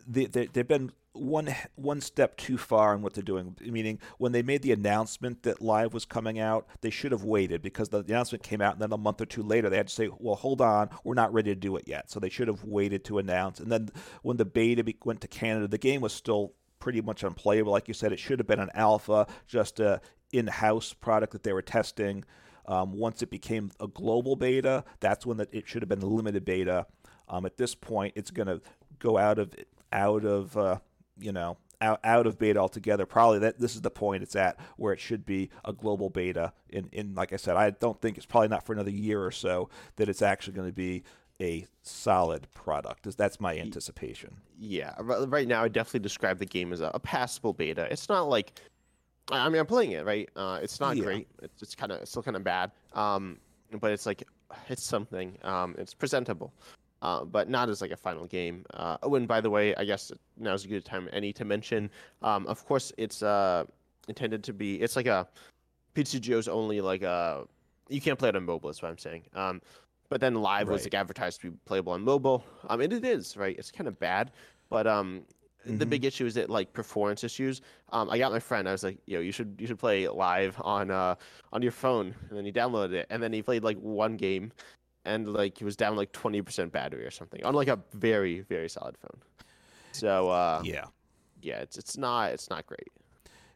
they, 0.07 0.27
they 0.27 0.47
they've 0.47 0.67
been 0.67 0.93
one 1.13 1.55
one 1.75 2.01
step 2.01 2.39
too 2.39 2.57
far 2.57 2.95
in 2.95 3.03
what 3.03 3.13
they're 3.13 3.23
doing. 3.23 3.55
Meaning, 3.61 3.99
when 4.17 4.33
they 4.33 4.43
made 4.43 4.63
the 4.63 4.73
announcement 4.73 5.43
that 5.43 5.61
live 5.61 5.93
was 5.93 6.07
coming 6.07 6.39
out, 6.39 6.67
they 6.81 6.89
should 6.89 7.13
have 7.13 7.25
waited 7.25 7.61
because 7.61 7.91
the, 7.91 8.03
the 8.03 8.15
announcement 8.15 8.43
came 8.43 8.63
out, 8.63 8.73
and 8.75 8.83
then 8.83 8.93
a 8.93 8.97
month 8.97 9.21
or 9.21 9.27
two 9.27 9.43
later, 9.43 9.69
they 9.69 9.77
had 9.77 9.89
to 9.89 9.95
say, 9.95 10.09
"Well, 10.19 10.37
hold 10.37 10.63
on, 10.63 10.89
we're 11.05 11.15
not 11.15 11.33
ready 11.35 11.51
to 11.51 11.61
do 11.61 11.77
it 11.77 11.85
yet." 11.87 12.11
So 12.11 12.19
they 12.19 12.31
should 12.31 12.49
have 12.49 12.65
waited 12.65 13.05
to 13.05 13.19
announce. 13.19 13.61
And 13.61 13.71
then 13.71 13.91
when 14.23 14.39
the 14.39 14.47
beta 14.47 14.83
be- 14.85 14.97
went 15.05 15.21
to 15.21 15.29
Canada, 15.29 15.69
the 15.69 15.79
game 15.79 16.01
was 16.01 16.15
still 16.15 16.55
pretty 16.79 17.03
much 17.03 17.23
unplayable. 17.23 17.73
Like 17.73 17.89
you 17.89 17.95
said, 17.95 18.13
it 18.13 18.19
should 18.19 18.39
have 18.39 18.49
been 18.49 18.59
an 18.59 18.71
alpha, 18.75 19.27
just 19.47 19.81
a 19.81 20.01
in-house 20.33 20.95
product 20.95 21.33
that 21.35 21.43
they 21.43 21.53
were 21.53 21.63
testing. 21.63 22.25
Um, 22.67 22.93
once 22.93 23.23
it 23.23 23.31
became 23.31 23.71
a 23.81 23.89
global 23.89 24.37
beta, 24.37 24.85
that's 25.01 25.27
when 25.27 25.39
the, 25.39 25.49
it 25.53 25.67
should 25.67 25.83
have 25.83 25.89
been 25.89 26.03
a 26.03 26.07
limited 26.07 26.45
beta. 26.45 26.87
Um, 27.29 27.47
at 27.47 27.57
this 27.57 27.75
point, 27.75 28.13
it's 28.17 28.31
going 28.31 28.49
to 28.49 28.61
go 28.99 29.19
out 29.19 29.39
of 29.39 29.55
out 29.93 30.25
of 30.25 30.57
uh, 30.57 30.79
you 31.19 31.33
know 31.33 31.57
out, 31.81 32.01
out 32.05 32.27
of 32.27 32.39
beta 32.39 32.59
altogether. 32.59 33.05
Probably 33.07 33.41
that 33.41 33.59
this 33.59 33.75
is 33.75 33.81
the 33.81 33.91
point 33.91 34.23
it's 34.23 34.37
at 34.37 34.59
where 34.77 34.93
it 34.93 35.01
should 35.01 35.27
be 35.27 35.51
a 35.65 35.73
global 35.73 36.09
beta. 36.09 36.53
In 36.69 36.89
in 36.93 37.15
like 37.15 37.33
I 37.33 37.37
said, 37.37 37.57
I 37.57 37.71
don't 37.71 38.01
think 38.01 38.17
it's 38.17 38.27
probably 38.27 38.49
not 38.49 38.65
for 38.65 38.73
another 38.73 38.91
year 38.91 39.25
or 39.25 39.33
so 39.33 39.69
that 39.97 40.09
it's 40.09 40.23
actually 40.23 40.55
going 40.55 40.69
to 40.69 40.75
be 40.75 41.03
a 41.41 41.67
solid 41.83 42.47
product. 42.53 43.17
That's 43.17 43.41
my 43.41 43.59
anticipation. 43.59 44.37
Yeah, 44.59 44.95
right 45.01 45.49
now 45.49 45.65
I 45.65 45.69
definitely 45.69 46.01
describe 46.01 46.39
the 46.39 46.47
game 46.47 46.73
as 46.73 46.81
a, 46.81 46.91
a 46.95 47.01
passable 47.01 47.53
beta. 47.53 47.89
It's 47.91 48.09
not 48.09 48.29
like, 48.29 48.61
I 49.31 49.47
I 49.47 49.49
mean, 49.49 49.61
I'm 49.61 49.67
playing 49.67 49.93
it 49.93 50.05
right. 50.05 50.29
Uh, 50.37 50.59
it's 50.63 50.81
not 50.81 50.97
Yeah. 50.97 51.05
great. 51.05 51.29
It's, 51.43 51.63
it's 51.63 51.75
kind 51.75 51.93
of 51.93 52.07
still 52.09 52.23
kind 52.23 52.37
of 52.37 52.45
bad. 52.45 52.73
Um, 52.95 53.39
but 53.81 53.93
it's 53.93 54.07
like 54.07 54.25
it's 54.69 54.83
something. 54.85 55.39
Um, 55.43 55.75
it's 55.79 55.95
presentable. 55.95 56.53
Uh, 57.01 57.25
but 57.25 57.49
not 57.49 57.69
as 57.69 57.81
like 57.81 57.91
a 57.91 57.97
final 57.97 58.27
game. 58.27 58.65
Uh, 58.75 58.97
oh, 59.03 59.17
and 59.17 59.27
by 59.27 59.41
the 59.41 59.51
way, 59.51 59.75
I 59.75 59.85
guess 59.85 60.13
now's 60.39 60.65
a 60.65 60.69
good 60.69 60.85
time 60.85 61.09
any 61.13 61.33
to 61.33 61.45
mention. 61.45 61.91
Um, 62.23 62.47
of 62.47 62.65
course, 62.65 62.93
it's 62.97 63.23
uh 63.23 63.65
intended 64.09 64.45
to 64.45 64.53
be. 64.53 64.77
It's 64.81 64.95
like 64.97 65.07
a 65.07 65.27
PTGO's 65.95 66.49
only 66.49 66.81
like 66.81 67.03
a. 67.03 67.45
You 67.89 68.01
can't 68.01 68.19
play 68.19 68.29
it 68.29 68.37
on 68.37 68.45
mobile. 68.45 68.71
Is 68.71 68.83
what 68.83 68.91
I'm 68.91 68.99
saying. 68.99 69.25
Um, 69.35 69.61
but 70.09 70.21
then 70.21 70.35
live 70.35 70.69
was 70.69 70.85
like 70.85 70.95
advertised 70.95 71.41
to 71.41 71.51
be 71.51 71.57
playable 71.65 71.93
on 71.93 72.03
mobile. 72.03 72.45
Um, 72.69 72.81
and 72.83 72.93
it 72.93 73.05
is 73.05 73.37
right. 73.37 73.57
It's 73.59 73.71
kind 73.71 73.89
of 73.89 73.99
bad, 73.99 74.31
but 74.69 74.87
um, 74.87 75.23
the 75.65 75.87
Mhm. 75.87 75.91
big 75.91 76.05
issue 76.05 76.27
is 76.27 76.35
that 76.35 76.51
like 76.51 76.73
performance 76.73 77.23
issues. 77.25 77.61
Um, 77.91 78.11
I 78.11 78.19
got 78.19 78.33
my 78.33 78.41
friend. 78.41 78.69
I 78.69 78.73
was 78.73 78.83
like, 78.83 78.99
yo, 79.07 79.21
you 79.21 79.33
should 79.33 79.57
you 79.59 79.67
should 79.67 79.79
play 79.79 80.09
live 80.09 80.61
on 80.63 80.91
uh 80.91 81.15
on 81.53 81.63
your 81.63 81.73
phone, 81.73 82.15
and 82.29 82.37
then 82.39 82.45
he 82.45 82.53
downloaded 82.53 82.93
it, 82.93 83.07
and 83.11 83.23
then 83.23 83.33
he 83.33 83.43
played 83.43 83.63
like 83.63 83.79
one 83.79 84.17
game, 84.17 84.53
and 85.05 85.33
like 85.33 85.59
he 85.59 85.65
was 85.65 85.77
down 85.77 85.97
like 85.97 86.13
twenty 86.13 86.43
percent 86.43 86.73
battery 86.73 87.05
or 87.07 87.11
something 87.11 87.45
on 87.45 87.55
like 87.55 87.69
a 87.69 87.79
very 87.93 88.41
very 88.41 88.69
solid 88.69 88.97
phone. 88.99 89.21
So 89.93 90.31
uh, 90.31 90.63
yeah. 90.65 90.87
yeah, 91.43 91.59
it's 91.61 91.77
it's 91.79 91.97
not 91.97 92.33
it's 92.33 92.51
not 92.51 92.67
great. 92.67 92.89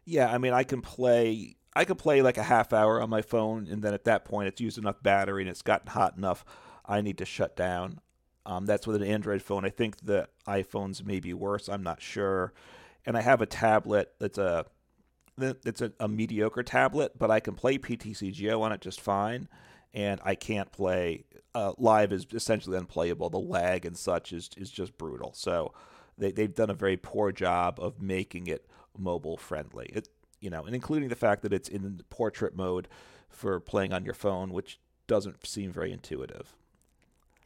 Yeah, 0.05 0.33
I 0.33 0.39
mean, 0.39 0.53
I 0.53 0.63
can 0.63 0.83
play. 0.83 1.57
I 1.75 1.85
could 1.85 1.99
play 1.99 2.23
like 2.23 2.39
a 2.39 2.43
half 2.43 2.73
hour 2.73 3.03
on 3.03 3.11
my 3.11 3.21
phone, 3.23 3.67
and 3.69 3.83
then 3.83 3.93
at 3.93 4.05
that 4.05 4.25
point, 4.25 4.49
it's 4.49 4.61
used 4.61 4.79
enough 4.79 5.03
battery 5.03 5.43
and 5.43 5.51
it's 5.51 5.63
gotten 5.63 5.89
hot 5.89 6.17
enough. 6.17 6.45
I 6.87 7.01
need 7.01 7.19
to 7.19 7.25
shut 7.27 7.57
down. 7.57 8.01
Um, 8.47 8.65
that's 8.65 8.87
with 8.87 8.97
an 8.97 9.03
Android 9.03 9.43
phone. 9.43 9.65
I 9.65 9.71
think 9.71 9.97
the 10.05 10.29
iPhones 10.47 11.05
may 11.05 11.19
be 11.19 11.35
worse. 11.35 11.69
I'm 11.69 11.83
not 11.83 12.01
sure. 12.01 12.53
And 13.05 13.17
I 13.17 13.21
have 13.21 13.43
a 13.43 13.47
tablet 13.47 14.15
that's 14.21 14.39
a 14.39 14.67
that's 15.37 15.83
a, 15.83 15.93
a 16.01 16.09
mediocre 16.09 16.63
tablet, 16.63 17.19
but 17.19 17.31
I 17.31 17.41
can 17.41 17.55
play 17.55 17.77
PTCGO 17.77 18.63
on 18.63 18.73
it 18.73 18.81
just 18.81 19.01
fine. 19.03 19.49
And 19.93 20.21
I 20.25 20.35
can't 20.35 20.73
play 20.73 21.25
uh, 21.55 21.73
live 21.77 22.13
is 22.13 22.27
essentially 22.33 22.79
unplayable. 22.79 23.31
The 23.31 23.39
lag 23.39 23.85
and 23.85 23.97
such 23.97 24.33
is 24.33 24.51
is 24.57 24.71
just 24.71 24.97
brutal. 24.97 25.33
So 25.35 25.75
they 26.17 26.31
they've 26.31 26.55
done 26.55 26.71
a 26.71 26.75
very 26.75 26.97
poor 26.97 27.33
job 27.33 27.79
of 27.81 28.01
making 28.01 28.47
it 28.47 28.67
mobile 28.97 29.37
friendly. 29.37 29.91
It 29.93 30.09
you 30.41 30.51
know, 30.51 30.65
and 30.65 30.75
including 30.75 31.09
the 31.09 31.17
fact 31.17 31.43
that 31.43 31.53
it's 31.53 31.69
in 31.69 32.01
portrait 32.11 32.55
mode 32.55 32.87
for 33.29 33.59
playing 33.59 33.93
on 33.93 34.05
your 34.05 34.15
phone, 34.15 34.53
which 34.53 34.79
doesn't 35.09 35.45
seem 35.47 35.73
very 35.73 35.93
intuitive. 35.93 36.55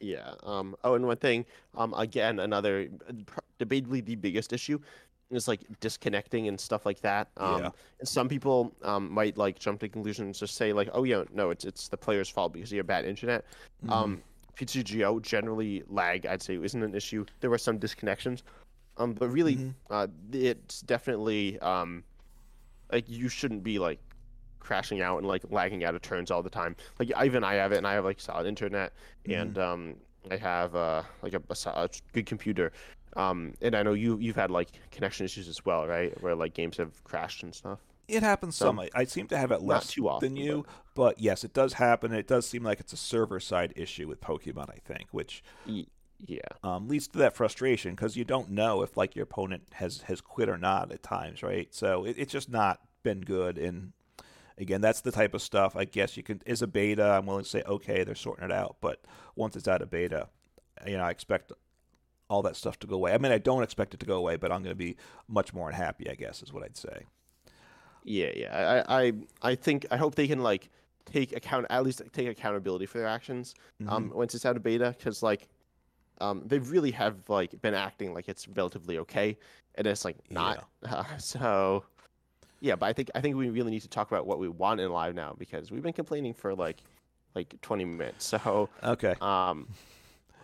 Yeah. 0.01 0.33
Um. 0.43 0.75
Oh, 0.83 0.95
and 0.95 1.05
one 1.05 1.17
thing. 1.17 1.45
Um. 1.75 1.93
Again, 1.93 2.39
another 2.39 2.89
uh, 3.07 3.13
debatably 3.59 4.03
the 4.03 4.15
biggest 4.15 4.51
issue 4.53 4.79
is 5.29 5.47
like 5.47 5.61
disconnecting 5.79 6.49
and 6.49 6.59
stuff 6.59 6.85
like 6.85 6.99
that. 7.01 7.29
Um, 7.37 7.61
Yeah. 7.63 7.69
And 7.99 8.07
some 8.07 8.27
people 8.27 8.73
um 8.83 9.11
might 9.11 9.37
like 9.37 9.59
jump 9.59 9.79
to 9.81 9.87
conclusions 9.89 10.39
just 10.39 10.55
say 10.55 10.73
like, 10.73 10.89
oh 10.93 11.03
yeah, 11.03 11.23
no, 11.33 11.51
it's 11.51 11.63
it's 11.65 11.87
the 11.87 11.97
player's 11.97 12.29
fault 12.29 12.53
because 12.53 12.71
you 12.71 12.79
have 12.79 12.87
bad 12.87 13.05
internet. 13.05 13.45
Mm-hmm. 13.83 13.93
Um. 13.93 14.23
PTGO 14.57 15.21
generally 15.21 15.81
lag, 15.87 16.25
I'd 16.25 16.41
say, 16.41 16.55
isn't 16.61 16.83
an 16.83 16.93
issue. 16.93 17.25
There 17.39 17.49
were 17.49 17.57
some 17.57 17.79
disconnections, 17.79 18.43
um, 18.97 19.13
but 19.13 19.29
really, 19.29 19.55
Mhm. 19.55 19.73
uh, 19.89 20.07
it's 20.33 20.81
definitely 20.81 21.57
um, 21.61 22.03
like 22.91 23.05
you 23.07 23.29
shouldn't 23.29 23.63
be 23.63 23.79
like 23.79 23.97
crashing 24.61 25.01
out 25.01 25.17
and 25.17 25.27
like 25.27 25.43
lagging 25.49 25.83
out 25.83 25.95
of 25.95 26.01
turns 26.01 26.31
all 26.31 26.41
the 26.41 26.49
time. 26.49 26.75
Like 26.99 27.11
even 27.25 27.43
I 27.43 27.55
have 27.55 27.73
it, 27.73 27.77
and 27.77 27.87
I 27.87 27.93
have 27.93 28.05
like 28.05 28.21
solid 28.21 28.47
internet, 28.47 28.93
and 29.27 29.57
um, 29.57 29.95
I 30.29 30.37
have 30.37 30.75
uh 30.75 31.03
like 31.21 31.33
a, 31.33 31.41
a, 31.49 31.69
a 31.83 31.89
good 32.13 32.25
computer. 32.25 32.71
Um, 33.17 33.55
and 33.61 33.75
I 33.75 33.83
know 33.83 33.91
you 33.93 34.17
you've 34.19 34.37
had 34.37 34.51
like 34.51 34.69
connection 34.91 35.25
issues 35.25 35.49
as 35.49 35.65
well, 35.65 35.85
right? 35.85 36.19
Where 36.21 36.35
like 36.35 36.53
games 36.53 36.77
have 36.77 37.03
crashed 37.03 37.43
and 37.43 37.53
stuff. 37.53 37.79
It 38.07 38.23
happens 38.23 38.55
So- 38.55 38.65
some. 38.65 38.79
I, 38.79 38.89
I 38.95 39.03
seem 39.05 39.27
to 39.27 39.37
have 39.37 39.51
it 39.51 39.61
less 39.61 39.87
too 39.87 40.07
often, 40.09 40.33
than 40.33 40.43
you, 40.43 40.65
but. 40.95 41.19
yes, 41.19 41.43
it 41.43 41.53
does 41.53 41.73
happen. 41.73 42.11
It 42.13 42.27
does 42.27 42.45
seem 42.47 42.63
like 42.63 42.79
it's 42.79 42.91
a 42.93 42.97
server 42.97 43.39
side 43.39 43.73
issue 43.75 44.07
with 44.07 44.19
Pokemon. 44.21 44.69
I 44.69 44.79
think, 44.85 45.07
which 45.11 45.43
Yeah. 45.65 46.39
um, 46.63 46.87
leads 46.89 47.07
to 47.09 47.17
that 47.19 47.35
frustration 47.35 47.91
because 47.91 48.15
you 48.17 48.23
don't 48.25 48.49
know 48.51 48.81
if 48.81 48.97
like 48.97 49.15
your 49.15 49.23
opponent 49.23 49.63
has 49.73 50.01
has 50.03 50.19
quit 50.21 50.49
or 50.49 50.57
not 50.57 50.91
at 50.91 51.03
times, 51.03 51.41
right? 51.41 51.73
So 51.73 52.03
it, 52.05 52.15
it's 52.17 52.31
just 52.33 52.49
not 52.49 52.81
been 53.03 53.21
good. 53.21 53.57
And 53.57 53.93
again, 54.61 54.81
that's 54.81 55.01
the 55.01 55.11
type 55.11 55.33
of 55.33 55.41
stuff 55.41 55.75
I 55.75 55.85
guess 55.85 56.15
you 56.15 56.23
can 56.23 56.41
is 56.45 56.61
a 56.61 56.67
beta. 56.67 57.03
I'm 57.03 57.25
willing 57.25 57.43
to 57.43 57.49
say 57.49 57.63
okay, 57.63 58.03
they're 58.03 58.15
sorting 58.15 58.45
it 58.45 58.51
out, 58.51 58.77
but 58.81 59.01
once 59.35 59.55
it's 59.55 59.67
out 59.67 59.81
of 59.81 59.89
beta, 59.89 60.27
you 60.85 60.97
know, 60.97 61.03
I 61.03 61.11
expect 61.11 61.51
all 62.29 62.41
that 62.43 62.55
stuff 62.55 62.79
to 62.79 62.87
go 62.87 62.95
away. 62.95 63.13
I 63.13 63.17
mean, 63.17 63.31
I 63.31 63.37
don't 63.37 63.63
expect 63.63 63.93
it 63.93 63.99
to 63.99 64.05
go 64.05 64.15
away, 64.15 64.37
but 64.37 64.51
I'm 64.51 64.63
going 64.63 64.71
to 64.71 64.75
be 64.75 64.95
much 65.27 65.53
more 65.53 65.69
unhappy. 65.69 66.09
I 66.09 66.15
guess 66.15 66.41
is 66.41 66.53
what 66.53 66.63
I'd 66.63 66.77
say. 66.77 67.05
Yeah, 68.03 68.31
yeah. 68.35 68.83
I, 68.87 69.03
I, 69.03 69.13
I 69.41 69.55
think 69.55 69.85
I 69.91 69.97
hope 69.97 70.15
they 70.15 70.27
can 70.27 70.41
like 70.41 70.69
take 71.05 71.35
account 71.35 71.65
at 71.69 71.83
least 71.83 72.01
take 72.13 72.27
accountability 72.27 72.85
for 72.85 72.99
their 72.99 73.07
actions 73.07 73.55
um 73.87 74.11
once 74.13 74.35
it's 74.35 74.45
out 74.45 74.55
of 74.55 74.63
beta 74.63 74.95
because 74.97 75.23
like 75.23 75.47
um 76.19 76.43
they 76.45 76.59
really 76.59 76.91
have 76.91 77.15
like 77.27 77.59
been 77.61 77.73
acting 77.73 78.13
like 78.13 78.29
it's 78.29 78.47
relatively 78.49 78.99
okay 78.99 79.37
and 79.75 79.87
it's 79.87 80.05
like 80.05 80.17
not 80.29 80.67
uh, 80.87 81.03
so 81.17 81.83
Yeah, 82.61 82.75
but 82.75 82.85
I 82.85 82.93
think 82.93 83.09
I 83.15 83.21
think 83.21 83.35
we 83.35 83.49
really 83.49 83.71
need 83.71 83.81
to 83.81 83.89
talk 83.89 84.09
about 84.11 84.27
what 84.27 84.39
we 84.39 84.47
want 84.47 84.79
in 84.79 84.91
live 84.91 85.15
now 85.15 85.35
because 85.37 85.71
we've 85.71 85.81
been 85.81 85.93
complaining 85.93 86.33
for 86.33 86.53
like 86.53 86.77
like 87.35 87.59
20 87.61 87.85
minutes. 87.85 88.25
So 88.25 88.69
okay. 88.83 89.15
Um, 89.19 89.67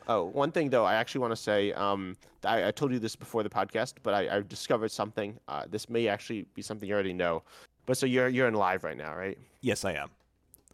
oh, 0.08 0.25
one 0.25 0.51
thing 0.51 0.69
though, 0.69 0.84
I 0.84 0.95
actually 0.95 1.21
want 1.21 1.32
to 1.32 1.38
say, 1.41 1.71
um, 1.73 2.17
I, 2.43 2.67
I, 2.67 2.71
told 2.71 2.91
you 2.91 2.99
this 2.99 3.15
before 3.15 3.43
the 3.43 3.49
podcast, 3.49 3.95
but 4.03 4.13
I, 4.13 4.38
I 4.38 4.41
discovered 4.41 4.89
something. 4.91 5.38
Uh, 5.47 5.63
this 5.69 5.89
may 5.89 6.08
actually 6.08 6.45
be 6.56 6.62
something 6.62 6.89
you 6.89 6.95
already 6.95 7.13
know. 7.13 7.43
But 7.86 7.97
so 7.97 8.06
you're 8.06 8.27
you're 8.27 8.47
in 8.47 8.56
live 8.56 8.84
right 8.84 8.97
now, 8.97 9.15
right? 9.15 9.38
Yes, 9.62 9.86
I 9.86 9.93
am. 9.93 10.10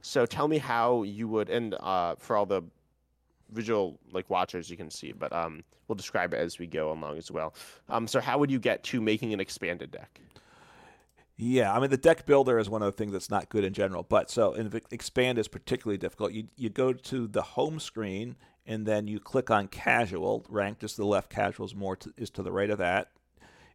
So 0.02 0.26
tell 0.26 0.48
me 0.48 0.58
how 0.58 1.04
you 1.04 1.28
would, 1.28 1.50
and 1.50 1.76
uh, 1.76 2.16
for 2.18 2.36
all 2.36 2.46
the 2.46 2.64
visual 3.52 4.00
like 4.12 4.30
watchers, 4.30 4.70
you 4.70 4.78
can 4.78 4.90
see, 4.90 5.12
but 5.12 5.32
um, 5.34 5.64
we'll 5.88 5.96
describe 5.96 6.34
it 6.34 6.38
as 6.38 6.58
we 6.58 6.68
go 6.68 6.92
along 6.92 7.18
as 7.18 7.32
well. 7.32 7.54
Um, 7.90 8.08
so 8.08 8.20
how 8.20 8.38
would 8.38 8.50
you 8.50 8.60
get 8.60 8.84
to 8.86 9.02
making 9.02 9.34
an 9.34 9.40
expanded 9.40 9.92
deck? 9.92 10.20
Yeah, 11.36 11.74
I 11.74 11.80
mean 11.80 11.90
the 11.90 11.98
deck 11.98 12.26
builder 12.26 12.60
is 12.60 12.70
one 12.70 12.84
of 12.84 12.86
the 12.86 12.98
things 12.98 13.12
that's 13.12 13.30
not 13.30 13.50
good 13.50 13.64
in 13.64 13.74
general, 13.74 14.04
but 14.04 14.30
so 14.30 14.54
and 14.54 14.74
expand 14.92 15.40
is 15.40 15.48
particularly 15.48 15.98
difficult. 15.98 16.32
You 16.32 16.48
you 16.56 16.70
go 16.70 16.94
to 16.94 17.28
the 17.28 17.42
home 17.42 17.80
screen 17.80 18.36
and 18.66 18.86
then 18.86 19.08
you 19.08 19.20
click 19.20 19.50
on 19.50 19.68
casual, 19.68 20.46
ranked 20.48 20.84
is 20.84 20.94
to 20.94 21.02
the 21.02 21.08
left, 21.08 21.30
casual 21.30 21.66
is 21.66 21.76
more 21.76 21.96
to, 21.98 22.14
is 22.18 22.30
to 22.32 22.44
the 22.44 22.52
right 22.52 22.70
of 22.70 22.78
that. 22.78 23.10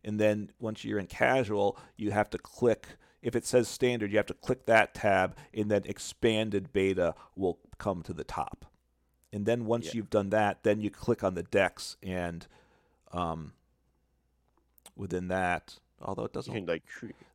And 0.05 0.19
then 0.19 0.51
once 0.61 0.85
you're 0.85 0.99
in 0.99 1.07
casual, 1.07 1.77
you 1.97 2.13
have 2.13 2.31
to 2.31 2.39
click 2.39 2.87
if 3.21 3.35
it 3.35 3.45
says 3.45 3.69
standard, 3.69 4.13
you 4.13 4.17
have 4.17 4.27
to 4.27 4.35
click 4.35 4.67
that 4.67 4.95
tab 4.95 5.37
and 5.53 5.71
then 5.71 5.83
expanded 5.85 6.73
beta 6.73 7.15
will 7.35 7.59
come 7.77 8.03
to 8.03 8.13
the 8.13 8.25
top. 8.25 8.67
And 9.33 9.45
then 9.45 9.67
once 9.67 9.87
yeah. 9.87 9.93
you've 9.95 10.11
done 10.11 10.31
that, 10.31 10.63
then 10.63 10.81
you 10.81 10.91
click 10.91 11.25
on 11.25 11.35
the 11.35 11.43
decks 11.43 11.97
and 12.03 12.47
um, 13.13 13.53
within 14.97 15.29
that, 15.29 15.79
although 16.01 16.25
it 16.25 16.33
doesn't 16.33 16.55
you 16.55 16.61
can, 16.61 16.67
like 16.67 16.85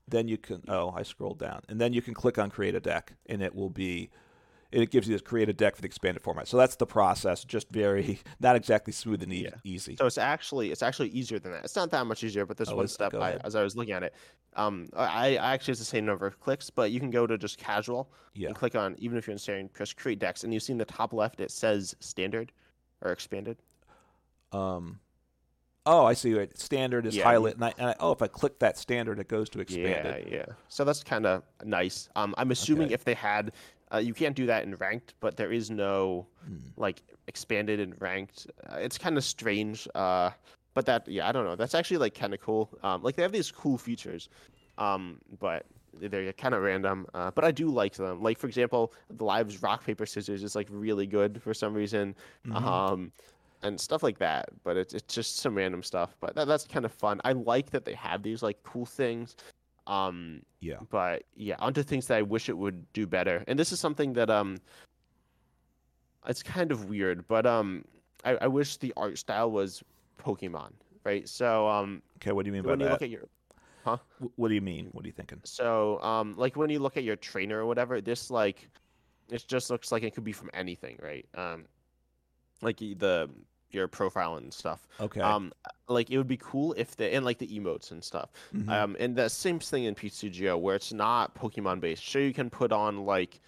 then 0.08 0.28
you 0.28 0.38
can 0.38 0.64
oh 0.68 0.94
I 0.96 1.04
scrolled 1.04 1.40
down 1.40 1.62
and 1.70 1.80
then 1.80 1.94
you 1.94 2.02
can 2.02 2.14
click 2.14 2.38
on 2.38 2.50
create 2.50 2.76
a 2.76 2.80
deck 2.80 3.14
and 3.26 3.42
it 3.42 3.56
will 3.56 3.70
be 3.70 4.10
it 4.74 4.90
gives 4.90 5.08
you 5.08 5.14
this 5.14 5.22
create 5.22 5.50
a 5.50 5.54
deck 5.54 5.76
for 5.76 5.82
the 5.82 5.86
expanded 5.86 6.24
format. 6.24 6.48
So 6.48 6.58
that's 6.58 6.76
the 6.76 6.86
process. 6.86 7.44
Just 7.44 7.70
very 7.70 8.20
not 8.40 8.56
exactly 8.56 8.92
smooth 8.92 9.22
and 9.22 9.32
e- 9.32 9.44
yeah. 9.44 9.52
easy. 9.64 9.96
So 9.96 10.06
it's 10.06 10.18
actually 10.18 10.72
it's 10.72 10.82
actually 10.82 11.10
easier 11.10 11.40
than 11.40 11.52
that. 11.52 11.64
It's 11.64 11.76
not 11.76 11.92
that 11.92 12.06
much 12.08 12.24
easier, 12.24 12.46
but 12.46 12.58
there's 12.58 12.70
oh, 12.70 12.78
one 12.78 12.88
step 12.88 13.14
I, 13.14 13.34
as 13.44 13.56
I 13.56 13.64
was 13.64 13.76
looking 13.76 13.94
at 13.94 14.04
it. 14.04 14.16
Um, 14.56 14.90
I, 14.96 15.38
I 15.38 15.54
actually 15.54 15.74
it's 15.74 15.80
the 15.80 15.86
same 15.86 16.06
number 16.06 16.26
of 16.26 16.40
clicks, 16.40 16.70
but 16.70 16.92
you 16.92 17.00
can 17.00 17.12
go 17.12 17.28
to 17.28 17.38
just 17.38 17.58
casual 17.58 18.12
yeah. 18.34 18.48
and 18.48 18.56
click 18.56 18.76
on 18.76 18.96
even 18.98 19.18
if 19.18 19.28
you're 19.28 19.34
in 19.34 19.38
staring, 19.38 19.70
press 19.70 19.94
create 19.94 20.20
decks, 20.20 20.44
and 20.44 20.54
you 20.54 20.60
see 20.60 20.74
in 20.74 20.80
the 20.80 20.86
top 20.86 21.14
left 21.14 21.40
it 21.40 21.52
says 21.52 21.96
standard 22.00 22.52
or 23.02 23.12
expanded. 23.12 23.58
Um, 24.52 25.00
Oh, 25.86 26.06
I 26.06 26.14
see. 26.14 26.32
It. 26.32 26.58
Standard 26.58 27.06
is 27.06 27.16
yeah. 27.16 27.24
highlight, 27.26 27.56
and, 27.56 27.66
I, 27.66 27.74
and 27.78 27.90
I, 27.90 27.96
oh, 28.00 28.12
if 28.12 28.22
I 28.22 28.28
click 28.28 28.60
that 28.60 28.78
standard, 28.78 29.20
it 29.20 29.28
goes 29.28 29.50
to 29.50 29.60
expanded. 29.60 30.28
Yeah, 30.30 30.38
yeah. 30.38 30.46
So 30.70 30.84
that's 30.86 31.04
kind 31.04 31.26
of 31.26 31.44
nice. 31.66 32.10
Um, 32.16 32.34
I'm 32.38 32.52
assuming 32.52 32.86
okay. 32.86 32.94
if 32.94 33.04
they 33.04 33.14
had, 33.14 33.52
uh, 33.94 33.98
you 33.98 34.14
can't 34.14 34.36
do 34.36 34.46
that 34.46 34.64
in 34.64 34.76
ranked, 34.76 35.14
but 35.20 35.36
there 35.36 35.52
is 35.52 35.70
no 35.70 36.26
hmm. 36.46 36.58
like 36.78 37.02
expanded 37.28 37.80
and 37.80 38.00
ranked. 38.02 38.48
Uh, 38.70 38.78
it's 38.78 38.98
kind 38.98 39.18
of 39.18 39.24
strange. 39.24 39.88
Uh, 39.94 40.30
but 40.74 40.86
that, 40.86 41.08
yeah, 41.08 41.28
I 41.28 41.32
don't 41.32 41.46
know. 41.46 41.56
That's 41.56 41.76
actually 41.76 41.98
like 41.98 42.16
kind 42.16 42.34
of 42.34 42.40
cool. 42.40 42.70
Um, 42.82 43.04
like 43.04 43.16
they 43.16 43.22
have 43.22 43.34
these 43.34 43.52
cool 43.52 43.78
features, 43.78 44.30
um, 44.78 45.20
but 45.40 45.66
they're 46.00 46.34
kind 46.34 46.56
of 46.56 46.62
random. 46.62 47.08
Uh, 47.14 47.32
but 47.32 47.44
I 47.44 47.52
do 47.52 47.70
like 47.70 47.94
them. 47.94 48.22
Like 48.22 48.38
for 48.38 48.48
example, 48.48 48.94
the 49.10 49.24
lives 49.24 49.62
rock 49.62 49.86
paper 49.86 50.06
scissors 50.06 50.44
is 50.44 50.56
like 50.56 50.68
really 50.72 51.06
good 51.06 51.42
for 51.42 51.54
some 51.54 51.74
reason. 51.74 52.16
Mm-hmm. 52.48 52.66
Um 52.66 53.12
and 53.64 53.80
stuff 53.80 54.04
like 54.04 54.20
that. 54.20 54.50
But 54.64 54.78
it's 54.78 54.94
it's 54.94 55.14
just 55.14 55.38
some 55.38 55.56
random 55.56 55.82
stuff. 55.84 56.16
But 56.20 56.36
that, 56.36 56.48
that's 56.48 56.66
kind 56.66 56.86
of 56.86 56.92
fun. 56.92 57.22
I 57.26 57.32
like 57.32 57.72
that 57.72 57.86
they 57.86 57.94
have 57.96 58.22
these 58.22 58.44
like 58.44 58.62
cool 58.64 58.86
things. 58.86 59.36
Um, 59.88 60.42
yeah. 60.62 60.78
But 60.90 61.24
yeah, 61.36 61.56
onto 61.60 61.84
things 61.84 62.08
that 62.08 62.18
I 62.18 62.22
wish 62.22 62.50
it 62.50 62.58
would 62.58 62.92
do 62.94 63.06
better. 63.06 63.44
And 63.48 63.58
this 63.60 63.72
is 63.72 63.80
something 63.80 64.14
that 64.14 64.30
um, 64.30 64.58
it's 66.28 66.44
kind 66.44 66.72
of 66.72 66.90
weird, 66.90 67.28
but 67.28 67.46
um, 67.46 67.84
I, 68.24 68.38
I 68.42 68.48
wish 68.48 68.78
the 68.78 68.94
art 68.96 69.18
style 69.18 69.52
was 69.52 69.84
Pokemon, 70.24 70.72
right? 71.04 71.28
So 71.28 71.68
um. 71.68 72.02
Okay, 72.18 72.32
what 72.32 72.46
do 72.46 72.50
you 72.50 72.54
mean 72.54 72.64
by 72.64 72.70
when 72.70 72.80
that? 72.80 72.86
You 72.86 72.92
look 72.92 73.02
at 73.02 73.10
your, 73.10 73.28
huh? 73.84 73.98
What 74.38 74.48
do 74.48 74.56
you 74.56 74.62
mean? 74.62 74.88
What 74.94 75.04
are 75.04 75.08
you 75.08 75.14
thinking? 75.14 75.42
So 75.44 76.02
um, 76.02 76.36
like 76.38 76.56
when 76.56 76.70
you 76.70 76.80
look 76.80 76.96
at 76.96 77.04
your 77.04 77.18
trainer 77.18 77.60
or 77.60 77.66
whatever, 77.66 78.00
this 78.00 78.32
like, 78.32 78.70
it 79.30 79.44
just 79.48 79.70
looks 79.70 79.92
like 79.92 80.04
it 80.04 80.16
could 80.16 80.24
be 80.24 80.32
from 80.32 80.50
anything, 80.54 80.98
right? 81.02 81.26
Um, 81.36 81.66
like 82.62 82.78
the 82.78 83.30
your 83.74 83.88
profile 83.88 84.36
and 84.36 84.54
stuff. 84.54 84.88
Okay. 85.00 85.22
Um, 85.22 85.52
like 85.88 86.10
it 86.10 86.18
would 86.18 86.28
be 86.28 86.38
cool 86.38 86.74
if 86.74 86.96
the 86.96 87.14
and 87.14 87.26
like 87.26 87.38
the 87.38 87.48
emotes 87.48 87.92
and 87.92 88.04
stuff. 88.04 88.32
Mm-hmm. 88.54 88.70
Um, 88.70 88.96
and 89.00 89.16
the 89.16 89.30
same 89.30 89.60
thing 89.60 89.86
in 89.86 89.96
PCGO 89.96 90.60
where 90.60 90.76
it's 90.76 90.94
not 90.94 91.36
Pokemon 91.36 91.80
based. 91.80 92.04
Sure, 92.04 92.22
you 92.22 92.34
can 92.34 92.50
put 92.50 92.72
on 92.72 93.06
like, 93.06 93.42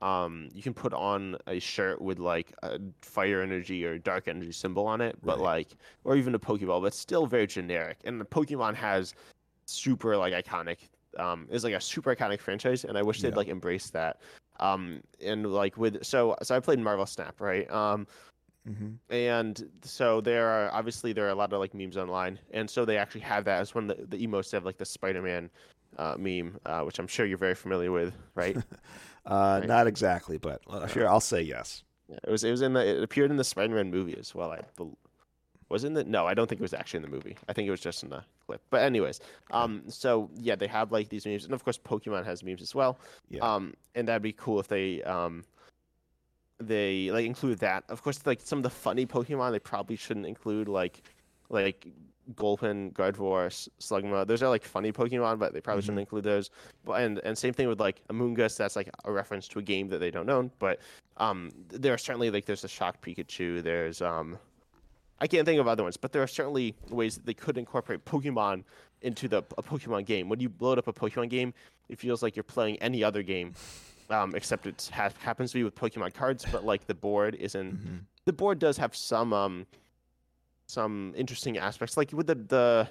um, 0.00 0.48
you 0.52 0.62
can 0.62 0.74
put 0.74 0.92
on 0.92 1.36
a 1.46 1.58
shirt 1.58 2.00
with 2.00 2.18
like 2.18 2.52
a 2.62 2.78
fire 3.02 3.42
energy 3.42 3.84
or 3.84 3.98
dark 3.98 4.28
energy 4.28 4.52
symbol 4.52 4.86
on 4.86 5.00
it, 5.00 5.16
but 5.22 5.38
right. 5.38 5.44
like, 5.44 5.68
or 6.04 6.16
even 6.16 6.34
a 6.34 6.38
Pokeball, 6.38 6.82
but 6.82 6.94
still 6.94 7.26
very 7.26 7.46
generic. 7.46 7.98
And 8.04 8.20
the 8.20 8.24
Pokemon 8.24 8.74
has 8.74 9.14
super 9.66 10.16
like 10.16 10.32
iconic. 10.32 10.78
Um, 11.18 11.46
is 11.50 11.62
like 11.62 11.74
a 11.74 11.80
super 11.80 12.16
iconic 12.16 12.40
franchise, 12.40 12.84
and 12.84 12.96
I 12.96 13.02
wish 13.02 13.20
they'd 13.20 13.36
like 13.36 13.48
embrace 13.48 13.90
that. 13.90 14.22
Um, 14.60 15.02
and 15.24 15.52
like 15.52 15.76
with 15.76 16.04
so 16.04 16.36
so 16.42 16.54
I 16.54 16.60
played 16.60 16.78
Marvel 16.78 17.04
Snap, 17.04 17.40
right? 17.40 17.70
Um, 17.70 18.06
Mm-hmm. 18.68 19.12
And 19.12 19.70
so 19.82 20.20
there 20.20 20.48
are 20.48 20.72
obviously 20.72 21.12
there 21.12 21.26
are 21.26 21.30
a 21.30 21.34
lot 21.34 21.52
of 21.52 21.58
like 21.58 21.74
memes 21.74 21.96
online, 21.96 22.38
and 22.52 22.70
so 22.70 22.84
they 22.84 22.96
actually 22.96 23.22
have 23.22 23.44
that 23.46 23.60
as 23.60 23.74
one 23.74 23.90
of 23.90 23.96
the, 23.96 24.16
the 24.16 24.26
emotes 24.26 24.52
have 24.52 24.64
like 24.64 24.78
the 24.78 24.84
Spider-Man 24.84 25.50
uh, 25.98 26.16
meme, 26.18 26.58
uh, 26.64 26.82
which 26.82 26.98
I'm 26.98 27.08
sure 27.08 27.26
you're 27.26 27.38
very 27.38 27.56
familiar 27.56 27.90
with, 27.90 28.14
right? 28.34 28.56
uh, 29.26 29.58
right? 29.60 29.66
Not 29.66 29.86
exactly, 29.88 30.38
but 30.38 30.62
uh, 30.68 30.86
sure, 30.86 31.08
I'll 31.08 31.20
say 31.20 31.42
yes. 31.42 31.82
Yeah, 32.08 32.18
it 32.22 32.30
was 32.30 32.44
it 32.44 32.50
was 32.50 32.62
in 32.62 32.72
the 32.72 32.86
it 32.86 33.02
appeared 33.02 33.30
in 33.30 33.36
the 33.36 33.44
Spider-Man 33.44 33.90
movie 33.90 34.16
as 34.16 34.34
well. 34.34 34.52
I 34.52 34.60
believe. 34.76 34.96
Was 35.68 35.84
in 35.84 35.94
the 35.94 36.04
no, 36.04 36.26
I 36.26 36.34
don't 36.34 36.46
think 36.48 36.60
it 36.60 36.62
was 36.62 36.74
actually 36.74 36.98
in 36.98 37.02
the 37.04 37.16
movie. 37.16 37.34
I 37.48 37.54
think 37.54 37.66
it 37.66 37.70
was 37.70 37.80
just 37.80 38.02
in 38.02 38.10
the 38.10 38.22
clip. 38.46 38.60
But 38.68 38.82
anyways, 38.82 39.20
um, 39.52 39.84
so 39.88 40.28
yeah, 40.34 40.54
they 40.54 40.66
have 40.66 40.92
like 40.92 41.08
these 41.08 41.24
memes, 41.24 41.46
and 41.46 41.54
of 41.54 41.64
course, 41.64 41.78
Pokemon 41.78 42.26
has 42.26 42.44
memes 42.44 42.60
as 42.60 42.74
well. 42.74 42.98
Yeah. 43.30 43.40
Um, 43.40 43.72
and 43.94 44.06
that'd 44.06 44.20
be 44.20 44.34
cool 44.34 44.60
if 44.60 44.68
they 44.68 45.02
um 45.02 45.44
they 46.66 47.10
like 47.10 47.26
include 47.26 47.58
that. 47.60 47.84
Of 47.88 48.02
course, 48.02 48.24
like 48.26 48.40
some 48.40 48.58
of 48.58 48.62
the 48.62 48.70
funny 48.70 49.06
Pokemon, 49.06 49.52
they 49.52 49.58
probably 49.58 49.96
shouldn't 49.96 50.26
include 50.26 50.68
like 50.68 51.02
like 51.48 51.86
Gulpin, 52.36 52.92
Gardevoir, 52.92 53.68
Slugma. 53.80 54.26
Those 54.26 54.42
are 54.42 54.48
like 54.48 54.64
funny 54.64 54.92
Pokemon, 54.92 55.38
but 55.38 55.52
they 55.52 55.60
probably 55.60 55.80
mm-hmm. 55.80 55.86
shouldn't 55.86 56.00
include 56.00 56.24
those. 56.24 56.50
But 56.84 57.02
and 57.02 57.18
and 57.24 57.36
same 57.36 57.52
thing 57.52 57.68
with 57.68 57.80
like 57.80 58.06
Amoonguss. 58.08 58.56
That's 58.56 58.76
like 58.76 58.90
a 59.04 59.12
reference 59.12 59.48
to 59.48 59.58
a 59.58 59.62
game 59.62 59.88
that 59.88 59.98
they 59.98 60.10
don't 60.10 60.30
own. 60.30 60.50
But 60.58 60.80
um, 61.16 61.50
there 61.68 61.92
are 61.92 61.98
certainly 61.98 62.30
like 62.30 62.46
there's 62.46 62.64
a 62.64 62.68
Shock 62.68 63.04
Pikachu. 63.04 63.62
There's 63.62 64.00
um, 64.00 64.38
I 65.20 65.26
can't 65.26 65.46
think 65.46 65.60
of 65.60 65.68
other 65.68 65.82
ones, 65.82 65.96
but 65.96 66.12
there 66.12 66.22
are 66.22 66.28
certainly 66.28 66.74
ways 66.90 67.16
that 67.16 67.26
they 67.26 67.34
could 67.34 67.58
incorporate 67.58 68.04
Pokemon 68.04 68.64
into 69.02 69.28
the 69.28 69.38
a 69.58 69.62
Pokemon 69.62 70.06
game. 70.06 70.28
When 70.28 70.40
you 70.40 70.52
load 70.60 70.78
up 70.78 70.88
a 70.88 70.92
Pokemon 70.92 71.28
game, 71.28 71.52
it 71.88 71.98
feels 71.98 72.22
like 72.22 72.36
you're 72.36 72.42
playing 72.44 72.76
any 72.78 73.02
other 73.02 73.22
game 73.22 73.54
um, 74.12 74.34
except 74.34 74.66
it 74.66 74.90
ha- 74.92 75.10
happens 75.20 75.52
to 75.52 75.58
be 75.58 75.64
with 75.64 75.74
Pokemon 75.74 76.14
cards, 76.14 76.44
but 76.50 76.64
like 76.64 76.86
the 76.86 76.94
board 76.94 77.34
isn't. 77.36 77.74
Mm-hmm. 77.74 77.96
The 78.24 78.32
board 78.32 78.58
does 78.58 78.76
have 78.76 78.94
some 78.94 79.32
um, 79.32 79.66
some 80.66 81.12
interesting 81.16 81.58
aspects, 81.58 81.96
like 81.96 82.12
with 82.12 82.26
the 82.26 82.34
the 82.34 82.88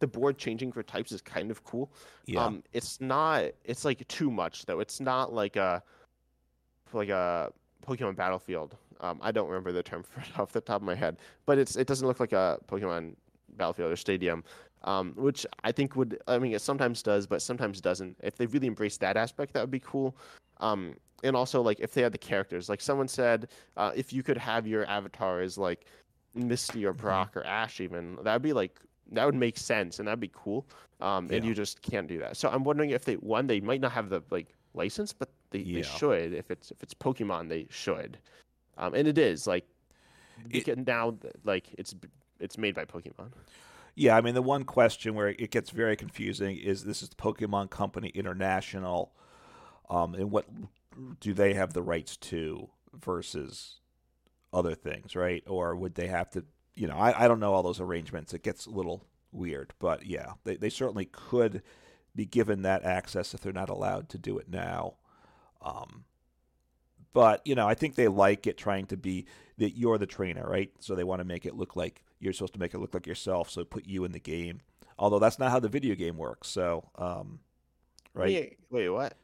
the 0.00 0.06
board 0.06 0.36
changing 0.36 0.72
for 0.72 0.82
types 0.82 1.12
is 1.12 1.22
kind 1.22 1.50
of 1.50 1.64
cool. 1.64 1.92
Yeah. 2.26 2.44
Um, 2.44 2.62
it's 2.72 3.00
not. 3.00 3.44
It's 3.64 3.84
like 3.84 4.06
too 4.08 4.30
much 4.30 4.66
though. 4.66 4.80
It's 4.80 5.00
not 5.00 5.32
like 5.32 5.56
a 5.56 5.82
like 6.92 7.08
a 7.08 7.52
Pokemon 7.86 8.16
Battlefield. 8.16 8.76
Um, 9.00 9.18
I 9.22 9.32
don't 9.32 9.48
remember 9.48 9.72
the 9.72 9.82
term 9.82 10.02
for 10.08 10.20
it 10.20 10.38
off 10.38 10.52
the 10.52 10.60
top 10.60 10.76
of 10.76 10.86
my 10.86 10.94
head, 10.94 11.16
but 11.46 11.58
it's 11.58 11.76
it 11.76 11.86
doesn't 11.86 12.06
look 12.06 12.20
like 12.20 12.32
a 12.32 12.58
Pokemon 12.68 13.14
Battlefield 13.56 13.92
or 13.92 13.96
Stadium 13.96 14.44
um, 14.84 15.14
which 15.16 15.46
I 15.64 15.72
think 15.72 15.96
would, 15.96 16.20
I 16.28 16.38
mean, 16.38 16.52
it 16.52 16.60
sometimes 16.60 17.02
does, 17.02 17.26
but 17.26 17.42
sometimes 17.42 17.80
doesn't. 17.80 18.16
If 18.22 18.36
they 18.36 18.46
really 18.46 18.66
embrace 18.66 18.98
that 18.98 19.16
aspect, 19.16 19.54
that 19.54 19.60
would 19.60 19.70
be 19.70 19.80
cool. 19.80 20.14
Um, 20.64 20.96
and 21.22 21.36
also, 21.36 21.62
like, 21.62 21.80
if 21.80 21.94
they 21.94 22.02
had 22.02 22.12
the 22.12 22.18
characters, 22.18 22.68
like 22.68 22.80
someone 22.80 23.08
said, 23.08 23.48
uh, 23.76 23.92
if 23.94 24.12
you 24.12 24.22
could 24.22 24.38
have 24.38 24.66
your 24.66 24.86
avatar 24.86 25.40
as 25.40 25.56
like 25.56 25.86
Misty 26.34 26.84
or 26.84 26.92
mm-hmm. 26.92 27.02
Brock 27.02 27.36
or 27.36 27.44
Ash, 27.44 27.80
even 27.80 28.18
that 28.22 28.32
would 28.32 28.42
be 28.42 28.52
like 28.52 28.80
that 29.12 29.26
would 29.26 29.34
make 29.34 29.58
sense 29.58 29.98
and 29.98 30.08
that'd 30.08 30.20
be 30.20 30.30
cool. 30.32 30.66
Um, 31.00 31.28
yeah. 31.28 31.36
and 31.36 31.46
you 31.46 31.54
just 31.54 31.82
can't 31.82 32.06
do 32.06 32.18
that. 32.20 32.36
So 32.36 32.48
I'm 32.48 32.64
wondering 32.64 32.90
if 32.90 33.04
they 33.04 33.14
one 33.14 33.46
they 33.46 33.60
might 33.60 33.80
not 33.80 33.92
have 33.92 34.08
the 34.08 34.22
like 34.30 34.54
license, 34.74 35.12
but 35.12 35.28
they, 35.50 35.60
yeah. 35.60 35.76
they 35.76 35.82
should. 35.82 36.32
If 36.32 36.50
it's 36.50 36.70
if 36.70 36.82
it's 36.82 36.94
Pokemon, 36.94 37.48
they 37.48 37.66
should. 37.70 38.18
Um, 38.76 38.94
and 38.94 39.06
it 39.06 39.18
is 39.18 39.46
like 39.46 39.66
it, 40.50 40.86
now 40.86 41.16
like 41.44 41.68
it's 41.78 41.94
it's 42.40 42.58
made 42.58 42.74
by 42.74 42.84
Pokemon. 42.84 43.30
Yeah, 43.94 44.16
I 44.16 44.20
mean 44.20 44.34
the 44.34 44.42
one 44.42 44.64
question 44.64 45.14
where 45.14 45.28
it 45.28 45.50
gets 45.50 45.70
very 45.70 45.96
confusing 45.96 46.56
is 46.56 46.84
this 46.84 47.02
is 47.02 47.10
the 47.10 47.16
Pokemon 47.16 47.70
Company 47.70 48.08
International, 48.08 49.12
um, 49.90 50.14
and 50.14 50.30
what 50.30 50.46
do 51.20 51.34
they 51.34 51.54
have 51.54 51.72
the 51.72 51.82
rights 51.82 52.16
to 52.16 52.68
versus 52.92 53.78
other 54.52 54.74
things, 54.74 55.16
right? 55.16 55.42
Or 55.46 55.74
would 55.76 55.94
they 55.94 56.06
have 56.06 56.30
to? 56.30 56.44
You 56.74 56.88
know, 56.88 56.96
I, 56.96 57.24
I 57.24 57.28
don't 57.28 57.40
know 57.40 57.52
all 57.52 57.62
those 57.62 57.80
arrangements. 57.80 58.34
It 58.34 58.42
gets 58.42 58.66
a 58.66 58.70
little 58.70 59.06
weird, 59.32 59.74
but 59.78 60.06
yeah, 60.06 60.32
they 60.44 60.56
they 60.56 60.70
certainly 60.70 61.06
could 61.06 61.62
be 62.14 62.24
given 62.26 62.62
that 62.62 62.84
access 62.84 63.34
if 63.34 63.40
they're 63.40 63.52
not 63.52 63.68
allowed 63.68 64.08
to 64.10 64.18
do 64.18 64.38
it 64.38 64.48
now. 64.48 64.94
Um, 65.60 66.04
but 67.12 67.42
you 67.44 67.54
know, 67.54 67.66
I 67.66 67.74
think 67.74 67.94
they 67.94 68.08
like 68.08 68.46
it 68.46 68.56
trying 68.56 68.86
to 68.86 68.96
be 68.96 69.26
that 69.58 69.76
you're 69.76 69.98
the 69.98 70.06
trainer, 70.06 70.46
right? 70.48 70.70
So 70.80 70.94
they 70.94 71.04
want 71.04 71.20
to 71.20 71.24
make 71.24 71.46
it 71.46 71.54
look 71.54 71.76
like 71.76 72.02
you're 72.18 72.32
supposed 72.32 72.54
to 72.54 72.60
make 72.60 72.74
it 72.74 72.78
look 72.78 72.94
like 72.94 73.06
yourself, 73.06 73.50
so 73.50 73.64
put 73.64 73.86
you 73.86 74.04
in 74.04 74.12
the 74.12 74.20
game. 74.20 74.60
Although 74.98 75.18
that's 75.18 75.38
not 75.38 75.50
how 75.50 75.60
the 75.60 75.68
video 75.68 75.94
game 75.94 76.16
works. 76.16 76.48
So, 76.48 76.88
um, 76.96 77.40
right? 78.14 78.26
Wait, 78.26 78.58
wait, 78.70 78.88
what? 78.88 79.14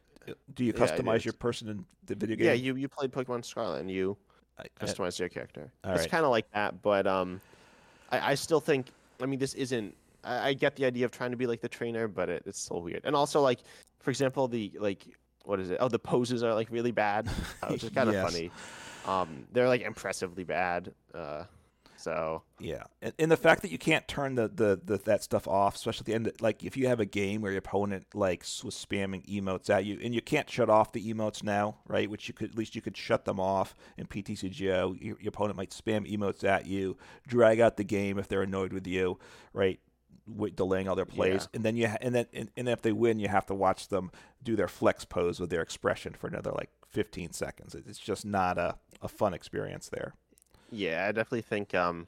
Do 0.55 0.65
you 0.65 0.73
customize 0.73 1.19
is. 1.19 1.25
your 1.25 1.35
person 1.35 1.69
in 1.69 1.85
the 2.07 2.15
video 2.15 2.37
game? 2.37 2.47
Yeah, 2.47 2.53
you 2.53 2.77
you 2.77 2.89
played 2.89 3.13
Pokemon 3.13 3.45
Scarlet 3.45 3.81
and 3.81 3.91
you 3.91 4.17
customize 4.81 5.19
your 5.19 5.29
character. 5.29 5.73
All 5.85 5.93
it's 5.93 6.03
right. 6.03 6.11
kind 6.11 6.25
of 6.25 6.31
like 6.31 6.51
that, 6.53 6.83
but 6.83 7.07
um, 7.07 7.41
I, 8.11 8.33
I 8.33 8.35
still 8.35 8.61
think. 8.61 8.89
I 9.21 9.27
mean, 9.27 9.39
this 9.39 9.55
isn't. 9.55 9.95
I, 10.25 10.49
I 10.49 10.53
get 10.55 10.77
the 10.77 10.85
idea 10.85 11.05
of 11.05 11.11
trying 11.11 11.31
to 11.31 11.37
be 11.37 11.47
like 11.47 11.61
the 11.61 11.69
trainer, 11.69 12.09
but 12.09 12.29
it, 12.29 12.43
it's 12.47 12.61
still 12.61 12.83
weird. 12.83 13.03
And 13.05 13.17
also, 13.17 13.41
like, 13.41 13.61
for 14.01 14.11
example, 14.11 14.49
the 14.49 14.73
like, 14.79 15.07
what 15.45 15.61
is 15.61 15.71
it? 15.71 15.79
Oh, 15.81 15.89
the 15.89 15.99
poses 15.99 16.43
are 16.43 16.55
like 16.55 16.71
really 16.71 16.93
bad, 16.93 17.29
which 17.69 17.85
is 17.85 17.91
kind 17.91 18.09
of 18.09 18.15
Yes. 18.15 18.31
funny. 18.31 18.51
Um, 19.07 19.47
they're 19.53 19.69
like 19.69 19.83
impressively 19.83 20.45
bad. 20.45 20.93
Uh, 21.15 21.45
so 22.01 22.43
Yeah, 22.59 22.85
and, 23.03 23.13
and 23.19 23.31
the 23.31 23.37
fact 23.37 23.63
that 23.63 23.71
you 23.71 23.79
can't 23.79 24.07
turn 24.09 24.35
the, 24.35 24.49
the, 24.49 24.81
the 24.83 24.99
that 25.05 25.23
stuff 25.23 25.47
off, 25.47 25.77
especially 25.77 26.03
at 26.03 26.07
the 26.07 26.15
end, 26.15 26.33
like 26.41 26.65
if 26.65 26.77
you 26.77 26.89
have 26.89 27.01
a 27.01 27.05
game 27.05 27.43
where 27.43 27.53
your 27.53 27.59
opponent 27.59 28.07
like 28.15 28.41
was 28.65 28.75
spamming 28.75 29.27
emotes 29.27 29.71
at 29.71 29.85
you, 29.85 29.99
and 30.03 30.15
you 30.15 30.23
can't 30.23 30.49
shut 30.49 30.71
off 30.71 30.93
the 30.93 31.13
emotes 31.13 31.43
now, 31.43 31.77
right? 31.87 32.09
Which 32.09 32.29
you 32.29 32.35
could 32.35 32.51
at 32.51 32.57
least 32.57 32.75
you 32.75 32.83
could 32.83 32.97
shut 32.97 33.25
them 33.25 33.39
off 33.39 33.75
in 33.97 34.07
PTCGO. 34.07 35.01
Your, 35.01 35.17
your 35.21 35.29
opponent 35.29 35.57
might 35.57 35.71
spam 35.71 36.11
emotes 36.11 36.45
at 36.45 36.67
you, 36.67 36.97
drag 37.27 37.61
out 37.61 37.77
the 37.77 37.85
game 37.85 38.19
if 38.19 38.29
they're 38.29 38.43
annoyed 38.43 38.73
with 38.73 38.87
you, 38.87 39.19
right? 39.53 39.81
Wait, 40.27 40.55
delaying 40.55 40.89
all 40.89 40.95
their 40.95 41.07
plays, 41.07 41.49
and 41.55 41.65
then 41.65 41.77
you 41.77 41.89
ha- 41.89 41.99
and 42.01 42.15
then 42.15 42.27
and, 42.33 42.51
and 42.57 42.69
if 42.69 42.83
they 42.83 42.93
win, 42.93 43.19
you 43.19 43.29
have 43.29 43.47
to 43.47 43.55
watch 43.55 43.89
them 43.89 44.11
do 44.43 44.55
their 44.55 44.69
flex 44.69 45.05
pose 45.05 45.41
with 45.41 45.51
their 45.51 45.63
expression 45.63 46.13
for 46.13 46.29
another 46.29 46.53
like 46.53 46.71
15 46.91 47.33
seconds. 47.33 47.75
It's 47.75 47.99
just 47.99 48.25
not 48.25 48.59
a, 48.59 48.77
a 49.03 49.09
fun 49.09 49.35
experience 49.35 49.89
there. 49.89 50.15
Yeah, 50.71 51.07
I 51.09 51.13
definitely 51.13 51.43
think 51.43 51.75
um, 51.75 52.07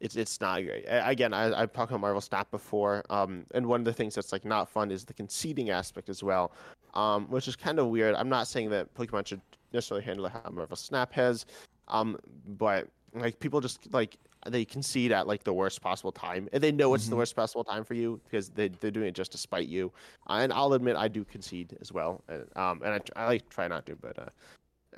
it's 0.00 0.16
it's 0.16 0.40
not 0.40 0.62
great. 0.64 0.84
Again, 0.88 1.32
I, 1.32 1.60
I've 1.60 1.72
talked 1.72 1.90
about 1.92 2.00
Marvel 2.00 2.20
Snap 2.20 2.50
before, 2.50 3.04
um, 3.10 3.46
and 3.54 3.66
one 3.66 3.80
of 3.80 3.84
the 3.84 3.92
things 3.92 4.14
that's 4.14 4.32
like 4.32 4.44
not 4.44 4.68
fun 4.68 4.90
is 4.90 5.04
the 5.04 5.14
conceding 5.14 5.70
aspect 5.70 6.08
as 6.08 6.22
well, 6.22 6.52
um, 6.94 7.26
which 7.28 7.48
is 7.48 7.56
kind 7.56 7.78
of 7.78 7.86
weird. 7.88 8.14
I'm 8.14 8.28
not 8.28 8.48
saying 8.48 8.70
that 8.70 8.92
Pokemon 8.94 9.26
should 9.26 9.40
necessarily 9.72 10.04
handle 10.04 10.28
how 10.28 10.42
Marvel 10.50 10.76
Snap 10.76 11.12
has, 11.12 11.46
um, 11.88 12.18
but 12.58 12.88
like 13.14 13.38
people 13.38 13.60
just 13.60 13.92
like 13.92 14.16
they 14.48 14.64
concede 14.64 15.12
at 15.12 15.28
like 15.28 15.44
the 15.44 15.52
worst 15.52 15.80
possible 15.80 16.10
time, 16.10 16.48
and 16.52 16.60
they 16.60 16.72
know 16.72 16.94
it's 16.94 17.06
the 17.06 17.14
Mhm. 17.14 17.18
worst 17.18 17.36
possible 17.36 17.62
time 17.62 17.84
for 17.84 17.94
you 17.94 18.20
because 18.24 18.50
they 18.50 18.68
they're 18.68 18.90
doing 18.90 19.06
it 19.06 19.14
just 19.14 19.30
to 19.32 19.38
spite 19.38 19.68
you. 19.68 19.92
Uh, 20.28 20.40
and 20.42 20.52
I'll 20.52 20.72
admit 20.72 20.96
I 20.96 21.06
do 21.06 21.24
concede 21.24 21.76
as 21.80 21.92
well, 21.92 22.24
and, 22.28 22.44
um, 22.56 22.82
and 22.84 22.94
I, 22.94 23.22
I 23.22 23.26
like 23.26 23.48
try 23.50 23.68
not 23.68 23.86
to, 23.86 23.94
but 23.94 24.18
uh, 24.18 24.30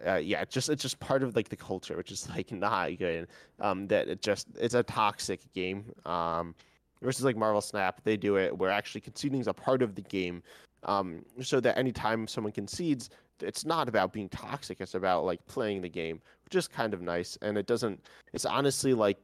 uh, 0.07 0.17
yeah, 0.17 0.43
it's 0.43 0.55
just 0.55 0.69
it's 0.69 0.83
just 0.83 1.01
part 1.01 1.23
of 1.23 1.35
like 1.37 1.49
the 1.49 1.57
culture, 1.57 1.97
which 1.97 2.11
is 2.11 2.29
like 2.35 2.53
not 2.53 2.97
good. 2.99 3.29
Um, 3.61 3.87
that 3.89 4.09
it 4.09 4.23
just 4.23 4.49
it's 4.57 4.75
a 4.75 4.83
toxic 4.83 5.41
game. 5.53 5.93
Um, 6.07 6.55
versus 7.03 7.25
like 7.25 7.37
Marvel 7.37 7.61
Snap, 7.61 8.01
they 8.05 8.17
do 8.17 8.37
it 8.37 8.57
where 8.57 8.71
actually 8.71 9.03
conceding 9.03 9.41
is 9.41 9.47
a 9.47 9.53
part 9.53 9.83
of 9.83 9.95
the 9.95 10.03
game. 10.03 10.43
Um, 10.85 11.25
so 11.41 11.61
that 11.61 11.79
anytime 11.79 12.27
someone 12.27 12.53
concedes, 12.53 13.11
it's 13.41 13.65
not 13.65 13.89
about 13.89 14.13
being 14.13 14.29
toxic. 14.29 14.81
It's 14.81 14.95
about 14.95 15.25
like 15.25 15.45
playing 15.47 15.83
the 15.83 15.89
game, 15.89 16.21
which 16.45 16.55
is 16.55 16.69
kind 16.69 16.95
of 16.95 17.01
nice. 17.01 17.39
And 17.43 17.57
it 17.57 17.67
doesn't. 17.67 18.01
It's 18.33 18.45
honestly 18.45 18.95
like 18.95 19.19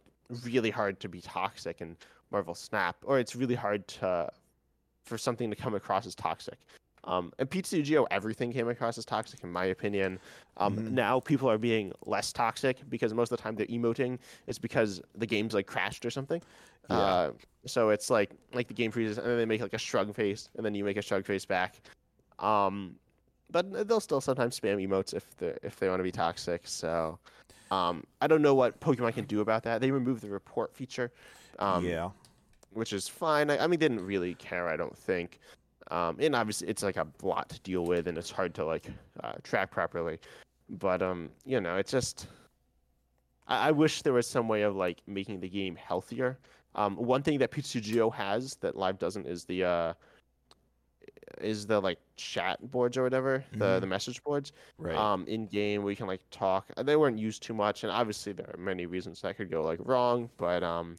really 0.45 0.71
hard 0.71 1.01
to 1.01 1.09
be 1.09 1.21
toxic 1.21 1.81
in 1.81 1.97
Marvel 2.31 2.55
Snap, 2.55 2.97
or 3.03 3.19
it's 3.19 3.35
really 3.37 3.55
hard 3.55 3.87
to 3.89 4.31
for 5.05 5.19
something 5.19 5.51
to 5.51 5.57
come 5.57 5.75
across 5.75 6.07
as 6.07 6.15
toxic. 6.15 6.59
Um, 7.05 7.33
and 7.39 7.49
PTCGO, 7.49 8.07
everything 8.11 8.53
came 8.53 8.69
across 8.69 8.99
as 8.99 9.05
toxic, 9.05 9.43
in 9.43 9.51
my 9.51 9.67
opinion. 9.67 10.19
Um, 10.59 10.77
Mhm. 10.77 10.91
Now 10.91 11.21
people 11.21 11.49
are 11.51 11.59
being 11.59 11.93
less 12.05 12.33
toxic 12.33 12.79
because 12.91 13.15
most 13.15 13.33
of 13.33 13.39
the 13.39 13.43
time 13.43 13.55
they're 13.57 13.67
emoting. 13.67 14.19
It's 14.47 14.59
because 14.59 15.01
the 15.15 15.27
game's 15.27 15.55
like 15.55 15.67
crashed 15.67 16.05
or 16.05 16.11
something. 16.11 16.43
Yeah. 16.91 16.97
Uh, 16.99 17.33
so 17.67 17.91
it's 17.91 18.11
like 18.11 18.31
like 18.53 18.69
the 18.69 18.75
game 18.75 18.91
freezes 18.91 19.17
and 19.19 19.27
then 19.27 19.39
they 19.39 19.47
make 19.47 19.61
like 19.61 19.75
a 19.75 19.79
shrug 19.79 20.15
face 20.15 20.49
and 20.57 20.65
then 20.65 20.75
you 20.75 20.85
make 20.85 20.97
a 20.97 21.03
shrug 21.03 21.25
face 21.25 21.45
back. 21.45 21.81
Um, 22.39 22.97
but 23.51 23.89
they'll 23.89 24.01
still 24.01 24.21
sometimes 24.21 24.59
spam 24.59 24.77
emotes 24.87 25.15
if 25.15 25.37
they 25.39 25.57
if 25.63 25.77
they 25.77 25.89
want 25.89 26.01
to 26.01 26.05
be 26.05 26.13
toxic. 26.13 26.63
So 26.65 27.19
um, 27.71 28.05
I 28.21 28.27
don't 28.27 28.43
know 28.43 28.55
what 28.55 28.79
Pokemon 28.81 29.15
can 29.15 29.25
do 29.25 29.41
about 29.41 29.63
that. 29.65 29.81
They 29.81 29.91
removed 29.91 30.23
the 30.23 30.29
report 30.29 30.75
feature. 30.75 31.13
Um, 31.59 31.85
yeah. 31.85 32.11
which 32.73 32.93
is 32.93 33.09
fine. 33.09 33.51
I, 33.51 33.65
I 33.65 33.67
mean, 33.67 33.79
they 33.81 33.89
didn't 33.89 34.05
really 34.05 34.35
care, 34.35 34.69
I 34.69 34.77
don't 34.77 34.97
think. 34.97 35.39
Um, 35.91 36.17
and 36.21 36.35
obviously, 36.37 36.69
it's 36.69 36.83
like 36.83 36.97
a 36.97 37.07
lot 37.23 37.49
to 37.51 37.61
deal 37.61 37.85
with, 37.85 38.07
and 38.07 38.17
it's 38.17 38.31
hard 38.31 38.55
to 38.55 38.65
like 38.65 38.87
uh, 39.25 39.33
track 39.43 39.71
properly. 39.71 40.19
But 40.69 41.03
um, 41.03 41.31
you 41.45 41.61
know, 41.61 41.77
it's 41.77 41.91
just 41.91 42.29
I, 43.49 43.69
I 43.69 43.71
wish 43.73 44.03
there 44.03 44.13
was 44.13 44.27
some 44.27 44.49
way 44.49 44.63
of 44.63 44.77
like 44.77 45.03
making 45.07 45.41
the 45.41 45.49
game 45.49 45.77
healthier. 45.77 46.39
Um, 46.77 46.95
one 46.97 47.23
thing 47.23 47.39
that 47.41 47.51
PTGO 47.51 48.15
has 48.15 48.55
that 48.61 48.77
Live 48.77 48.99
doesn't 48.99 49.27
is 49.27 49.45
the 49.45 49.65
uh, 49.65 49.95
is 51.41 51.67
the 51.67 51.81
like 51.81 51.99
chat 52.17 52.59
boards 52.71 52.97
or 52.97 53.03
whatever, 53.03 53.45
the 53.53 53.65
Mhm. 53.65 53.81
the 53.81 53.87
message 53.87 54.23
boards 54.23 54.53
Right. 54.79 54.97
um, 54.97 55.27
in 55.27 55.47
game 55.47 55.83
we 55.83 55.97
can 55.97 56.07
like 56.07 56.21
talk. 56.31 56.67
They 56.77 56.97
weren't 56.97 57.19
used 57.19 57.43
too 57.43 57.55
much, 57.55 57.83
and 57.83 57.91
obviously 57.93 58.33
there 58.33 58.49
are 58.55 58.57
many 58.59 58.87
reasons 58.87 59.21
that 59.23 59.37
could 59.37 59.51
go 59.51 59.63
like 59.63 59.81
wrong. 59.83 60.31
But 60.37 60.63
um, 60.63 60.97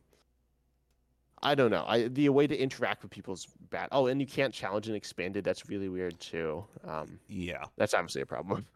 I 1.44 1.56
don't 1.56 1.72
know. 1.72 1.86
I 1.88 2.08
the 2.08 2.30
way 2.30 2.48
to 2.48 2.56
interact 2.56 3.02
with 3.04 3.12
people 3.12 3.34
is 3.34 3.48
bad. 3.70 3.90
Oh, 3.92 4.08
and 4.08 4.22
you 4.22 4.28
can't 4.28 4.54
challenge 4.54 4.88
and 4.88 4.96
expanded. 4.96 5.44
That's 5.44 5.68
really 5.70 5.90
weird 5.90 6.20
too. 6.20 6.64
Um, 6.88 7.20
yeah. 7.28 7.64
that's 7.78 7.94
obviously 7.94 8.22
a 8.22 8.26
problem. 8.26 8.66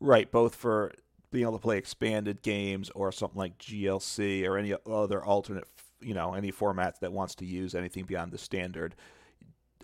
Right, 0.00 0.30
both 0.30 0.54
for 0.54 0.92
being 1.32 1.42
able 1.42 1.58
to 1.58 1.62
play 1.62 1.76
expanded 1.76 2.42
games 2.42 2.90
or 2.94 3.10
something 3.10 3.38
like 3.38 3.58
GLC 3.58 4.46
or 4.46 4.56
any 4.56 4.74
other 4.86 5.24
alternate, 5.24 5.64
you 6.00 6.14
know, 6.14 6.34
any 6.34 6.50
format 6.50 7.00
that 7.00 7.12
wants 7.12 7.34
to 7.36 7.44
use 7.44 7.74
anything 7.74 8.04
beyond 8.04 8.30
the 8.30 8.38
standard 8.38 8.94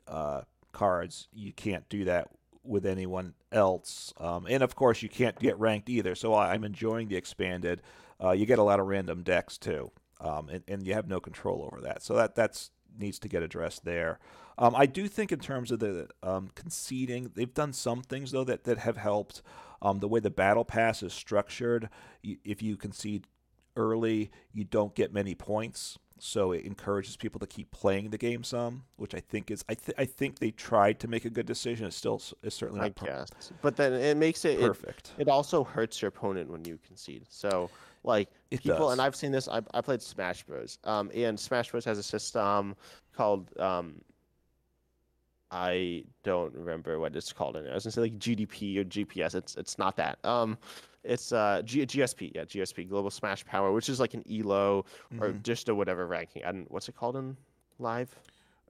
uh, 0.06 0.42
cards. 0.70 1.26
You 1.32 1.52
can't 1.52 1.88
do 1.88 2.04
that 2.04 2.28
with 2.62 2.86
anyone 2.86 3.34
else, 3.52 4.14
um, 4.18 4.46
and 4.48 4.62
of 4.62 4.74
course, 4.76 5.02
you 5.02 5.08
can't 5.08 5.38
get 5.38 5.58
ranked 5.58 5.90
either. 5.90 6.14
So 6.14 6.34
I'm 6.34 6.62
enjoying 6.64 7.08
the 7.08 7.16
expanded. 7.16 7.82
Uh, 8.22 8.30
you 8.30 8.46
get 8.46 8.60
a 8.60 8.62
lot 8.62 8.78
of 8.78 8.86
random 8.86 9.22
decks 9.22 9.58
too, 9.58 9.90
um, 10.24 10.48
and, 10.48 10.64
and 10.66 10.86
you 10.86 10.94
have 10.94 11.06
no 11.06 11.20
control 11.20 11.68
over 11.70 11.80
that. 11.82 12.02
So 12.02 12.14
that 12.14 12.34
that's 12.34 12.70
needs 12.98 13.18
to 13.20 13.28
get 13.28 13.42
addressed 13.42 13.84
there. 13.84 14.18
Um, 14.56 14.74
I 14.76 14.86
do 14.86 15.08
think 15.08 15.32
in 15.32 15.40
terms 15.40 15.70
of 15.70 15.80
the 15.80 16.08
um, 16.22 16.50
conceding, 16.54 17.32
they've 17.34 17.52
done 17.52 17.72
some 17.72 18.02
things 18.02 18.30
though 18.32 18.44
that, 18.44 18.64
that 18.64 18.78
have 18.78 18.96
helped. 18.96 19.42
Um, 19.82 19.98
the 19.98 20.08
way 20.08 20.20
the 20.20 20.30
battle 20.30 20.64
pass 20.64 21.02
is 21.02 21.12
structured, 21.12 21.90
you, 22.22 22.38
if 22.44 22.62
you 22.62 22.76
concede 22.76 23.26
early, 23.76 24.30
you 24.52 24.64
don't 24.64 24.94
get 24.94 25.12
many 25.12 25.34
points. 25.34 25.98
So 26.18 26.52
it 26.52 26.64
encourages 26.64 27.16
people 27.16 27.40
to 27.40 27.46
keep 27.46 27.70
playing 27.72 28.10
the 28.10 28.16
game 28.16 28.44
some, 28.44 28.84
which 28.96 29.14
I 29.14 29.20
think 29.20 29.50
is 29.50 29.64
I, 29.68 29.74
th- 29.74 29.98
I 29.98 30.06
think 30.06 30.38
they 30.38 30.52
tried 30.52 31.00
to 31.00 31.08
make 31.08 31.24
a 31.24 31.30
good 31.30 31.44
decision. 31.44 31.86
It's 31.86 31.96
still 31.96 32.22
it's 32.42 32.54
certainly 32.54 32.80
I 32.80 32.84
not 32.84 32.94
per- 32.94 33.06
guess, 33.06 33.28
but 33.60 33.76
then 33.76 33.92
it 33.92 34.16
makes 34.16 34.44
it, 34.44 34.60
it 34.60 34.66
perfect. 34.66 35.12
it 35.18 35.28
also 35.28 35.64
hurts 35.64 36.00
your 36.00 36.10
opponent 36.10 36.50
when 36.50 36.64
you 36.64 36.78
concede. 36.86 37.26
So 37.28 37.68
like 38.04 38.28
It 38.50 38.62
people, 38.62 38.78
does. 38.78 38.92
and 38.92 39.00
I've 39.00 39.16
seen 39.16 39.32
this. 39.32 39.48
I, 39.48 39.62
I 39.72 39.80
played 39.80 40.00
Smash 40.02 40.42
Bros. 40.44 40.78
Um, 40.84 41.10
and 41.14 41.38
Smash 41.40 41.70
Bros 41.70 41.84
has 41.86 41.98
a 41.98 42.02
system 42.02 42.76
called 43.16 43.50
um, 43.58 44.00
I 45.50 46.04
don't 46.24 46.52
remember 46.54 46.98
what 46.98 47.14
it's 47.14 47.32
called. 47.32 47.56
In 47.56 47.66
it. 47.66 47.70
I 47.70 47.74
was 47.74 47.84
gonna 47.84 47.92
say 47.92 48.00
like 48.02 48.18
GDP 48.18 48.78
or 48.78 48.84
GPS. 48.84 49.34
It's 49.34 49.56
it's 49.56 49.78
not 49.78 49.96
that. 49.96 50.18
Um, 50.24 50.58
it's 51.04 51.32
uh 51.32 51.62
G- 51.64 51.86
GSP. 51.86 52.32
Yeah, 52.34 52.44
GSP 52.44 52.88
Global 52.88 53.10
Smash 53.10 53.44
Power, 53.44 53.72
which 53.72 53.88
is 53.88 54.00
like 54.00 54.14
an 54.14 54.24
ELO 54.30 54.84
or 55.20 55.28
Mhm. 55.28 55.42
just 55.42 55.68
a 55.68 55.74
whatever 55.74 56.06
ranking. 56.06 56.42
And 56.42 56.66
what's 56.70 56.88
it 56.88 56.96
called 56.96 57.16
in 57.16 57.36
live? 57.78 58.14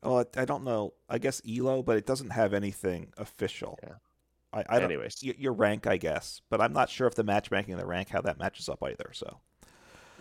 Oh, 0.03 0.18
I- 0.18 0.40
I 0.40 0.44
don't 0.44 0.64
know. 0.64 0.92
I 1.09 1.16
guess 1.18 1.40
Elo, 1.49 1.83
but 1.83 1.97
it 1.97 2.05
doesn't 2.07 2.31
have 2.31 2.53
anything 2.53 3.12
official. 3.16 3.79
Yeah. 3.83 3.94
I, 4.55 4.64
I 4.69 4.79
don't, 4.81 4.90
Anyways. 4.90 5.23
your 5.23 5.53
rank, 5.53 5.87
I 5.87 5.97
guess, 5.97 6.40
but 6.51 6.61
I'm 6.61 6.73
not 6.73 6.88
sure 6.88 7.07
if 7.07 7.14
the 7.14 7.25
matchmaking 7.25 7.73
and 7.75 7.81
the 7.83 7.87
rank 7.87 8.09
how 8.09 8.21
that 8.23 8.38
matches 8.38 8.69
up 8.69 8.83
either. 8.83 9.11
So 9.12 9.40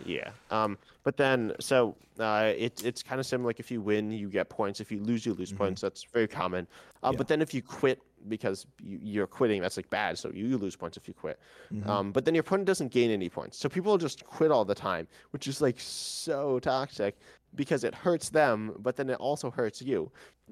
Yeah. 0.04 0.30
Um, 0.50 0.76
but 1.04 1.16
then 1.16 1.52
so 1.60 1.96
uh, 2.18 2.52
it, 2.56 2.84
it's 2.84 3.02
kind 3.02 3.20
of 3.20 3.26
similar. 3.26 3.48
Like 3.50 3.60
if 3.60 3.70
you 3.70 3.80
win, 3.80 4.10
you 4.10 4.28
get 4.28 4.48
points. 4.48 4.80
If 4.80 4.90
you 4.90 5.00
lose, 5.00 5.24
you 5.24 5.34
lose 5.34 5.52
Mhm. 5.52 5.58
points. 5.58 5.80
That's 5.80 6.04
very 6.04 6.26
common. 6.28 6.66
Uh, 7.02 7.10
Yeah. 7.12 7.16
But 7.18 7.28
then 7.28 7.40
if 7.42 7.54
you 7.54 7.62
quit 7.62 8.00
because 8.26 8.66
you, 8.82 8.98
you're 9.02 9.26
quitting, 9.26 9.60
that's 9.60 9.76
like 9.76 9.90
bad. 9.90 10.18
So 10.18 10.30
you, 10.30 10.46
you 10.46 10.56
lose 10.58 10.74
points 10.76 10.96
if 10.96 11.06
you 11.06 11.12
quit. 11.14 11.38
Mhm. 11.72 11.86
Um, 11.86 12.10
but 12.12 12.24
then 12.24 12.34
your 12.34 12.40
opponent 12.40 12.66
doesn't 12.66 12.90
gain 12.90 13.10
any 13.10 13.28
points. 13.28 13.58
So 13.58 13.68
people 13.68 13.96
just 13.98 14.24
quit 14.24 14.50
all 14.50 14.64
the 14.64 14.74
time, 14.74 15.06
which 15.30 15.46
is 15.46 15.60
like 15.60 15.78
so 15.78 16.58
toxic 16.60 17.18
because 17.54 17.84
it 17.84 17.94
hurts 17.94 18.30
them, 18.30 18.74
but 18.78 18.96
then 18.96 19.10
it 19.10 19.18
also 19.18 19.50
hurts 19.50 19.80
you. 19.80 20.10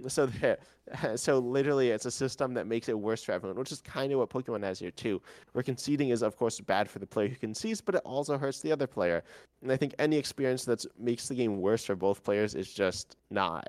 So 0.08 0.30
so 1.16 1.38
literally, 1.38 1.90
it's 1.90 2.06
a 2.06 2.10
system 2.10 2.54
that 2.54 2.66
makes 2.66 2.88
it 2.88 2.98
worse 2.98 3.22
for 3.22 3.32
everyone, 3.32 3.58
which 3.58 3.72
is 3.72 3.80
kind 3.80 4.12
of 4.12 4.18
what 4.18 4.30
Pokemon 4.30 4.62
has 4.64 4.78
here 4.78 4.90
too. 4.90 5.20
Where 5.52 5.62
conceding 5.62 6.10
is, 6.10 6.22
of 6.22 6.36
course, 6.36 6.60
bad 6.60 6.90
for 6.90 6.98
the 6.98 7.06
player 7.06 7.28
who 7.28 7.36
concedes, 7.36 7.80
but 7.80 7.94
it 7.94 8.02
also 8.04 8.38
hurts 8.38 8.60
the 8.60 8.72
other 8.72 8.86
player. 8.86 9.22
And 9.62 9.70
I 9.70 9.76
think 9.76 9.94
any 9.98 10.16
experience 10.16 10.64
that 10.64 10.84
makes 10.98 11.28
the 11.28 11.34
game 11.34 11.60
worse 11.60 11.84
for 11.84 11.96
both 11.96 12.24
players 12.24 12.54
is 12.54 12.72
just 12.72 13.16
not 13.30 13.68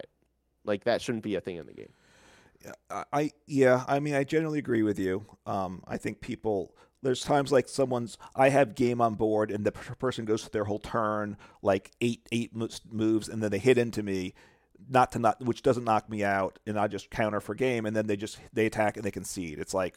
like 0.66 0.84
that 0.86 1.02
shouldn't 1.02 1.24
be 1.24 1.36
a 1.36 1.42
thing 1.42 1.58
in 1.58 1.66
the 1.66 1.74
game. 1.74 1.92
I 3.12 3.32
yeah, 3.46 3.84
I 3.88 4.00
mean, 4.00 4.16
I 4.16 4.24
generally 4.24 4.60
agree 4.60 4.84
with 4.84 4.98
you. 4.98 5.26
Um, 5.46 5.84
I 5.86 5.98
think 5.98 6.22
people 6.22 6.76
there's 7.04 7.22
times 7.22 7.52
like 7.52 7.68
someone's 7.68 8.18
I 8.36 8.50
have 8.50 8.76
game 8.76 9.02
on 9.02 9.16
board 9.16 9.52
and 9.52 9.66
the 9.66 9.72
person 9.72 10.26
goes 10.26 10.42
through 10.42 10.52
their 10.52 10.64
whole 10.64 10.80
turn 10.80 11.38
like 11.62 11.92
eight 12.02 12.28
eight 12.32 12.56
moves 12.56 13.30
and 13.30 13.44
then 13.44 13.52
they 13.52 13.60
hit 13.60 13.78
into 13.78 14.02
me, 14.02 14.34
not 14.90 15.12
to 15.12 15.20
not 15.20 15.44
which 15.44 15.62
doesn't 15.62 15.84
knock 15.84 16.10
me 16.10 16.24
out 16.24 16.60
and 16.66 16.80
I 16.80 16.88
just 16.88 17.12
counter 17.12 17.40
for 17.40 17.54
game 17.54 17.86
and 17.86 17.96
then 17.96 18.08
they 18.08 18.16
just 18.16 18.40
they 18.54 18.66
attack 18.66 18.98
and 18.98 19.06
they 19.06 19.12
concede. 19.12 19.60
It's 19.60 19.74
like 19.74 19.96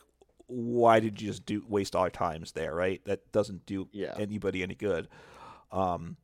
why 0.48 1.00
did 1.00 1.20
you 1.20 1.28
just 1.28 1.46
do 1.46 1.64
waste 1.68 1.96
all 1.96 2.02
our 2.02 2.10
times 2.10 2.52
there, 2.52 2.74
right? 2.74 3.00
That 3.04 3.32
doesn't 3.32 3.66
do 3.66 3.88
yeah. 3.92 4.14
anybody 4.18 4.62
any 4.62 4.74
good. 4.74 5.08
Um, 5.72 6.16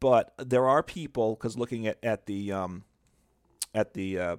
but 0.00 0.32
there 0.38 0.66
are 0.66 0.82
people 0.82 1.34
because 1.34 1.56
looking 1.58 1.86
at 1.86 1.98
at 2.02 2.26
the 2.26 2.52
um, 2.52 2.84
at 3.74 3.94
the 3.94 4.18
uh, 4.18 4.36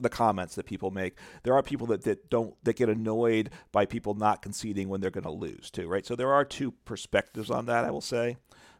the 0.00 0.08
comments 0.08 0.54
that 0.56 0.66
people 0.66 0.90
make. 0.90 1.18
There 1.42 1.54
are 1.54 1.62
people 1.62 1.86
that, 1.88 2.02
that 2.02 2.30
don't 2.30 2.54
that 2.64 2.76
get 2.76 2.88
annoyed 2.88 3.50
by 3.72 3.86
people 3.86 4.14
not 4.14 4.42
conceding 4.42 4.88
when 4.88 5.00
they're 5.00 5.10
going 5.10 5.24
to 5.24 5.30
lose 5.30 5.70
too, 5.70 5.88
right? 5.88 6.04
So 6.04 6.16
there 6.16 6.32
are 6.32 6.44
two 6.44 6.72
perspectives 6.84 7.50
on 7.50 7.66
that, 7.66 7.84
I 7.84 7.90
will 7.90 8.00
say. 8.00 8.36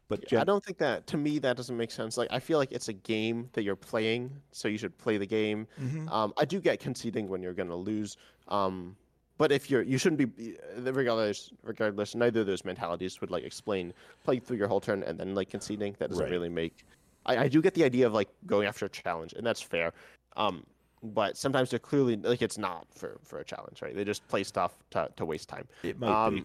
But 0.09 0.29
Gen- 0.29 0.41
I 0.41 0.45
don't 0.45 0.63
think 0.63 0.79
that 0.79 1.07
to 1.09 1.17
me 1.17 1.39
that 1.39 1.57
doesn't 1.57 1.77
make 1.77 1.91
sense. 1.91 2.19
Like 2.19 2.29
I 2.31 2.39
feel 2.39 2.59
like 2.59 2.73
it's 2.73 2.89
a 2.89 2.93
game 2.93 3.49
that 3.53 3.63
you're 3.63 3.77
playing, 3.77 4.31
so 4.53 4.69
you 4.69 4.77
should 4.77 4.97
play 4.99 5.17
the 5.17 5.27
game. 5.27 5.67
Mm-hmm. 5.81 6.09
Um, 6.09 6.35
I 6.37 6.45
do 6.45 6.61
get 6.61 6.81
conceding 6.81 7.29
when 7.29 7.43
you're 7.43 7.55
going 7.55 7.71
to 7.71 7.77
lose. 7.77 8.17
Um, 8.49 8.97
but 9.37 9.51
if 9.51 9.69
you're, 9.71 9.83
you 9.83 9.99
shouldn't 9.99 10.37
be 10.37 10.57
regardless. 10.77 11.51
Regardless, 11.63 12.15
neither 12.15 12.41
of 12.41 12.47
those 12.47 12.65
mentalities 12.65 13.21
would 13.21 13.31
like 13.31 13.45
explain 13.45 13.93
playing 14.25 14.43
through 14.43 14.59
your 14.59 14.69
whole 14.69 14.81
turn 14.81 15.03
and 15.05 15.19
then 15.19 15.35
like 15.35 15.51
conceding. 15.51 15.97
That 15.99 16.11
doesn't 16.11 16.23
right. 16.23 16.31
really 16.31 16.49
make. 16.49 16.85
I, 17.27 17.39
I 17.39 17.49
do 17.49 17.63
get 17.63 17.75
the 17.75 17.85
idea 17.85 18.07
of 18.07 18.13
like 18.13 18.29
going 18.47 18.67
after 18.67 18.87
a 18.87 18.89
challenge, 18.89 19.33
and 19.33 19.47
that's 19.47 19.63
fair. 19.63 19.93
Um, 20.37 20.65
but 21.05 21.37
sometimes 21.37 21.71
they're 21.71 21.79
clearly 21.79 22.17
like 22.17 22.43
it's 22.43 22.59
not 22.59 22.87
for 22.95 23.19
for 23.23 23.39
a 23.39 23.45
challenge, 23.45 23.83
right? 23.83 23.95
They 23.95 24.05
just 24.05 24.27
play 24.29 24.45
stuff 24.45 24.73
to 24.91 25.09
to 25.17 25.25
waste 25.25 25.49
time. 25.49 25.69
It 25.83 25.99
might 25.99 26.27
um, 26.27 26.35
be. 26.35 26.45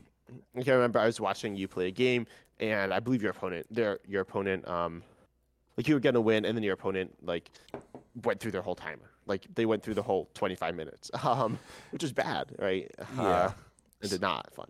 I 0.58 0.64
can 0.64 0.74
remember 0.74 1.00
I 1.00 1.06
was 1.06 1.20
watching 1.20 1.56
you 1.56 1.68
play 1.68 1.88
a 1.88 1.92
game, 1.92 2.28
and 2.60 2.94
I 2.94 3.00
believe 3.00 3.22
your 3.22 3.32
opponent, 3.32 3.66
their 3.72 4.00
your 4.06 4.22
opponent, 4.22 4.68
um, 4.68 5.02
like 5.78 5.88
you 5.88 5.94
were 5.94 6.00
gonna 6.00 6.22
win, 6.22 6.46
and 6.46 6.56
then 6.58 6.64
your 6.64 6.74
opponent 6.74 7.16
like 7.24 7.50
went 8.24 8.40
through 8.40 8.52
their 8.52 8.62
whole 8.62 8.76
timer. 8.76 9.12
Like 9.26 9.48
they 9.56 9.66
went 9.66 9.84
through 9.84 9.94
the 9.94 10.04
whole 10.04 10.30
25 10.34 10.76
minutes, 10.76 11.12
um, 11.24 11.58
which 11.92 12.04
is 12.04 12.12
bad, 12.12 12.52
right? 12.60 12.92
Yeah, 13.16 13.24
uh, 13.24 13.52
did 14.02 14.22
not 14.22 14.54
fun. 14.54 14.68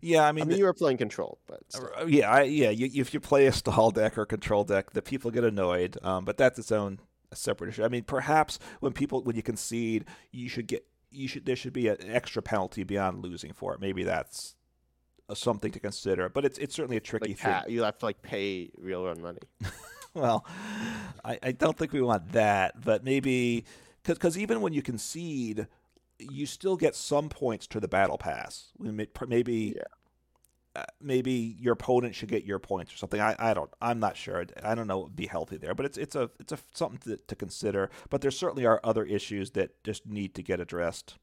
Yeah, 0.00 0.28
I 0.28 0.32
mean, 0.32 0.42
I 0.42 0.46
mean, 0.48 0.58
you 0.58 0.64
were 0.64 0.74
playing 0.74 0.98
control, 0.98 1.38
but 1.46 1.60
still. 1.68 1.88
Uh, 1.98 2.04
yeah, 2.04 2.30
I, 2.30 2.42
yeah. 2.42 2.68
You, 2.68 2.90
if 3.00 3.14
you 3.14 3.20
play 3.20 3.46
a 3.46 3.52
stall 3.52 3.90
deck 3.90 4.18
or 4.18 4.26
control 4.26 4.62
deck, 4.64 4.90
the 4.90 5.00
people 5.00 5.30
get 5.30 5.44
annoyed. 5.44 5.96
Um, 6.02 6.26
but 6.26 6.36
that's 6.36 6.58
its 6.58 6.70
own 6.70 6.98
a 7.34 7.36
separate 7.36 7.68
issue. 7.68 7.84
I 7.84 7.88
mean, 7.88 8.04
perhaps 8.04 8.58
when 8.80 8.92
people 8.92 9.22
when 9.22 9.36
you 9.36 9.42
concede, 9.42 10.06
you 10.32 10.48
should 10.48 10.66
get 10.66 10.86
you 11.10 11.28
should 11.28 11.44
there 11.44 11.56
should 11.56 11.72
be 11.72 11.88
an 11.88 11.98
extra 12.02 12.42
penalty 12.42 12.84
beyond 12.84 13.22
losing 13.22 13.52
for 13.52 13.74
it. 13.74 13.80
Maybe 13.80 14.04
that's 14.04 14.54
something 15.34 15.72
to 15.72 15.80
consider. 15.80 16.28
But 16.28 16.44
it's 16.44 16.58
it's 16.58 16.74
certainly 16.74 16.96
a 16.96 17.00
tricky 17.00 17.30
like, 17.30 17.38
thing. 17.38 17.74
you 17.74 17.82
have 17.82 17.98
to 17.98 18.06
like 18.06 18.22
pay 18.22 18.70
real 18.78 19.04
run 19.04 19.20
money. 19.20 19.40
well, 20.14 20.46
I, 21.24 21.38
I 21.42 21.52
don't 21.52 21.76
think 21.76 21.92
we 21.92 22.02
want 22.02 22.32
that, 22.32 22.80
but 22.80 23.04
maybe 23.04 23.64
because 24.04 24.38
even 24.38 24.60
when 24.60 24.72
you 24.72 24.82
concede, 24.82 25.66
you 26.18 26.46
still 26.46 26.76
get 26.76 26.94
some 26.94 27.28
points 27.28 27.66
to 27.68 27.80
the 27.80 27.88
battle 27.88 28.18
pass. 28.18 28.72
Maybe 28.78 29.74
yeah. 29.76 29.82
Uh, 30.76 30.82
maybe 31.00 31.56
your 31.60 31.74
opponent 31.74 32.14
should 32.14 32.28
get 32.28 32.44
your 32.44 32.58
points 32.58 32.92
or 32.92 32.96
something. 32.96 33.20
I, 33.20 33.36
I 33.38 33.54
don't 33.54 33.70
I'm 33.80 34.00
not 34.00 34.16
sure. 34.16 34.44
I 34.62 34.74
don't 34.74 34.88
know 34.88 34.98
what 34.98 35.06
would 35.08 35.16
be 35.16 35.26
healthy 35.26 35.56
there, 35.56 35.74
but 35.74 35.86
it's 35.86 35.96
it's 35.96 36.16
a 36.16 36.30
it's 36.40 36.52
a 36.52 36.58
something 36.72 36.98
to, 37.04 37.16
to 37.16 37.36
consider. 37.36 37.90
But 38.10 38.22
there 38.22 38.30
certainly 38.32 38.66
are 38.66 38.80
other 38.82 39.04
issues 39.04 39.52
that 39.52 39.82
just 39.84 40.06
need 40.06 40.34
to 40.34 40.42
get 40.42 40.60
addressed. 40.60 41.16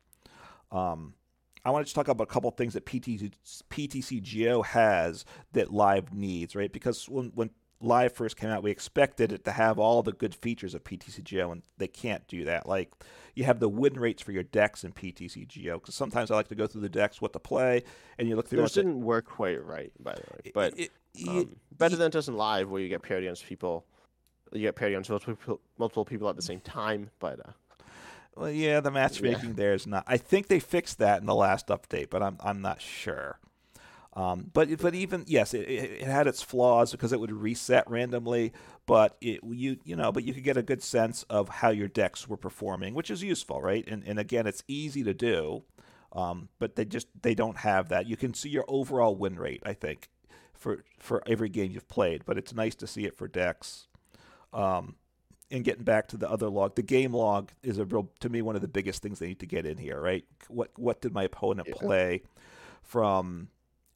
Um, 0.71 1.15
I 1.63 1.69
want 1.69 1.83
to 1.83 1.85
just 1.85 1.95
talk 1.95 2.07
about 2.07 2.23
a 2.23 2.27
couple 2.27 2.49
things 2.51 2.73
that 2.73 2.85
PTC, 2.85 3.33
PTC 3.69 4.65
has 4.65 5.25
that 5.51 5.71
Live 5.71 6.13
needs, 6.13 6.55
right? 6.55 6.71
Because 6.71 7.07
when 7.07 7.31
when 7.35 7.51
Live 7.81 8.13
first 8.13 8.37
came 8.37 8.49
out, 8.49 8.63
we 8.63 8.71
expected 8.71 9.31
it 9.31 9.43
to 9.45 9.51
have 9.51 9.79
all 9.79 10.03
the 10.03 10.11
good 10.11 10.35
features 10.35 10.73
of 10.73 10.83
PTCGO, 10.83 11.51
and 11.51 11.63
they 11.77 11.87
can't 11.87 12.27
do 12.27 12.45
that. 12.45 12.67
Like, 12.67 12.91
you 13.35 13.43
have 13.45 13.59
the 13.59 13.69
win 13.69 13.99
rates 13.99 14.21
for 14.21 14.31
your 14.31 14.43
decks 14.43 14.83
in 14.83 14.91
PTCGO, 14.91 15.73
because 15.73 15.95
sometimes 15.95 16.31
I 16.31 16.35
like 16.35 16.49
to 16.49 16.55
go 16.55 16.67
through 16.67 16.81
the 16.81 16.89
decks, 16.89 17.21
what 17.21 17.33
to 17.33 17.39
play, 17.39 17.83
and 18.17 18.27
you 18.27 18.35
look 18.35 18.47
through. 18.47 18.59
Those 18.59 18.73
didn't 18.73 19.01
work 19.01 19.25
quite 19.25 19.63
right, 19.65 19.91
by 19.99 20.13
the 20.13 20.21
way. 20.21 20.51
But 20.53 20.79
it, 20.79 20.91
it, 21.15 21.27
um, 21.27 21.37
it, 21.37 21.77
better 21.77 21.95
than 21.95 22.07
it 22.07 22.13
does 22.13 22.27
in 22.27 22.35
Live, 22.35 22.69
where 22.69 22.81
you 22.81 22.89
get 22.89 23.01
paired 23.01 23.23
against 23.23 23.45
people. 23.45 23.85
You 24.53 24.61
get 24.61 24.75
paired 24.75 24.91
against 24.91 25.09
multiple 25.09 25.35
people, 25.35 25.61
multiple 25.77 26.05
people 26.05 26.29
at 26.29 26.35
the 26.35 26.41
same 26.41 26.59
time, 26.59 27.09
but. 27.19 27.39
Uh, 27.39 27.51
well, 28.35 28.49
yeah, 28.49 28.79
the 28.79 28.91
matchmaking 28.91 29.49
yeah. 29.49 29.55
there 29.55 29.73
is 29.73 29.85
not. 29.85 30.03
I 30.07 30.17
think 30.17 30.47
they 30.47 30.59
fixed 30.59 30.99
that 30.99 31.19
in 31.19 31.25
the 31.25 31.35
last 31.35 31.67
update, 31.67 32.09
but 32.09 32.23
I'm 32.23 32.37
I'm 32.41 32.61
not 32.61 32.81
sure. 32.81 33.39
Um, 34.13 34.51
but 34.53 34.77
but 34.81 34.93
even 34.93 35.23
yes, 35.27 35.53
it, 35.53 35.61
it, 35.61 36.03
had 36.03 36.27
its 36.27 36.41
flaws 36.41 36.91
because 36.91 37.13
it 37.13 37.19
would 37.19 37.31
reset 37.31 37.89
randomly. 37.89 38.51
But 38.85 39.15
it 39.21 39.39
you 39.43 39.77
you 39.85 39.95
know, 39.95 40.11
but 40.11 40.23
you 40.23 40.33
could 40.33 40.43
get 40.43 40.57
a 40.57 40.63
good 40.63 40.83
sense 40.83 41.23
of 41.23 41.47
how 41.47 41.69
your 41.69 41.87
decks 41.87 42.27
were 42.27 42.37
performing, 42.37 42.93
which 42.93 43.09
is 43.09 43.23
useful, 43.23 43.61
right? 43.61 43.87
And 43.87 44.03
and 44.05 44.19
again, 44.19 44.47
it's 44.47 44.63
easy 44.67 45.03
to 45.03 45.13
do, 45.13 45.63
um, 46.11 46.49
but 46.59 46.75
they 46.75 46.83
just 46.83 47.07
they 47.21 47.33
don't 47.33 47.57
have 47.57 47.87
that. 47.89 48.05
You 48.05 48.17
can 48.17 48.33
see 48.33 48.49
your 48.49 48.65
overall 48.67 49.15
win 49.15 49.37
rate, 49.37 49.63
I 49.65 49.73
think, 49.73 50.09
for 50.53 50.83
for 50.99 51.23
every 51.25 51.47
game 51.47 51.71
you've 51.71 51.87
played. 51.87 52.25
But 52.25 52.37
it's 52.37 52.53
nice 52.53 52.75
to 52.75 52.87
see 52.87 53.05
it 53.05 53.15
for 53.15 53.29
decks. 53.29 53.87
Um, 54.51 54.95
and 55.49 55.63
getting 55.63 55.83
back 55.83 56.07
to 56.09 56.17
the 56.17 56.29
other 56.29 56.49
log, 56.49 56.75
the 56.75 56.81
game 56.81 57.13
log 57.13 57.51
is 57.63 57.77
a 57.77 57.85
real 57.85 58.09
to 58.19 58.27
me 58.27 58.41
one 58.41 58.57
of 58.57 58.61
the 58.61 58.67
biggest 58.67 59.01
things 59.01 59.19
they 59.19 59.27
need 59.27 59.39
to 59.39 59.45
get 59.45 59.65
in 59.65 59.77
here, 59.77 60.01
right? 60.01 60.25
What 60.49 60.71
what 60.75 60.99
did 60.99 61.13
my 61.13 61.23
opponent 61.23 61.69
yeah. 61.69 61.75
play 61.77 62.23
from 62.81 63.47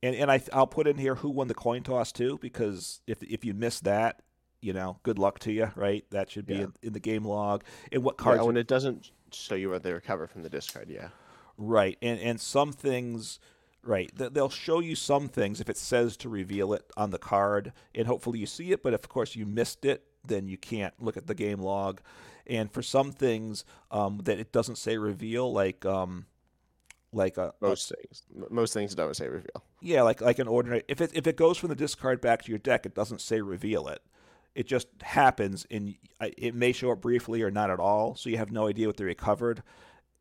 and 0.06 0.16
and 0.16 0.32
I 0.32 0.42
I'll 0.54 0.68
put 0.68 0.88
in 0.88 0.98
here 0.98 1.16
who 1.16 1.30
won 1.30 1.48
the 1.48 1.54
coin 1.54 1.84
toss 1.84 2.12
too 2.12 2.38
because 2.42 3.02
if 3.08 3.22
if 3.24 3.44
you 3.44 3.54
miss 3.54 3.80
that, 3.82 4.22
you 4.62 4.74
know, 4.74 5.00
good 5.04 5.18
luck 5.18 5.40
to 5.40 5.52
you, 5.52 5.72
right? 5.76 6.06
That 6.12 6.30
should 6.30 6.46
be 6.46 6.56
yeah. 6.56 6.62
in, 6.62 6.74
in, 6.84 6.94
the 6.94 7.00
game 7.00 7.26
log. 7.26 7.64
And 7.92 8.04
what 8.04 8.18
cards? 8.18 8.40
Yeah, 8.40 8.44
when 8.44 8.58
it 8.58 8.68
doesn't 8.68 9.12
show 9.32 9.56
you 9.56 9.70
what 9.70 9.84
they 9.84 9.94
recover 9.94 10.28
from 10.28 10.44
the 10.44 10.50
discard, 10.50 10.90
yeah. 10.90 11.10
Right, 11.58 11.98
and 12.02 12.20
and 12.20 12.40
some 12.40 12.72
things, 12.72 13.40
right? 13.82 14.12
They'll 14.16 14.50
show 14.50 14.80
you 14.80 14.96
some 14.96 15.28
things 15.28 15.60
if 15.60 15.70
it 15.70 15.78
says 15.78 16.18
to 16.18 16.30
reveal 16.30 16.74
it 16.74 16.92
on 16.96 17.12
the 17.12 17.20
card, 17.20 17.74
and 17.94 18.08
hopefully 18.08 18.40
you 18.40 18.46
see 18.46 18.72
it. 18.72 18.84
But 18.84 18.94
if 18.94 19.04
of 19.04 19.10
course 19.10 19.36
you 19.36 19.46
missed 19.46 19.86
it, 19.86 20.04
then 20.24 20.48
you 20.48 20.58
can't 20.58 20.94
look 21.00 21.18
at 21.18 21.28
the 21.28 21.36
game 21.36 21.60
log. 21.60 22.02
And 22.48 22.72
for 22.72 22.84
some 22.84 23.12
things 23.12 23.66
um, 23.90 24.22
that 24.26 24.40
it 24.40 24.52
doesn't 24.52 24.78
say 24.78 24.98
reveal, 24.98 25.52
like 25.52 25.84
um, 25.84 26.28
like 27.16 27.38
uh, 27.38 27.52
a 27.62 27.66
most 27.66 27.92
a, 27.92 27.96
things. 27.96 28.24
Most 28.50 28.74
things 28.74 28.94
don't 28.94 29.16
say 29.16 29.28
reveal. 29.28 29.64
Yeah, 29.82 30.04
like 30.04 30.22
like 30.22 30.40
an 30.40 30.48
ordinary. 30.48 30.84
If 30.88 31.02
it 31.02 31.12
if 31.14 31.26
it 31.26 31.38
goes 31.38 31.58
from 31.58 31.70
the 31.70 31.76
discard 31.76 32.22
back 32.22 32.44
to 32.44 32.52
your 32.52 32.60
deck, 32.60 32.86
it 32.86 32.94
doesn't 32.94 33.22
say 33.22 33.42
reveal 33.42 33.88
it. 33.88 34.02
It 34.54 34.68
just 34.68 34.88
happens, 35.02 35.66
and 35.70 35.96
it 36.22 36.56
may 36.56 36.72
show 36.72 36.92
up 36.92 37.02
briefly 37.02 37.42
or 37.42 37.52
not 37.52 37.70
at 37.70 37.80
all, 37.80 38.16
so 38.16 38.30
you 38.30 38.38
have 38.38 38.52
no 38.52 38.68
idea 38.68 38.88
what 38.88 38.98
they 38.98 39.04
recovered. 39.04 39.64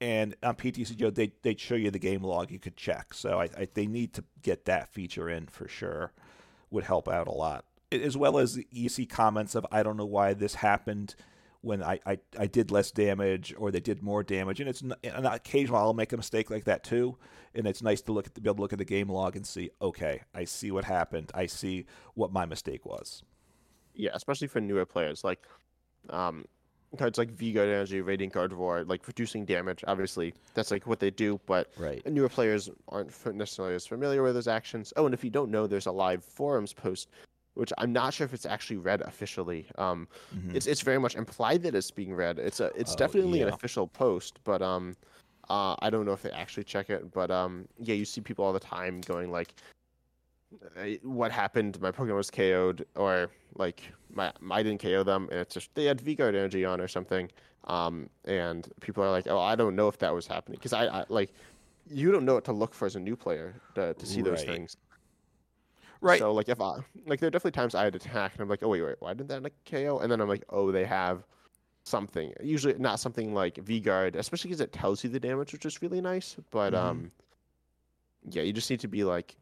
And 0.01 0.35
on 0.43 0.57
PTCGO, 0.57 1.15
they 1.15 1.33
they'd 1.43 1.61
show 1.61 1.77
you 1.77 1.91
the 1.91 1.99
game 1.99 2.23
log 2.23 2.51
you 2.51 2.59
could 2.59 2.77
check. 2.77 3.15
So 3.15 3.41
I, 3.41 3.45
I 3.57 3.69
they 3.73 3.87
need 3.87 4.15
to 4.15 4.25
get 4.43 4.65
that 4.65 4.89
feature 4.89 5.29
in 5.29 5.47
for 5.47 5.69
sure. 5.69 6.13
Would 6.71 6.85
help 6.85 7.09
out 7.09 7.29
a 7.29 7.33
lot, 7.33 7.65
as 7.93 8.17
well 8.17 8.39
as 8.39 8.59
you 8.71 8.89
see 8.89 9.07
comments 9.07 9.55
of 9.55 9.67
I 9.71 9.83
don't 9.83 9.97
know 9.97 10.07
why 10.07 10.35
this 10.35 10.57
happened 10.57 11.15
when 11.65 11.83
I, 11.83 11.99
I, 12.07 12.19
I 12.39 12.47
did 12.47 12.71
less 12.71 12.91
damage 12.91 13.55
or 13.57 13.71
they 13.71 13.81
did 13.81 14.03
more 14.03 14.23
damage. 14.23 14.61
And 14.61 14.69
it's 14.69 14.83
and 14.83 15.27
occasionally 15.27 15.81
I'll 15.81 15.95
make 15.95 16.13
a 16.13 16.17
mistake 16.17 16.51
like 16.51 16.65
that 16.65 16.85
too. 16.85 17.17
And 17.55 17.67
it's 17.67 17.83
nice 17.83 18.03
to 18.03 18.13
look 18.13 18.27
at 18.27 18.35
the, 18.35 18.41
be 18.41 18.49
able 18.49 18.57
to 18.57 18.63
look 18.63 18.73
at 18.73 18.79
the 18.79 18.85
game 18.85 19.09
log 19.09 19.37
and 19.37 19.47
see, 19.47 19.71
okay, 19.81 20.21
I 20.35 20.45
see 20.45 20.71
what 20.71 20.85
happened. 20.85 21.31
I 21.35 21.47
see 21.47 21.87
what 22.15 22.33
my 22.33 22.45
mistake 22.45 22.85
was. 22.85 23.23
Yeah, 23.95 24.11
especially 24.13 24.49
for 24.49 24.61
newer 24.61 24.85
players 24.85 25.25
like 25.25 25.47
um, 26.11 26.45
cards 26.99 27.17
like 27.19 27.31
V-Guard 27.31 27.69
Energy, 27.69 28.01
Radiant 28.01 28.33
Gardevoir, 28.33 28.87
like 28.89 29.07
reducing 29.07 29.45
damage. 29.45 29.85
Obviously, 29.87 30.35
that's 30.55 30.71
like 30.71 30.87
what 30.87 31.01
they 31.01 31.11
do, 31.11 31.41
but 31.47 31.71
right. 31.79 32.05
newer 32.07 32.29
players 32.29 32.71
aren't 32.89 33.11
necessarily 33.35 33.75
as 33.75 33.87
familiar 33.87 34.23
with 34.23 34.35
those 34.35 34.49
actions. 34.49 34.93
Oh, 34.97 35.07
and 35.07 35.15
if 35.15 35.25
you 35.25 35.31
don't 35.31 35.51
know, 35.51 35.67
there's 35.67 35.87
a 35.87 35.93
live 35.93 36.25
forums 36.25 36.73
post 36.73 37.09
which 37.55 37.73
I'm 37.79 37.93
not 37.93 38.15
sure 38.15 38.25
if 38.25 38.35
it's 38.35 38.47
actually 38.47 38.77
read 38.77 39.01
officially. 39.03 39.67
Um, 39.79 40.09
mm-hmm. 40.35 40.57
It's 40.57 40.67
it's 40.67 40.81
very 40.81 40.99
much 40.99 41.15
implied 41.15 41.63
that 41.63 41.75
it's 41.75 41.91
being 41.91 42.15
read. 42.15 42.39
It's 42.39 42.61
a 42.61 42.71
it's 42.77 42.93
oh, 42.93 42.97
definitely 42.97 43.41
yeah. 43.41 43.47
an 43.47 43.53
official 43.55 43.87
post, 43.87 44.39
but 44.45 44.61
um, 44.63 44.97
uh, 45.49 45.77
I 45.81 45.91
don't 45.91 46.05
know 46.05 46.13
if 46.13 46.23
they 46.23 46.31
actually 46.31 46.65
check 46.65 46.91
it. 46.91 47.13
But 47.13 47.31
um, 47.31 47.67
yeah, 47.79 47.95
you 47.95 48.05
see 48.05 48.21
people 48.21 48.45
all 48.45 48.53
the 48.53 48.61
time 48.61 49.01
going 49.03 49.31
like, 49.31 49.55
"What 51.03 51.31
happened? 51.31 51.81
My 51.81 51.93
Pokemon 51.93 52.17
was 52.17 52.31
KO'd," 52.31 52.85
or 52.97 53.31
like, 53.55 53.83
"My 54.13 54.33
I 54.51 54.63
didn't 54.63 54.83
KO 54.83 55.03
them," 55.03 55.29
and 55.31 55.41
it's 55.41 55.55
just 55.55 55.75
they 55.75 55.85
had 55.85 56.01
V-Guard 56.01 56.35
energy 56.35 56.65
on 56.65 56.81
or 56.81 56.89
something. 56.89 57.31
Um, 57.67 58.11
and 58.27 58.69
people 58.81 59.03
are 59.03 59.11
like, 59.11 59.27
"Oh, 59.29 59.39
I 59.39 59.55
don't 59.55 59.77
know 59.77 59.89
if 59.89 59.99
that 59.99 60.15
was 60.15 60.27
happening," 60.27 60.59
because 60.59 60.73
I, 60.73 60.87
I 60.87 61.05
like 61.09 61.33
you 61.91 62.11
don't 62.11 62.25
know 62.25 62.35
what 62.35 62.45
to 62.45 62.53
look 62.53 62.75
for 62.75 62.87
as 62.87 62.97
a 62.97 63.01
new 63.01 63.17
player 63.17 63.55
to, 63.75 63.95
to 63.95 64.07
see 64.07 64.17
right. 64.17 64.25
those 64.25 64.45
things. 64.45 64.77
Right. 66.05 66.19
So 66.19 66.33
like 66.33 66.49
if 66.49 66.61
I 66.61 66.77
like 67.07 67.19
there 67.21 67.29
are 67.29 67.31
definitely 67.31 67.53
times 67.53 67.75
I 67.75 67.85
had 67.85 67.95
attack 67.95 68.33
and 68.35 68.43
I'm 68.43 68.49
like, 68.49 68.63
oh 68.63 68.69
wait, 68.69 68.83
wait, 68.83 68.97
why 69.01 69.15
didn't 69.15 69.29
that 69.31 69.43
like 69.43 69.55
KO? 69.65 69.99
And 70.01 70.13
then 70.13 70.21
I'm 70.21 70.29
like, 70.29 70.45
oh, 70.51 70.71
they 70.71 70.85
have 70.85 71.25
something. 71.85 72.33
Usually 72.43 72.75
not 72.79 73.01
something 73.01 73.33
like 73.35 73.57
V 73.59 73.81
Guard, 73.81 74.15
especially 74.17 74.49
because 74.51 74.61
it 74.61 74.73
tells 74.73 75.03
you 75.03 75.11
the 75.11 75.19
damage, 75.21 75.53
which 75.53 75.65
is 75.67 75.81
really 75.83 76.01
nice. 76.01 76.37
But 76.51 76.75
Mhm. 76.75 76.79
um, 76.79 77.13
yeah, 78.31 78.43
you 78.43 78.53
just 78.53 78.71
need 78.71 78.81
to 78.81 78.89
be 78.89 79.03
like 79.05 79.35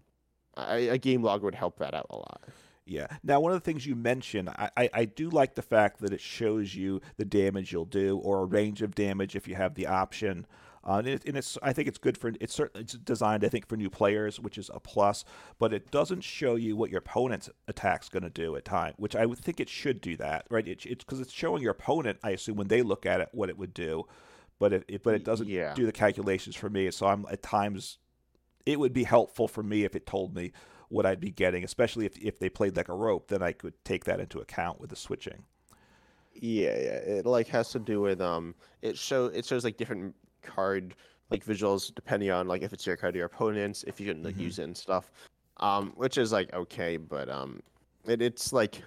a, 0.56 0.88
a 0.90 0.98
game 0.98 1.22
log 1.22 1.42
would 1.42 1.54
help 1.54 1.78
that 1.78 1.94
out 1.94 2.06
a 2.10 2.16
lot. 2.16 2.42
Yeah. 2.84 3.06
Now, 3.22 3.38
one 3.40 3.52
of 3.52 3.56
the 3.56 3.64
things 3.64 3.86
you 3.86 3.94
mentioned, 3.94 4.48
I, 4.48 4.70
I, 4.76 4.90
I 4.92 5.04
do 5.04 5.30
like 5.30 5.54
the 5.54 5.62
fact 5.62 6.00
that 6.00 6.12
it 6.12 6.20
shows 6.20 6.74
you 6.74 7.00
the 7.16 7.24
damage 7.24 7.72
you'll 7.72 7.84
do 7.84 8.18
or 8.18 8.40
a 8.42 8.44
range 8.44 8.82
of 8.82 8.94
damage 8.94 9.36
if 9.36 9.46
you 9.46 9.54
have 9.54 9.74
the 9.74 9.86
option. 9.86 10.46
Uh, 10.84 10.94
and, 10.96 11.06
it, 11.06 11.24
and 11.26 11.36
it's 11.36 11.56
I 11.62 11.72
think 11.72 11.86
it's 11.88 11.98
good 11.98 12.18
for 12.18 12.32
it's 12.40 12.52
certainly 12.54 12.82
it's 12.82 12.94
designed 12.94 13.44
I 13.44 13.48
think 13.48 13.68
for 13.68 13.76
new 13.76 13.90
players, 13.90 14.40
which 14.40 14.58
is 14.58 14.70
a 14.74 14.80
plus. 14.80 15.24
But 15.58 15.72
it 15.72 15.90
doesn't 15.90 16.22
show 16.22 16.56
you 16.56 16.76
what 16.76 16.90
your 16.90 16.98
opponent's 16.98 17.48
attack's 17.68 18.08
going 18.08 18.24
to 18.24 18.30
do 18.30 18.56
at 18.56 18.64
time, 18.64 18.94
which 18.96 19.14
I 19.14 19.26
would 19.26 19.38
think 19.38 19.60
it 19.60 19.68
should 19.68 20.00
do 20.00 20.16
that, 20.16 20.46
right? 20.50 20.66
It, 20.66 20.84
it's 20.86 21.04
because 21.04 21.20
it's 21.20 21.32
showing 21.32 21.62
your 21.62 21.72
opponent, 21.72 22.18
I 22.22 22.30
assume, 22.30 22.56
when 22.56 22.68
they 22.68 22.82
look 22.82 23.06
at 23.06 23.20
it, 23.20 23.28
what 23.32 23.48
it 23.48 23.58
would 23.58 23.74
do. 23.74 24.04
But 24.58 24.72
it, 24.72 24.84
it 24.88 25.02
but 25.02 25.14
it 25.14 25.24
doesn't 25.24 25.48
Yeah. 25.48 25.74
do 25.74 25.86
the 25.86 25.92
calculations 25.92 26.56
for 26.56 26.68
me. 26.70 26.90
So 26.90 27.06
I'm 27.06 27.26
at 27.30 27.42
times 27.42 27.98
it 28.66 28.78
would 28.78 28.92
be 28.92 29.04
helpful 29.04 29.48
for 29.48 29.62
me 29.62 29.84
if 29.84 29.94
it 29.96 30.06
told 30.06 30.34
me 30.34 30.52
what 30.88 31.06
I'd 31.06 31.20
be 31.20 31.30
getting, 31.30 31.64
especially 31.64 32.06
if 32.06 32.16
if 32.18 32.38
they 32.38 32.48
played 32.48 32.76
like 32.76 32.88
a 32.88 32.94
rope, 32.94 33.28
then 33.28 33.42
I 33.42 33.52
could 33.52 33.74
take 33.84 34.04
that 34.04 34.20
into 34.20 34.40
account 34.40 34.80
with 34.80 34.90
the 34.90 34.96
switching. 34.96 35.44
Yeah, 36.34 36.76
yeah. 36.76 37.18
It 37.18 37.26
like 37.26 37.48
has 37.48 37.70
to 37.70 37.78
do 37.78 38.00
with 38.00 38.20
um 38.20 38.54
it 38.80 38.96
show 38.98 39.26
it 39.26 39.44
shows 39.44 39.64
like 39.64 39.76
different 39.76 40.14
card 40.42 40.94
like 41.30 41.44
visuals 41.44 41.94
depending 41.94 42.30
on 42.30 42.46
like 42.46 42.62
if 42.62 42.72
it's 42.72 42.86
your 42.86 42.96
card 42.96 43.14
or 43.14 43.18
your 43.18 43.26
opponent's, 43.26 43.84
if 43.84 43.98
you 44.00 44.06
can 44.12 44.22
like 44.22 44.36
Mhm. 44.36 44.40
use 44.40 44.58
it 44.58 44.64
and 44.64 44.76
stuff. 44.76 45.10
Um 45.58 45.92
which 45.96 46.18
is 46.18 46.32
like 46.32 46.52
okay, 46.52 46.96
but 46.96 47.28
um 47.28 47.62
it, 48.06 48.20
it's 48.20 48.52
like 48.52 48.82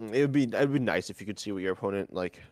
mm, 0.00 0.14
it 0.14 0.20
would 0.22 0.32
be 0.32 0.44
it'd 0.44 0.72
be 0.72 0.78
nice 0.78 1.10
if 1.10 1.20
you 1.20 1.26
could 1.26 1.38
see 1.38 1.52
what 1.52 1.62
your 1.62 1.72
opponent 1.72 2.12
like 2.12 2.42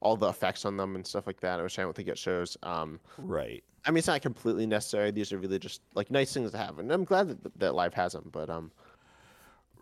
all 0.00 0.16
the 0.16 0.28
effects 0.28 0.64
on 0.64 0.76
them 0.76 0.96
and 0.96 1.06
stuff 1.06 1.26
like 1.26 1.40
that, 1.40 1.62
which 1.62 1.78
I 1.78 1.82
don't 1.82 1.94
think 1.94 2.08
it 2.08 2.18
shows. 2.18 2.56
Um 2.62 3.00
Right. 3.18 3.62
I 3.86 3.90
mean 3.90 3.98
it's 3.98 4.08
not 4.08 4.20
completely 4.20 4.66
necessary. 4.66 5.10
These 5.10 5.32
are 5.32 5.38
really 5.38 5.58
just 5.58 5.80
like 5.94 6.10
nice 6.10 6.34
things 6.34 6.50
to 6.50 6.58
have. 6.58 6.78
And 6.78 6.92
I'm 6.92 7.04
glad 7.04 7.28
that 7.28 7.58
that 7.58 7.74
live 7.74 7.94
has 7.94 8.12
them, 8.12 8.28
but 8.32 8.50
um 8.50 8.70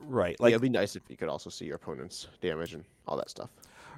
Right. 0.01 0.39
like, 0.39 0.41
Like 0.41 0.51
it'd 0.53 0.63
be 0.63 0.69
nice 0.69 0.95
if 0.95 1.03
you 1.09 1.17
could 1.17 1.29
also 1.29 1.51
see 1.51 1.65
your 1.65 1.75
opponent's 1.77 2.29
damage 2.41 2.75
and 2.75 2.85
all 3.09 3.17
that 3.17 3.31
stuff. 3.31 3.51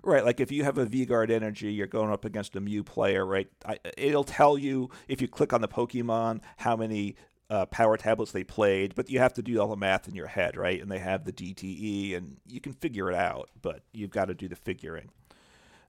Right. 0.03 0.25
Like 0.25 0.41
if 0.41 0.51
you 0.53 0.65
have 0.65 0.79
a 0.79 0.85
V 0.87 1.07
Guard 1.07 1.31
energy, 1.31 1.73
you're 1.73 1.87
going 1.87 2.11
up 2.13 2.25
against 2.25 2.57
a 2.57 2.61
Mew 2.61 2.83
player, 2.85 3.25
right? 3.25 3.49
I, 3.65 3.79
it'll 3.97 4.25
tell 4.25 4.57
you 4.59 4.91
if 5.09 5.21
you 5.21 5.29
click 5.29 5.53
on 5.53 5.61
the 5.61 5.69
Pokemon 5.69 6.41
how 6.59 6.77
many 6.77 7.17
uh, 7.49 7.67
power 7.67 7.97
tablets 7.97 8.31
they 8.33 8.45
played, 8.45 8.95
but 8.95 9.11
you 9.11 9.19
have 9.19 9.33
to 9.35 9.43
do 9.43 9.61
all 9.61 9.69
the 9.69 9.77
math 9.77 10.07
in 10.07 10.15
your 10.15 10.29
head, 10.29 10.57
right? 10.57 10.81
And 10.81 10.91
they 10.91 11.01
have 11.01 11.25
the 11.25 11.33
DTE, 11.33 12.17
and 12.17 12.37
you 12.47 12.61
can 12.61 12.73
figure 12.73 13.11
it 13.11 13.17
out, 13.17 13.51
but 13.61 13.83
you've 13.93 14.11
got 14.11 14.27
to 14.27 14.35
do 14.35 14.47
the 14.47 14.55
figuring 14.55 15.11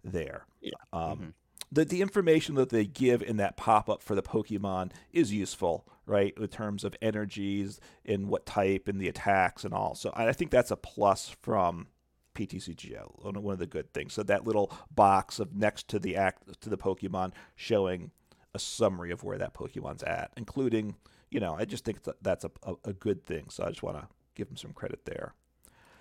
there. 0.04 0.46
Yeah. 0.62 0.72
Um, 0.92 1.18
Mhm. 1.20 1.34
the 1.72 1.86
the 1.86 2.02
information 2.02 2.56
that 2.56 2.70
they 2.70 2.86
give 2.86 3.22
in 3.22 3.38
that 3.38 3.58
pop 3.58 3.90
up 3.90 4.02
for 4.02 4.16
the 4.16 4.24
Pokemon 4.24 4.92
is 5.12 5.32
useful, 5.32 5.88
right? 6.08 6.34
In 6.38 6.48
terms 6.48 6.84
of 6.84 6.96
energies 7.02 7.80
and 8.06 8.28
what 8.28 8.46
type 8.48 8.88
and 8.88 9.00
the 9.00 9.08
attacks 9.08 9.64
and 9.64 9.74
all. 9.74 9.94
So 9.96 10.12
I 10.16 10.34
think 10.34 10.50
that's 10.52 10.72
a 10.72 10.76
plus 10.76 11.30
from 11.30 11.88
PTCGO. 12.34 13.24
One 13.24 13.54
of- 13.54 13.60
the 13.60 13.68
good 13.68 13.94
things. 13.94 14.14
So 14.14 14.24
that 14.24 14.46
little 14.46 14.72
box 14.94 15.40
of 15.40 15.54
next 15.56 15.88
to 15.90 16.00
the 16.00 16.16
act 16.16 16.62
to 16.62 16.70
the 16.70 16.78
Pokemon 16.78 17.34
showing 17.56 18.12
a 18.54 18.60
summary 18.60 19.12
of 19.12 19.24
where 19.24 19.38
that 19.38 19.54
Pokemon's 19.54 20.04
at, 20.04 20.32
including 20.38 20.96
you 21.30 21.40
know 21.40 21.54
I 21.56 21.66
just 21.66 21.86
think 21.86 22.00
that's 22.22 22.44
a 22.44 22.52
a, 22.64 22.74
a 22.86 22.94
good 22.94 23.26
thing. 23.26 23.50
So 23.50 23.64
I 23.64 23.70
just 23.70 23.84
want 23.84 23.98
to 23.98 24.08
give 24.36 24.48
them 24.48 24.58
some 24.58 24.74
credit 24.74 25.06
there. 25.06 25.34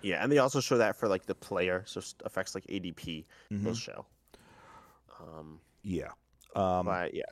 Yeah, 0.01 0.23
and 0.23 0.31
they 0.31 0.39
also 0.39 0.59
show 0.61 0.77
that 0.79 0.95
for 0.95 1.07
like 1.07 1.25
the 1.27 1.35
player, 1.35 1.83
so 1.85 2.01
effects 2.25 2.55
like 2.55 2.65
ADP 2.67 3.25
Mhm. 3.51 3.63
will 3.63 3.75
show. 3.75 4.05
Um, 5.19 5.59
Yeah. 5.83 6.09
Um, 6.55 6.85
but 6.85 7.13
yeah, 7.13 7.23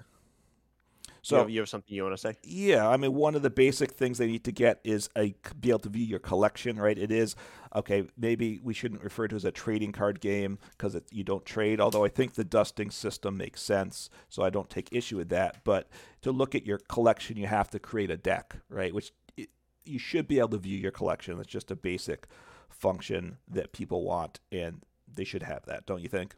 so 1.22 1.36
you 1.36 1.40
have, 1.40 1.50
you 1.50 1.60
have 1.62 1.70
something 1.70 1.96
you 1.96 2.04
want 2.04 2.16
to 2.16 2.22
say? 2.22 2.38
Yeah, 2.44 2.88
I 2.88 2.98
mean, 2.98 3.14
one 3.14 3.36
of 3.36 3.42
the 3.42 3.50
basic 3.50 3.92
things 3.92 4.18
they 4.18 4.28
need 4.28 4.44
to 4.46 4.52
get 4.52 4.80
is 4.84 5.10
a 5.18 5.36
be 5.60 5.70
able 5.70 5.80
to 5.80 5.90
view 5.90 6.06
your 6.06 6.20
collection, 6.20 6.78
right? 6.78 6.98
It 6.98 7.12
is 7.12 7.36
okay. 7.76 8.08
Maybe 8.18 8.60
we 8.64 8.74
shouldn't 8.74 9.04
refer 9.04 9.28
to 9.28 9.36
it 9.36 9.38
as 9.38 9.46
a 9.46 9.52
trading 9.52 9.92
card 9.92 10.20
game 10.20 10.60
because 10.72 10.98
you 11.12 11.24
don't 11.24 11.46
trade. 11.46 11.80
Although 11.80 12.06
I 12.06 12.10
think 12.10 12.34
the 12.34 12.44
dusting 12.44 12.92
system 12.92 13.38
makes 13.38 13.62
sense, 13.62 14.10
so 14.30 14.44
I 14.44 14.50
don't 14.50 14.70
take 14.70 14.90
issue 14.92 15.18
with 15.18 15.30
that. 15.30 15.64
But 15.64 15.88
to 16.22 16.32
look 16.32 16.56
at 16.56 16.66
your 16.66 16.78
collection, 16.78 17.38
you 17.38 17.48
have 17.48 17.70
to 17.72 17.80
create 17.80 18.12
a 18.12 18.18
deck, 18.18 18.56
right? 18.70 18.94
Which 18.94 19.12
it, 19.38 19.50
you 19.86 20.00
should 20.00 20.28
be 20.28 20.40
able 20.40 20.50
to 20.50 20.58
view 20.58 20.78
your 20.78 20.92
collection. 20.92 21.40
It's 21.40 21.48
just 21.48 21.72
a 21.72 21.76
basic 21.76 22.28
function 22.70 23.38
that 23.48 23.74
people 23.74 24.04
want, 24.04 24.40
and 24.52 24.84
they 25.12 25.24
should 25.24 25.44
have 25.44 25.66
that, 25.66 25.86
don't 25.86 26.02
you 26.02 26.10
think? 26.10 26.36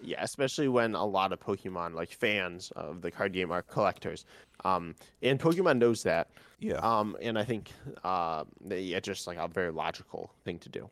Yeah, 0.00 0.22
especially 0.22 0.68
when 0.68 0.94
a 0.94 1.04
lot 1.04 1.32
of 1.32 1.40
Pokemon 1.40 1.94
like 1.94 2.10
fans 2.10 2.72
of 2.76 3.02
the 3.02 3.10
card 3.10 3.32
game 3.32 3.50
are 3.50 3.62
collectors, 3.62 4.24
um, 4.64 4.94
and 5.22 5.38
Pokemon 5.38 5.78
knows 5.78 6.02
that. 6.04 6.30
Yeah. 6.60 6.76
Um, 6.76 7.16
and 7.20 7.38
I 7.38 7.44
think 7.44 7.72
uh, 8.04 8.44
they, 8.60 8.86
it's 8.86 9.06
just 9.06 9.26
like 9.26 9.38
a 9.38 9.48
very 9.48 9.70
logical 9.70 10.32
thing 10.44 10.58
to 10.60 10.68
do. 10.68 10.90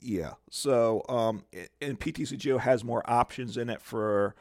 Yeah. 0.00 0.34
So, 0.50 1.04
um, 1.08 1.44
and 1.80 1.98
PTCGO 1.98 2.60
has 2.60 2.84
more 2.84 3.02
options 3.10 3.56
in 3.56 3.68
it 3.68 3.82
for 3.82 4.34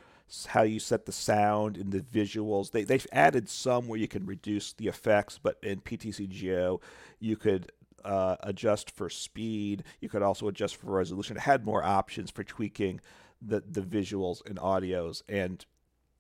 how 0.48 0.62
you 0.64 0.80
set 0.80 1.06
the 1.06 1.12
sound 1.12 1.78
and 1.78 1.92
the 1.92 2.02
visuals. 2.02 2.72
They 2.72 2.84
they've 2.84 3.08
added 3.12 3.50
some 3.50 3.88
where 3.88 4.00
you 4.00 4.08
can 4.08 4.26
reduce 4.26 4.74
the 4.74 4.88
effects, 4.88 5.40
but 5.42 5.58
in 5.64 5.82
PTCGO 5.82 6.82
you 7.20 7.36
could 7.36 7.72
uh, 8.06 8.36
adjust 8.42 8.92
for 8.92 9.10
speed. 9.10 9.84
You 10.02 10.10
could 10.10 10.22
also 10.22 10.48
adjust 10.48 10.76
for 10.76 10.92
resolution. 10.92 11.38
It 11.38 11.42
had 11.42 11.66
more 11.66 11.84
options 11.84 12.32
for 12.32 12.44
tweaking 12.44 13.02
the 13.42 13.62
the 13.70 13.82
visuals 13.82 14.46
and 14.46 14.58
audios 14.58 15.22
and. 15.30 15.66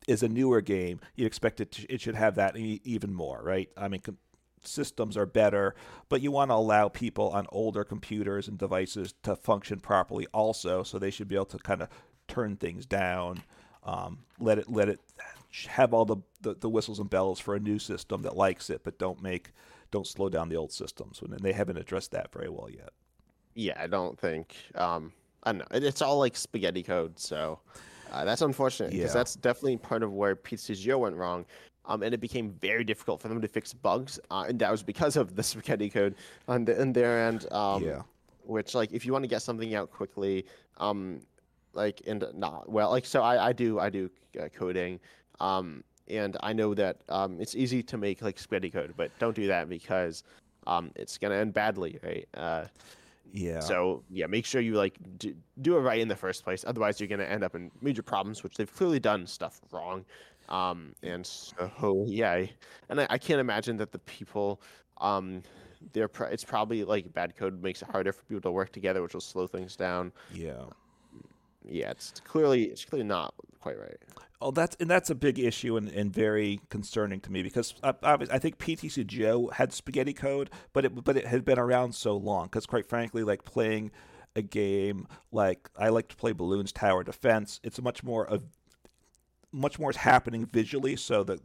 Is 0.07 0.23
a 0.23 0.29
newer 0.29 0.61
game. 0.61 1.01
You'd 1.15 1.25
expect 1.25 1.59
it. 1.59 1.71
To, 1.73 1.93
it 1.93 1.99
should 1.99 2.15
have 2.15 2.35
that 2.35 2.55
even 2.55 3.13
more, 3.13 3.41
right? 3.43 3.69
I 3.75 3.89
mean, 3.89 3.99
com- 3.99 4.19
systems 4.63 5.17
are 5.17 5.25
better, 5.25 5.75
but 6.07 6.21
you 6.21 6.31
want 6.31 6.49
to 6.49 6.55
allow 6.55 6.87
people 6.87 7.29
on 7.31 7.45
older 7.49 7.83
computers 7.83 8.47
and 8.47 8.57
devices 8.57 9.13
to 9.23 9.35
function 9.35 9.81
properly 9.81 10.25
also. 10.33 10.81
So 10.83 10.97
they 10.97 11.11
should 11.11 11.27
be 11.27 11.35
able 11.35 11.45
to 11.47 11.57
kind 11.57 11.81
of 11.81 11.89
turn 12.29 12.55
things 12.55 12.85
down, 12.85 13.43
um, 13.83 14.19
let 14.39 14.59
it 14.59 14.69
let 14.69 14.87
it 14.87 15.01
have 15.67 15.93
all 15.93 16.05
the, 16.05 16.17
the, 16.39 16.53
the 16.53 16.69
whistles 16.69 16.99
and 16.99 17.09
bells 17.09 17.39
for 17.39 17.55
a 17.55 17.59
new 17.59 17.79
system 17.79 18.21
that 18.21 18.37
likes 18.37 18.69
it, 18.69 18.85
but 18.85 18.97
don't 18.97 19.21
make 19.21 19.51
don't 19.91 20.07
slow 20.07 20.29
down 20.29 20.49
the 20.49 20.55
old 20.55 20.71
systems. 20.71 21.21
And 21.21 21.37
they 21.39 21.53
haven't 21.53 21.77
addressed 21.77 22.11
that 22.11 22.31
very 22.31 22.49
well 22.49 22.69
yet. 22.69 22.89
Yeah, 23.55 23.73
I 23.81 23.87
don't 23.87 24.19
think. 24.19 24.55
Um, 24.75 25.11
I 25.43 25.51
don't 25.53 25.59
know. 25.59 25.65
It's 25.87 26.01
all 26.01 26.19
like 26.19 26.35
spaghetti 26.35 26.83
code, 26.83 27.17
so 27.19 27.59
uh, 28.11 28.25
that's 28.25 28.41
unfortunate 28.41 28.91
because 28.91 29.09
Yeah. 29.09 29.13
that's 29.13 29.35
definitely 29.35 29.77
part 29.77 30.03
of 30.03 30.13
where 30.13 30.35
PCGO 30.35 30.99
went 30.99 31.15
wrong. 31.15 31.45
Um, 31.85 32.03
and 32.03 32.13
it 32.13 32.19
became 32.19 32.51
very 32.59 32.83
difficult 32.83 33.21
for 33.21 33.29
them 33.29 33.39
to 33.41 33.47
fix 33.47 33.73
bugs, 33.73 34.19
uh, 34.29 34.43
and 34.49 34.59
that 34.59 34.69
was 34.69 34.83
because 34.83 35.15
of 35.15 35.35
the 35.37 35.43
spaghetti 35.51 35.89
code 35.89 36.15
on, 36.49 36.65
the, 36.65 36.79
on 36.81 36.91
their 36.91 37.27
end. 37.27 37.51
Um, 37.51 37.81
yeah. 37.81 38.01
Which, 38.43 38.75
like, 38.75 38.91
if 38.91 39.05
you 39.05 39.13
want 39.13 39.23
to 39.23 39.27
get 39.29 39.41
something 39.41 39.73
out 39.73 39.89
quickly, 39.89 40.45
um, 40.77 41.21
like, 41.73 42.01
and 42.05 42.25
not 42.33 42.69
well, 42.69 42.89
like, 42.89 43.05
so 43.05 43.21
I, 43.23 43.47
I 43.47 43.53
do, 43.53 43.79
I 43.79 43.89
do 43.89 44.09
uh, 44.37 44.49
coding, 44.49 44.99
um, 45.39 45.83
and 46.09 46.37
I 46.41 46.53
know 46.53 46.73
that 46.73 46.97
um, 47.09 47.39
it's 47.39 47.55
easy 47.55 47.81
to 47.83 47.97
make 47.97 48.21
like 48.21 48.39
spaghetti 48.39 48.69
code, 48.71 48.93
but 48.97 49.11
don't 49.19 49.35
do 49.35 49.47
that 49.47 49.69
because 49.69 50.23
um, 50.65 50.91
it's 50.95 51.17
gonna 51.17 51.35
end 51.35 51.53
badly, 51.53 51.99
right? 52.03 52.27
Uh, 52.33 52.65
Yeah. 53.33 53.59
so 53.59 54.03
yeah, 54.09 54.25
make 54.27 54.45
sure 54.45 54.61
you 54.61 54.73
like 54.75 54.97
do, 55.17 55.35
do 55.61 55.77
it 55.77 55.81
right 55.81 55.99
in 55.99 56.07
the 56.07 56.15
first 56.15 56.43
place. 56.43 56.63
Otherwise, 56.67 56.99
you're 56.99 57.07
gonna 57.09 57.23
end 57.25 57.43
up 57.43 57.55
in 57.55 57.71
major 57.81 58.01
problems, 58.03 58.43
which 58.43 58.55
they've 58.55 58.73
clearly 58.73 58.99
done 58.99 59.27
stuff 59.27 59.59
wrong. 59.71 60.05
Um, 60.49 60.93
and 61.03 61.25
so 61.25 62.05
yeah, 62.07 62.45
and 62.89 63.01
I, 63.01 63.07
I 63.09 63.17
can't 63.17 63.39
imagine 63.41 63.75
that 63.77 63.91
the 63.91 63.99
people, 63.99 64.61
um, 65.01 65.43
they're 65.93 66.07
pro- 66.07 66.27
it's 66.27 66.43
probably 66.45 66.83
like 66.85 67.11
bad 67.13 67.35
code 67.35 67.61
makes 67.61 67.81
it 67.81 67.89
harder 67.89 68.13
for 68.13 68.23
people 68.25 68.41
to 68.41 68.51
work 68.51 68.71
together, 68.71 69.01
which 69.03 69.13
will 69.13 69.21
slow 69.21 69.45
things 69.47 69.75
down. 69.75 70.11
yeah. 70.33 70.63
Yeah, 71.69 71.91
it's 71.91 72.21
clearly 72.23 72.65
it's 72.65 72.85
clearly 72.85 73.07
not 73.07 73.33
quite 73.59 73.79
right. 73.79 73.97
Oh, 74.39 74.51
that's 74.51 74.75
and 74.79 74.89
that's 74.89 75.09
a 75.09 75.15
big 75.15 75.39
issue 75.39 75.77
and, 75.77 75.89
and 75.89 76.13
very 76.13 76.61
concerning 76.69 77.19
to 77.21 77.31
me 77.31 77.41
because 77.43 77.73
uh, 77.83 77.93
I, 78.03 78.13
I, 78.13 78.17
I 78.33 78.39
think 78.39 78.57
PTCGO 78.57 79.53
had 79.53 79.73
spaghetti 79.73 80.13
code, 80.13 80.49
but 80.73 80.85
it 80.85 81.03
but 81.03 81.17
it 81.17 81.27
had 81.27 81.43
been 81.43 81.59
around 81.59 81.93
so 81.93 82.15
long. 82.15 82.45
Because 82.45 82.65
quite 82.65 82.87
frankly, 82.87 83.23
like 83.23 83.43
playing 83.43 83.91
a 84.35 84.41
game 84.41 85.07
like 85.31 85.69
I 85.77 85.89
like 85.89 86.07
to 86.09 86.15
play 86.15 86.33
Bloons 86.33 86.71
Tower 86.71 87.03
Defense, 87.03 87.59
it's 87.63 87.81
much 87.81 88.03
more 88.03 88.25
of 88.25 88.43
much 89.51 89.79
more 89.79 89.89
is 89.89 89.97
happening 89.97 90.45
visually, 90.45 90.95
so 90.95 91.23
that 91.23 91.39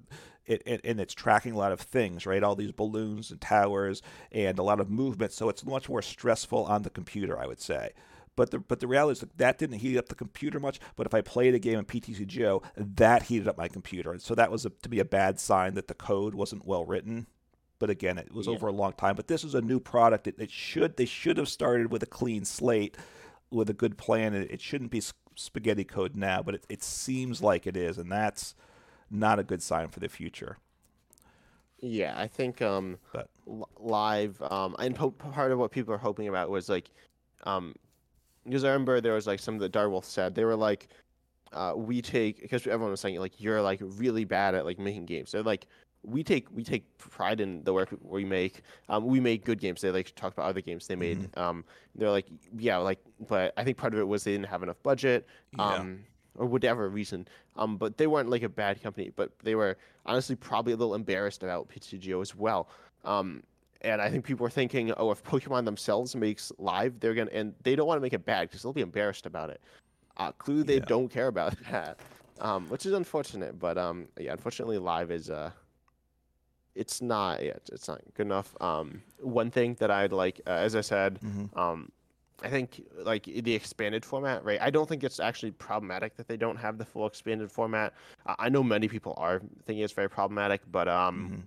it, 0.47 0.63
it 0.67 0.81
and 0.85 1.01
it's 1.01 1.15
tracking 1.15 1.53
a 1.53 1.59
lot 1.59 1.73
of 1.73 1.81
things, 1.81 2.27
right? 2.27 2.43
All 2.43 2.55
these 2.55 2.73
balloons 2.73 3.31
and 3.31 3.41
towers 3.41 4.03
and 4.31 4.59
a 4.59 4.63
lot 4.63 4.81
of 4.81 4.91
movement, 4.91 5.33
so 5.33 5.49
it's 5.49 5.65
much 5.65 5.89
more 5.89 6.03
stressful 6.03 6.65
on 6.65 6.83
the 6.83 6.91
computer, 6.91 7.39
I 7.39 7.47
would 7.47 7.61
say. 7.61 7.93
But 8.35 8.51
the 8.51 8.59
but 8.59 8.81
the 8.81 8.87
reality 8.87 9.13
is 9.13 9.21
that, 9.21 9.37
that 9.39 9.59
didn't 9.59 9.81
heat 9.81 9.99
up 9.99 10.09
the 10.09 10.15
computer 10.15 10.59
much. 10.59 10.81
But 10.97 11.07
if 11.07 11.15
I 11.15 11.21
played 11.21 11.55
a 11.55 11.59
game 11.59 11.79
in 11.79 11.85
PTCGO, 11.85 12.63
that 12.77 13.25
heated 13.25 13.49
up 13.49 13.59
my 13.59 13.69
computer, 13.69 14.11
and 14.13 14.23
so 14.23 14.35
that 14.35 14.51
was 14.51 14.65
a, 14.65 14.71
to 14.71 14.89
me 14.89 14.99
a 15.01 15.05
bad 15.05 15.39
sign 15.39 15.75
that 15.75 15.89
the 15.89 15.95
code 15.95 16.35
wasn't 16.35 16.67
well 16.67 16.85
written. 16.87 17.27
But 17.79 17.91
again, 17.91 18.17
it 18.17 18.33
was 18.33 18.47
Yeah. 18.47 18.55
over 18.55 18.69
a 18.69 18.73
long 18.73 18.93
time. 18.93 19.17
But 19.17 19.29
this 19.29 19.45
is 19.45 19.55
a 19.55 19.61
new 19.61 19.81
product. 19.81 20.27
It, 20.27 20.37
it 20.39 20.51
should 20.51 20.97
they 20.97 21.05
should 21.05 21.37
have 21.37 21.49
started 21.49 21.91
with 21.93 22.03
a 22.03 22.07
clean 22.07 22.45
slate 22.45 22.97
with 23.51 23.69
a 23.69 23.75
good 23.75 23.99
plan, 23.99 24.35
it, 24.35 24.51
it 24.51 24.61
shouldn't 24.61 24.91
be 24.91 25.03
spaghetti 25.37 25.85
code 25.85 26.17
now, 26.17 26.43
but 26.43 26.55
it, 26.55 26.65
it 26.69 26.83
seems 26.83 27.43
like 27.43 27.67
it 27.67 27.77
is, 27.77 27.99
and 27.99 28.11
that's 28.11 28.55
not 29.11 29.39
a 29.39 29.45
good 29.45 29.63
sign 29.63 29.89
for 29.89 30.01
the 30.01 30.09
future. 30.09 30.57
Yeah, 31.81 32.15
I 32.17 32.29
think 32.29 32.63
um, 32.63 32.99
live 33.79 34.41
um, 34.43 34.77
and 34.79 34.95
po- 34.95 35.11
part 35.11 35.53
of 35.53 35.59
what 35.59 35.71
people 35.71 35.93
are 35.93 35.99
hoping 35.99 36.29
about 36.29 36.49
was 36.49 36.69
like, 36.69 36.91
um, 37.45 37.75
because 38.45 38.65
I 38.65 38.69
remember 38.69 39.01
there 39.01 39.15
was 39.15 39.27
like 39.27 39.41
some 39.41 39.55
of 39.55 39.61
the 39.61 39.69
Dire 39.69 39.91
Wolf 39.91 40.05
said 40.05 40.35
they 40.35 40.45
were 40.45 40.57
like, 40.57 40.89
uh, 41.53 41.75
we 41.77 42.01
take 42.01 42.41
because 42.41 42.67
everyone 42.67 42.91
was 42.91 43.01
saying 43.01 43.19
like 43.19 43.41
you're 43.41 43.61
like 43.61 43.81
really 43.83 44.25
bad 44.25 44.55
at 44.55 44.65
like 44.65 44.79
making 44.79 45.07
games. 45.07 45.33
They're 45.33 45.43
like 45.43 45.67
we 46.05 46.25
take 46.25 46.49
we 46.51 46.65
take 46.65 46.99
pride 46.99 47.41
in 47.41 47.63
the 47.65 47.73
work 47.73 47.91
we 48.03 48.25
make. 48.25 48.63
Um, 48.89 49.07
we 49.07 49.21
make 49.21 49.45
good 49.45 49.61
games. 49.61 49.81
They 49.81 49.91
like 49.91 50.15
talk 50.15 50.33
about 50.33 50.47
other 50.47 50.61
games 50.61 50.87
they 50.87 50.97
made. 50.97 51.29
Um, 51.37 51.65
they're 51.95 52.11
like 52.11 52.27
yeah, 52.57 52.79
like 52.79 52.99
but 53.29 53.53
I 53.57 53.65
think 53.65 53.77
part 53.77 53.93
of 53.95 54.01
it 54.01 54.09
was 54.09 54.25
they 54.25 54.33
didn't 54.33 54.47
have 54.47 54.63
enough 54.63 54.83
budget. 54.83 55.27
Yeah. 55.57 55.75
Um, 55.75 56.05
or 56.37 56.47
whatever 56.47 56.89
reason. 56.89 57.29
Um, 57.57 57.77
but 57.77 57.99
they 57.99 58.07
weren't 58.07 58.31
like 58.31 58.43
a 58.43 58.49
bad 58.49 58.83
company, 58.83 59.13
but 59.15 59.39
they 59.43 59.55
were 59.55 59.77
honestly 60.07 60.35
probably 60.35 60.73
a 60.73 60.77
little 60.77 60.95
embarrassed 60.95 61.43
about 61.43 61.69
PTGO 61.69 62.23
as 62.23 62.35
well. 62.35 62.71
Um, 63.05 63.43
and 63.83 64.01
I 64.01 64.09
think 64.11 64.25
people 64.25 64.47
are 64.47 64.51
thinking, 64.51 64.93
oh, 64.97 65.11
if 65.11 65.23
Pokemon 65.23 65.65
themselves 65.65 66.15
makes 66.17 66.51
live, 66.59 66.99
they're 67.01 67.15
gonna, 67.15 67.31
and 67.33 67.55
they 67.63 67.77
don't 67.77 67.87
want 67.87 67.99
to 67.99 68.03
make 68.03 68.13
it 68.13 68.25
bad 68.25 68.49
because 68.49 68.63
they'll 68.63 68.73
be 68.73 68.81
embarrassed 68.81 69.27
about 69.27 69.51
it. 69.51 69.61
Uh, 70.17 70.33
clearly, 70.33 70.63
they 70.63 70.75
Yeah. 70.75 70.85
don't 70.87 71.09
care 71.09 71.29
about 71.29 71.55
that, 71.71 71.99
um, 72.41 72.69
which 72.69 72.87
is 72.87 72.93
unfortunate. 72.93 73.59
But 73.59 73.77
um, 73.79 74.09
yeah, 74.19 74.33
unfortunately, 74.33 74.79
live 74.79 75.11
is 75.11 75.31
uh, 75.31 75.51
it's 76.75 77.03
not, 77.03 77.43
yeah, 77.43 77.51
it's- 77.51 77.89
not 77.89 78.01
good 78.15 78.27
enough. 78.27 78.55
Um, 78.61 79.03
one 79.19 79.51
thing 79.51 79.75
that 79.75 79.91
I'd 79.91 80.13
like, 80.13 80.41
uh, 80.47 80.51
as 80.51 80.75
I 80.75 80.81
said, 80.81 81.21
Mhm. 81.23 81.57
um, 81.57 81.93
I 82.43 82.49
think 82.49 82.83
like 83.05 83.25
the 83.25 83.55
expanded 83.55 84.05
format, 84.05 84.45
right? 84.45 84.61
I 84.61 84.71
don't 84.71 84.89
think 84.89 85.05
it's 85.05 85.21
actually 85.21 85.53
problematic 85.53 86.17
that 86.17 86.27
they 86.29 86.37
don't 86.37 86.57
have 86.57 86.77
the 86.79 86.85
full 86.85 87.07
expanded 87.07 87.53
format. 87.53 87.95
I 88.27 88.35
I 88.39 88.49
know 88.49 88.63
many 88.65 88.89
people 88.89 89.15
are 89.17 89.41
thinking 89.65 89.85
it's 89.85 89.93
very 89.93 90.09
problematic, 90.11 90.61
but 90.71 90.89
um, 90.89 91.31
Mhm. 91.31 91.43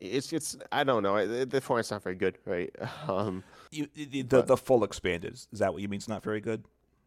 It's 0.00 0.32
it's 0.32 0.56
I 0.72 0.84
don't 0.84 1.02
know. 1.02 1.26
The, 1.26 1.46
the 1.46 1.60
format's 1.60 1.90
not 1.90 2.02
very 2.02 2.16
good, 2.16 2.38
right? 2.46 2.74
Um, 3.08 3.42
You, 3.70 3.88
the, 3.94 4.22
the, 4.22 4.42
the 4.42 4.56
full 4.56 4.84
expanded 4.84 5.34
is 5.34 5.58
that 5.58 5.72
what 5.72 5.82
you 5.82 5.88
mean? 5.88 5.98
It's 5.98 6.08
not 6.08 6.22
very 6.22 6.40
good. 6.40 6.64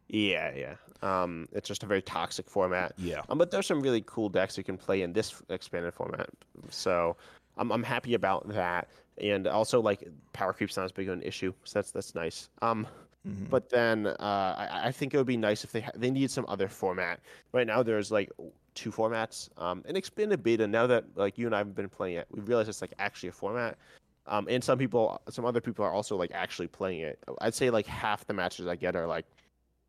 yeah, 0.08 0.52
yeah. 0.54 0.74
Um, 1.02 1.46
it's 1.52 1.68
just 1.68 1.82
a 1.82 1.86
very 1.86 2.02
toxic 2.02 2.48
format. 2.50 2.92
Yeah. 2.98 3.22
Um, 3.28 3.38
but 3.38 3.50
there's 3.50 3.66
some 3.66 3.80
really 3.80 4.02
cool 4.06 4.28
decks 4.28 4.58
you 4.58 4.64
can 4.64 4.76
play 4.76 5.02
in 5.02 5.12
this 5.12 5.40
expanded 5.48 5.94
format. 5.94 6.28
So 6.70 7.16
I'm 7.56 7.70
I'm 7.70 7.82
happy 7.82 8.14
about 8.14 8.48
that. 8.48 8.88
And 9.20 9.46
also 9.48 9.80
like 9.80 10.06
power 10.32 10.52
creep's 10.52 10.76
not 10.76 10.84
as 10.84 10.92
big 10.92 11.08
of 11.08 11.14
an 11.14 11.22
issue, 11.22 11.52
so 11.64 11.78
that's 11.78 11.90
that's 11.90 12.14
nice. 12.14 12.48
Um, 12.62 12.86
Mhm. 13.26 13.50
but 13.50 13.68
then 13.68 14.06
uh, 14.06 14.14
I, 14.56 14.80
I 14.88 14.92
think 14.92 15.12
it 15.12 15.16
would 15.16 15.26
be 15.26 15.36
nice 15.36 15.64
if 15.64 15.72
they 15.72 15.80
ha- 15.80 15.90
they 15.96 16.08
need 16.10 16.30
some 16.30 16.44
other 16.48 16.68
format. 16.68 17.18
Right 17.52 17.66
now 17.66 17.82
there's 17.82 18.12
like 18.12 18.30
two 18.78 18.92
formats. 18.92 19.48
Um, 19.60 19.82
an 19.88 19.96
expanded 19.96 20.42
beta. 20.42 20.66
Now 20.66 20.86
that 20.86 21.04
like 21.16 21.36
you 21.36 21.46
and 21.46 21.54
I 21.54 21.58
have 21.58 21.74
been 21.74 21.88
playing 21.88 22.16
it, 22.16 22.26
we 22.30 22.40
realize 22.42 22.68
it's 22.68 22.80
like 22.80 22.94
actually 22.98 23.28
a 23.30 23.32
format. 23.32 23.76
Um, 24.26 24.46
and 24.48 24.62
some 24.62 24.78
people, 24.78 25.20
some 25.30 25.44
other 25.44 25.60
people 25.60 25.84
are 25.84 25.92
also 25.92 26.16
like 26.16 26.30
actually 26.32 26.68
playing 26.68 27.00
it. 27.00 27.18
I'd 27.40 27.54
say 27.54 27.70
like 27.70 27.86
half 27.86 28.26
the 28.26 28.34
matches 28.34 28.66
I 28.66 28.76
get 28.76 28.94
are 28.94 29.06
like 29.06 29.26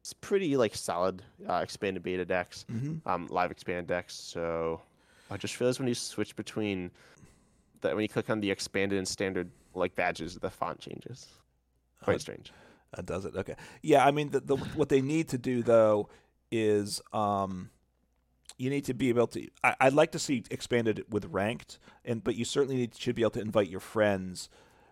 it's 0.01 0.13
pretty 0.13 0.55
like 0.57 0.73
solid 0.75 1.21
uh, 1.47 1.55
expanded 1.61 2.01
beta 2.03 2.23
decks 2.25 2.65
Mhm. 2.71 3.01
um, 3.05 3.27
live 3.29 3.51
expand 3.51 3.87
decks. 3.87 4.15
So 4.15 4.81
I 5.29 5.37
just 5.37 5.59
realized 5.59 5.79
when 5.79 5.87
you 5.89 5.93
switch 5.95 6.35
between 6.35 6.89
that 7.81 7.93
when 7.95 8.01
you 8.01 8.09
click 8.09 8.29
on 8.29 8.39
the 8.39 8.49
expanded 8.49 8.97
and 8.97 9.07
standard 9.07 9.51
like 9.75 9.93
badges, 9.95 10.35
the 10.39 10.49
font 10.49 10.79
changes. 10.79 11.27
Quite 12.01 12.15
Uh, 12.15 12.19
strange. 12.19 12.51
Uh, 12.97 13.01
does 13.01 13.25
it? 13.25 13.35
Okay. 13.35 13.55
Yeah, 13.83 14.03
I 14.07 14.11
mean, 14.11 14.31
the, 14.31 14.39
the 14.39 14.55
what 14.55 14.89
they 14.89 15.01
need 15.01 15.27
to 15.29 15.37
do 15.37 15.61
though 15.61 16.09
is 16.49 17.01
um, 17.13 17.69
you 18.59 18.69
need 18.69 18.85
to 18.85 18.93
be 18.93 19.09
able 19.09 19.25
to. 19.27 19.47
I, 19.63 19.75
I'd 19.79 19.93
like 19.93 20.11
to 20.11 20.19
see 20.19 20.43
expanded 20.51 21.05
with 21.09 21.25
ranked, 21.25 21.79
and 22.05 22.23
but 22.23 22.35
you 22.35 22.45
certainly 22.45 22.75
need, 22.75 22.95
should 22.95 23.15
be 23.15 23.23
able 23.23 23.31
to 23.31 23.41
invite 23.41 23.69
your 23.69 23.79
friends, 23.79 24.49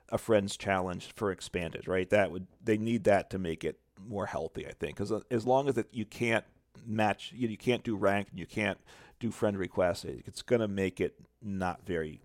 a 0.10 0.18
friends 0.18 0.58
challenge 0.58 1.12
for 1.16 1.32
expanded, 1.32 1.88
right? 1.88 2.10
That 2.10 2.32
would 2.32 2.48
they 2.64 2.78
need 2.78 3.04
that 3.04 3.30
to 3.32 3.38
make 3.38 3.64
it 3.64 3.78
more 4.08 4.26
healthy, 4.26 4.66
I 4.66 4.72
think, 4.72 4.96
because 4.96 5.12
uh, 5.12 5.20
as 5.30 5.46
long 5.46 5.68
as 5.68 5.78
it, 5.78 5.88
you 5.92 6.06
can't 6.06 6.46
match, 6.86 7.34
you, 7.36 7.48
you 7.50 7.58
can't 7.58 7.84
do 7.84 7.96
ranked, 7.96 8.32
and 8.32 8.40
you 8.40 8.46
can't 8.46 8.80
do 9.20 9.32
friend 9.32 9.58
requests, 9.58 10.06
it- 10.06 10.24
it's 10.26 10.42
going 10.42 10.62
to 10.62 10.68
make 10.68 11.02
it 11.02 11.16
not 11.42 11.86
very 11.86 12.22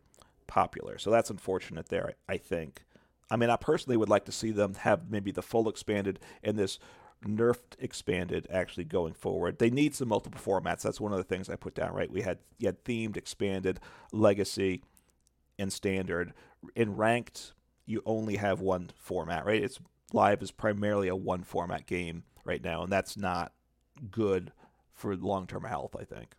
popular. 0.46 0.98
So 0.98 1.10
that's 1.10 1.30
unfortunate 1.30 1.88
there, 1.88 2.12
I, 2.28 2.34
I 2.34 2.36
think. 2.36 2.84
I 3.30 3.36
mean, 3.36 3.48
I 3.48 3.56
personally 3.56 3.96
would 3.96 4.10
like 4.10 4.26
to 4.26 4.32
see 4.32 4.50
them 4.50 4.74
have 4.74 5.10
maybe 5.10 5.30
the 5.30 5.40
full 5.42 5.68
expanded 5.68 6.20
and 6.44 6.58
this 6.58 6.78
nerfed 7.24 7.76
expanded 7.78 8.46
actually 8.50 8.84
going 8.84 9.14
forward. 9.14 9.58
They 9.58 9.70
need 9.70 9.94
some 9.94 10.08
multiple 10.08 10.40
formats. 10.40 10.82
That's 10.82 11.00
one 11.00 11.12
of 11.12 11.18
the 11.18 11.24
things 11.24 11.48
I 11.48 11.56
put 11.56 11.74
down. 11.74 11.94
Right, 11.94 12.10
we 12.10 12.22
had 12.22 12.38
you 12.58 12.68
had 12.68 12.84
themed, 12.84 13.16
expanded, 13.16 13.80
legacy, 14.12 14.82
and 15.58 15.72
standard. 15.72 16.32
In 16.74 16.96
ranked, 16.96 17.52
you 17.86 18.02
only 18.06 18.36
have 18.36 18.60
one 18.60 18.90
format. 18.94 19.44
Right, 19.44 19.62
it's 19.62 19.78
live 20.12 20.42
is 20.42 20.50
primarily 20.50 21.08
a 21.08 21.16
one 21.16 21.42
format 21.42 21.86
game 21.86 22.24
right 22.44 22.62
now, 22.62 22.82
and 22.82 22.92
that's 22.92 23.16
not 23.16 23.52
good 24.10 24.52
for 24.92 25.16
long 25.16 25.46
term 25.46 25.64
health. 25.64 25.96
I 25.98 26.04
think. 26.04 26.34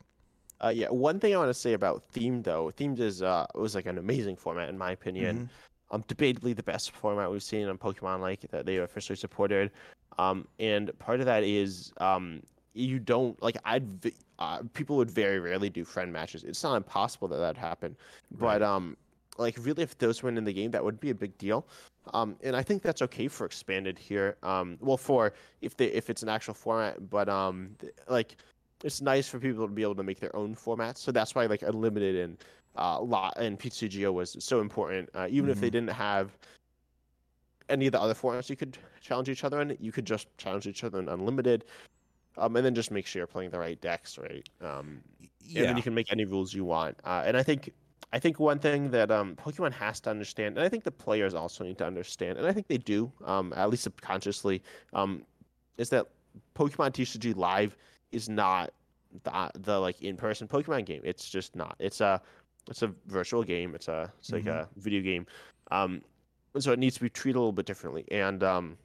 Uh, 0.64 0.70
yeah, 0.70 0.88
one 0.88 1.20
thing 1.20 1.36
I 1.36 1.38
want 1.38 1.50
to 1.50 1.54
say 1.54 1.74
about 1.74 2.04
themed 2.14 2.44
though, 2.46 2.72
themed 2.78 3.00
is 3.00 3.22
uh 3.22 3.46
it 3.54 3.60
was 3.60 3.76
like 3.76 3.86
an 3.86 3.98
amazing 3.98 4.38
format 4.38 4.70
in 4.70 4.78
my 4.78 4.96
Mm-hmm. 5.36 5.46
Um, 5.94 6.04
debatably 6.08 6.56
the 6.56 6.64
best 6.64 6.90
format 6.92 7.32
we've 7.32 7.44
seen 7.44 7.68
on 7.68 7.78
Pokemon 7.78 8.20
like 8.20 8.42
that 8.50 8.66
they 8.66 8.78
officially 8.78 9.16
supported. 9.16 9.70
Um, 10.18 10.48
and 10.60 10.98
part 10.98 11.20
of 11.20 11.28
that 11.28 11.44
is 11.44 11.94
um 11.98 12.42
you 12.74 12.98
don't 12.98 13.42
like 13.44 13.58
I'd 13.64 14.12
uh, 14.40 14.64
people 14.74 14.98
would 14.98 15.12
very 15.12 15.40
rarely 15.40 15.70
do 15.70 15.86
friend 15.86 16.12
matches. 16.12 16.44
It's 16.44 16.64
not 16.64 16.76
impossible 16.76 17.28
that 17.28 17.38
that 17.38 17.58
happen, 17.58 17.96
but 18.40 18.64
um 18.64 18.98
like 19.38 19.56
really 19.62 19.84
if 19.84 19.96
those 20.00 20.24
went 20.24 20.38
in 20.38 20.44
the 20.44 20.54
game 20.54 20.72
that 20.72 20.84
would 20.84 21.00
be 21.00 21.12
a 21.12 21.16
big 21.16 21.38
deal. 21.38 21.68
Um, 22.14 22.36
and 22.44 22.56
I 22.56 22.64
think 22.64 22.82
that's 22.82 23.02
okay 23.04 23.28
for 23.28 23.46
expanded 23.46 23.98
here. 24.00 24.36
Um, 24.42 24.78
well 24.82 24.98
for 24.98 25.34
if 25.62 25.78
they 25.78 25.86
if 25.86 26.10
it's 26.10 26.24
an 26.24 26.30
actual 26.30 26.56
format, 26.56 27.08
but 27.12 27.30
um 27.30 27.70
like 28.08 28.38
it's 28.84 29.00
nice 29.00 29.28
for 29.28 29.40
people 29.40 29.68
to 29.68 29.72
be 29.72 29.84
able 29.84 29.96
to 29.96 30.04
make 30.04 30.20
their 30.20 30.36
own 30.36 30.56
formats. 30.56 30.98
So 30.98 31.12
that's 31.12 31.36
why 31.36 31.46
like 31.46 31.62
unlimited 31.62 32.16
and 32.16 32.38
uh, 32.76 33.00
lot 33.02 33.34
and 33.38 33.60
PCGO 33.60 34.14
was 34.14 34.36
so 34.40 34.62
important. 34.62 35.10
Uh, 35.14 35.28
even 35.30 35.50
if 35.50 35.60
they 35.60 35.68
Mhm. 35.70 35.72
didn't 35.72 35.90
have 35.92 36.38
any 37.70 37.86
of 37.88 37.92
the 37.92 38.02
other 38.02 38.14
formats 38.14 38.50
you 38.50 38.56
could 38.56 38.78
challenge 39.02 39.30
each 39.30 39.44
other 39.44 39.62
in, 39.62 39.78
you 39.80 39.92
could 39.92 40.06
just 40.06 40.28
challenge 40.38 40.68
each 40.68 40.84
other 40.84 41.00
in 41.00 41.10
unlimited. 41.10 41.66
Um, 42.38 42.56
and 42.56 42.66
then 42.66 42.74
just 42.74 42.90
make 42.90 43.06
sure 43.06 43.20
you're 43.20 43.28
playing 43.28 43.52
the 43.52 43.60
right 43.60 43.80
decks, 43.80 44.18
right? 44.18 44.48
Um, 44.60 45.04
and 45.56 45.66
then 45.66 45.78
you 45.78 45.84
can 45.84 45.94
make 45.94 46.12
any 46.12 46.26
rules 46.26 46.52
you 46.54 46.66
want. 46.66 46.98
Uh, 47.04 47.22
and 47.26 47.38
I 47.38 47.44
think, 47.44 47.72
I 48.12 48.18
think 48.18 48.40
one 48.40 48.58
thing 48.58 48.90
that 48.90 49.12
um, 49.12 49.36
Pokemon 49.36 49.72
has 49.74 50.00
to 50.02 50.10
understand, 50.10 50.58
and 50.58 50.66
I 50.66 50.70
think 50.70 50.84
the 50.84 50.92
players 50.92 51.36
also 51.36 51.64
need 51.64 51.78
to 51.78 51.86
understand, 51.86 52.40
and 52.40 52.48
I 52.48 52.52
think 52.52 52.68
they 52.68 52.80
do, 52.80 53.12
um, 53.24 53.54
at 53.56 53.70
least 53.70 53.84
subconsciously, 53.84 54.64
um, 54.94 55.26
is 55.78 55.90
that 55.90 56.08
Pokemon 56.56 56.94
TCG 56.94 57.36
Live 57.36 57.78
is 58.12 58.30
not 58.30 58.74
the, 59.24 59.52
the 59.54 59.80
like 59.80 60.02
in-person 60.02 60.48
Pokemon 60.48 60.86
game. 60.86 61.02
It's 61.04 61.30
just 61.30 61.56
not. 61.56 61.76
It's 61.78 62.02
a 62.02 62.20
it's 62.70 62.82
a 62.82 62.94
virtual 63.08 63.44
game. 63.44 63.76
It's 63.76 63.88
a 63.88 64.12
it's 64.20 64.32
like 64.32 64.46
Mhm. 64.46 64.62
a 64.64 64.70
video 64.78 65.02
game. 65.02 65.26
Um, 65.72 66.02
so 66.60 66.72
it 66.72 66.80
needs 66.80 66.96
to 66.96 67.02
be 67.02 67.10
treated 67.10 67.38
a 67.38 67.40
little 67.40 67.52
bit 67.52 67.66
differently. 67.66 68.06
And 68.12 68.44
um, 68.44 68.78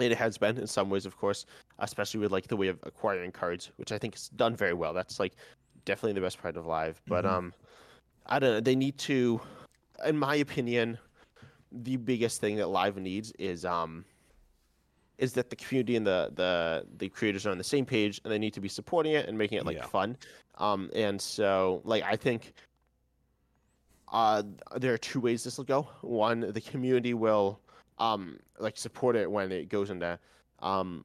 it 0.00 0.12
has 0.16 0.38
been 0.38 0.58
in 0.58 0.66
some 0.66 0.90
ways, 0.90 1.06
of 1.06 1.16
course, 1.16 1.46
especially 1.78 2.20
with 2.20 2.32
like 2.32 2.48
the 2.48 2.56
way 2.56 2.68
of 2.68 2.78
acquiring 2.82 3.32
cards, 3.32 3.70
which 3.76 3.92
I 3.92 3.98
think 3.98 4.16
is 4.16 4.28
done 4.30 4.56
very 4.56 4.72
well. 4.72 4.92
That's 4.92 5.20
like 5.20 5.34
definitely 5.84 6.14
the 6.14 6.20
best 6.20 6.40
part 6.40 6.56
of 6.56 6.66
live. 6.66 7.00
But 7.06 7.24
Mhm. 7.24 7.28
um, 7.28 7.54
I 8.26 8.38
don't 8.38 8.54
know. 8.54 8.60
They 8.60 8.74
need 8.74 8.98
to, 8.98 9.40
in 10.04 10.16
my 10.16 10.36
opinion, 10.36 10.98
the 11.70 11.96
biggest 11.96 12.40
thing 12.40 12.56
that 12.56 12.68
live 12.68 12.96
needs 12.96 13.32
is 13.38 13.64
um 13.64 14.04
is 15.18 15.32
that 15.34 15.48
the 15.50 15.56
community 15.56 15.96
and 15.96 16.06
the 16.06 16.30
the 16.34 16.86
the 16.98 17.08
creators 17.08 17.46
are 17.46 17.50
on 17.50 17.58
the 17.58 17.64
same 17.64 17.84
page 17.86 18.20
and 18.24 18.32
they 18.32 18.38
need 18.38 18.52
to 18.54 18.60
be 18.60 18.68
supporting 18.68 19.12
it 19.12 19.28
and 19.28 19.36
making 19.38 19.58
it 19.58 19.66
like 19.66 19.76
Yeah. 19.76 19.86
fun. 19.86 20.16
Um, 20.58 20.90
and 20.94 21.20
so 21.20 21.80
like 21.84 22.02
I 22.04 22.16
think 22.16 22.52
uh 24.12 24.42
there 24.76 24.92
are 24.92 24.98
two 24.98 25.20
ways 25.20 25.44
this 25.44 25.56
will 25.56 25.64
go. 25.64 25.88
One, 26.02 26.40
the 26.52 26.60
community 26.60 27.14
will 27.14 27.60
um 27.98 28.38
like 28.58 28.76
support 28.76 29.16
it 29.16 29.30
when 29.30 29.52
it 29.52 29.68
goes 29.68 29.90
into 29.90 30.18
um 30.60 31.04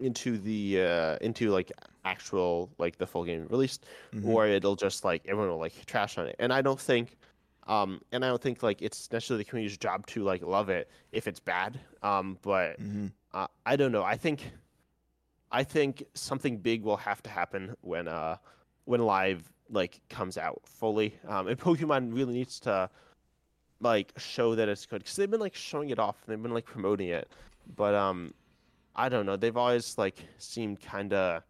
into 0.00 0.38
the 0.38 0.82
uh 0.82 1.16
into 1.20 1.50
like 1.50 1.72
actual 2.04 2.70
like 2.78 2.96
the 2.98 3.06
full 3.06 3.24
game 3.24 3.46
released 3.50 3.84
Mhm. 4.12 4.24
or 4.26 4.46
it'll 4.46 4.76
just 4.76 5.04
like 5.04 5.22
everyone 5.26 5.50
will 5.50 5.58
like 5.58 5.84
trash 5.86 6.16
on 6.18 6.26
it 6.26 6.36
and 6.38 6.52
i 6.52 6.62
don't 6.62 6.80
think 6.80 7.18
um 7.68 8.00
and 8.12 8.24
i 8.24 8.28
don't 8.28 8.42
think 8.42 8.62
like 8.62 8.82
it's 8.82 9.10
necessarily 9.12 9.44
the 9.44 9.48
community's 9.48 9.78
job 9.78 10.06
to 10.06 10.22
like 10.24 10.42
love 10.42 10.68
it 10.68 10.90
if 11.12 11.26
it's 11.28 11.38
bad 11.40 11.78
um 12.02 12.38
but 12.42 12.80
Mhm. 12.80 13.12
uh, 13.32 13.46
i 13.64 13.76
don't 13.76 13.92
know 13.92 14.02
i 14.02 14.16
think 14.16 14.50
i 15.52 15.62
think 15.62 16.02
something 16.14 16.58
big 16.58 16.82
will 16.82 16.96
have 16.96 17.22
to 17.22 17.30
happen 17.30 17.76
when 17.82 18.08
uh 18.08 18.36
when 18.84 19.00
live 19.02 19.52
like 19.70 20.00
comes 20.08 20.36
out 20.38 20.60
fully 20.64 21.14
um 21.28 21.46
and 21.46 21.58
pokemon 21.58 22.14
really 22.14 22.34
needs 22.34 22.58
to 22.60 22.88
like 23.80 24.12
show 24.16 24.54
that 24.54 24.68
it's 24.68 24.86
good 24.86 24.98
because 25.02 25.14
they've 25.16 25.30
been 25.30 25.40
like 25.40 25.54
showing 25.54 25.90
it 25.90 25.98
off 25.98 26.16
they've 26.26 26.42
been 26.42 26.54
like 26.54 26.64
promoting 26.64 27.08
it 27.08 27.28
but 27.76 27.94
um, 27.94 28.32
I 28.96 29.08
don't 29.10 29.26
know. 29.26 29.36
They've 29.36 29.56
always 29.56 29.96
like 29.98 30.16
seemed 30.38 30.80
kind 30.80 31.12
of 31.12 31.42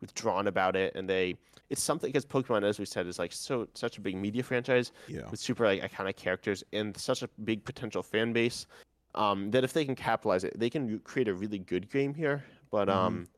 withdrawn 0.00 0.46
about 0.46 0.76
it, 0.76 0.94
and 0.94 1.08
they 1.08 1.36
it's 1.70 1.82
something 1.82 2.08
because 2.10 2.24
Pokemon, 2.24 2.62
as 2.62 2.78
we 2.78 2.86
said, 2.86 3.06
is 3.06 3.18
like 3.18 3.32
so 3.32 3.68
such 3.74 3.98
a 3.98 4.00
big 4.00 4.16
media 4.16 4.42
franchise 4.42 4.92
Yeah. 5.06 5.28
with 5.30 5.38
super 5.40 5.66
like 5.66 5.82
iconic 5.82 6.16
characters 6.16 6.64
and 6.72 6.96
such 6.96 7.22
a 7.22 7.28
big 7.44 7.64
potential 7.64 8.02
fan 8.02 8.32
base. 8.32 8.66
Um, 9.14 9.50
that 9.50 9.64
if 9.64 9.72
they 9.72 9.84
can 9.84 9.94
capitalize 9.94 10.44
it, 10.44 10.58
they 10.58 10.70
can 10.70 10.98
create 11.00 11.28
a 11.28 11.34
really 11.34 11.58
good 11.58 11.90
game 11.90 12.14
here. 12.14 12.44
But 12.70 12.88
Mhm. 12.88 12.92
um, 12.92 13.28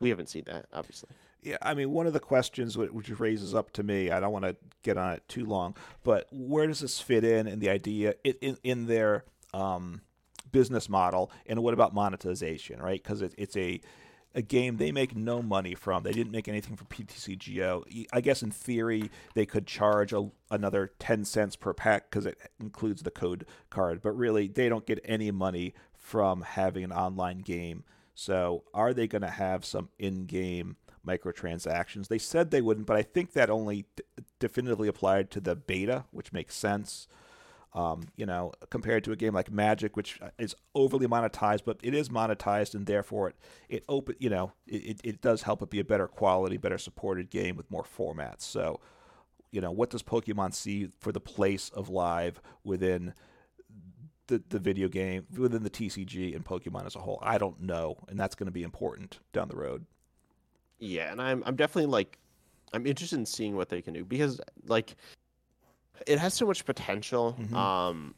we 0.00 0.08
haven't 0.10 0.28
seen 0.28 0.44
that 0.46 0.66
obviously. 0.72 1.10
Yeah, 1.42 1.56
I 1.60 1.74
mean, 1.74 1.90
one 1.90 2.06
of 2.06 2.12
the 2.12 2.20
questions 2.20 2.78
which 2.78 3.10
raises 3.18 3.52
up 3.52 3.72
to 3.72 3.82
me, 3.82 4.12
I 4.12 4.20
don't 4.20 4.32
want 4.32 4.44
to 4.44 4.54
get 4.84 4.96
on 4.96 5.14
it 5.14 5.26
too 5.26 5.44
long, 5.44 5.74
but 6.04 6.28
where 6.30 6.68
does 6.68 6.78
this 6.80 7.00
fit 7.00 7.24
in 7.24 7.48
in 7.48 7.58
the 7.58 7.68
idea 7.68 8.14
in 8.22 8.34
in, 8.40 8.58
in 8.62 8.86
their 8.86 9.24
um, 9.52 10.02
business 10.52 10.88
model, 10.88 11.32
and 11.46 11.62
what 11.62 11.74
about 11.74 11.92
monetization, 11.94 12.80
right? 12.80 13.02
Because 13.02 13.22
it, 13.22 13.34
it's 13.36 13.56
a 13.56 13.80
a 14.34 14.42
game 14.42 14.76
they 14.76 14.92
make 14.92 15.14
no 15.14 15.42
money 15.42 15.74
from. 15.74 16.02
They 16.02 16.12
didn't 16.12 16.32
make 16.32 16.48
anything 16.48 16.76
from 16.76 16.86
PTCGO. 16.86 18.06
I 18.12 18.20
guess 18.20 18.42
in 18.42 18.50
theory 18.50 19.10
they 19.34 19.46
could 19.46 19.66
charge 19.66 20.12
a, 20.12 20.30
another 20.50 20.92
ten 20.98 21.24
cents 21.24 21.56
per 21.56 21.72
pack 21.72 22.10
because 22.10 22.26
it 22.26 22.38
includes 22.60 23.02
the 23.02 23.10
code 23.10 23.46
card, 23.70 24.00
but 24.02 24.16
really 24.16 24.48
they 24.48 24.68
don't 24.68 24.86
get 24.86 25.00
any 25.04 25.30
money 25.30 25.74
from 25.92 26.42
having 26.42 26.84
an 26.84 26.92
online 26.92 27.38
game. 27.38 27.84
So 28.14 28.64
are 28.74 28.92
they 28.92 29.06
going 29.06 29.22
to 29.22 29.28
have 29.28 29.64
some 29.64 29.88
in-game 29.98 30.76
microtransactions? 31.06 32.08
They 32.08 32.18
said 32.18 32.50
they 32.50 32.60
wouldn't, 32.60 32.86
but 32.86 32.96
I 32.96 33.02
think 33.02 33.32
that 33.32 33.50
only 33.50 33.86
d- 33.96 34.04
definitively 34.38 34.88
applied 34.88 35.30
to 35.30 35.40
the 35.40 35.56
beta, 35.56 36.04
which 36.10 36.32
makes 36.32 36.54
sense. 36.54 37.08
Um, 37.74 38.02
you 38.16 38.26
know, 38.26 38.52
compared 38.68 39.02
to 39.04 39.12
a 39.12 39.16
game 39.16 39.32
like 39.32 39.50
Magic, 39.50 39.96
which 39.96 40.20
is 40.38 40.54
overly 40.74 41.06
monetized, 41.06 41.62
but 41.64 41.78
it 41.82 41.94
is 41.94 42.10
monetized, 42.10 42.74
and 42.74 42.84
therefore 42.84 43.30
it 43.30 43.36
it 43.70 43.84
open, 43.88 44.14
you 44.18 44.28
know, 44.28 44.52
it, 44.66 44.76
it, 44.76 45.00
it 45.02 45.22
does 45.22 45.42
help 45.42 45.62
it 45.62 45.70
be 45.70 45.80
a 45.80 45.84
better 45.84 46.06
quality, 46.06 46.58
better 46.58 46.76
supported 46.76 47.30
game 47.30 47.56
with 47.56 47.70
more 47.70 47.84
formats. 47.84 48.42
So, 48.42 48.78
you 49.50 49.62
know, 49.62 49.70
what 49.70 49.88
does 49.88 50.02
Pokemon 50.02 50.52
see 50.52 50.90
for 51.00 51.12
the 51.12 51.20
place 51.20 51.70
of 51.70 51.88
live 51.88 52.42
within 52.62 53.14
the 54.26 54.42
the 54.50 54.58
video 54.58 54.88
game, 54.88 55.26
within 55.34 55.62
the 55.62 55.70
TCG 55.70 56.36
and 56.36 56.44
Pokemon 56.44 56.84
as 56.84 56.94
a 56.94 56.98
whole? 57.00 57.20
I 57.22 57.38
don't 57.38 57.62
know, 57.62 57.96
and 58.08 58.20
that's 58.20 58.34
going 58.34 58.48
to 58.48 58.52
be 58.52 58.64
important 58.64 59.20
down 59.32 59.48
the 59.48 59.56
road. 59.56 59.86
Yeah, 60.78 61.10
and 61.10 61.22
I'm 61.22 61.42
I'm 61.46 61.56
definitely 61.56 61.90
like 61.90 62.18
I'm 62.72 62.86
interested 62.86 63.18
in 63.18 63.24
seeing 63.24 63.56
what 63.56 63.68
they 63.68 63.80
can 63.80 63.94
do 63.94 64.04
because 64.04 64.40
like 64.66 64.96
it 66.06 66.18
has 66.18 66.34
so 66.34 66.46
much 66.46 66.64
potential. 66.64 67.36
Mhm. 67.40 67.54
Um 67.54 68.14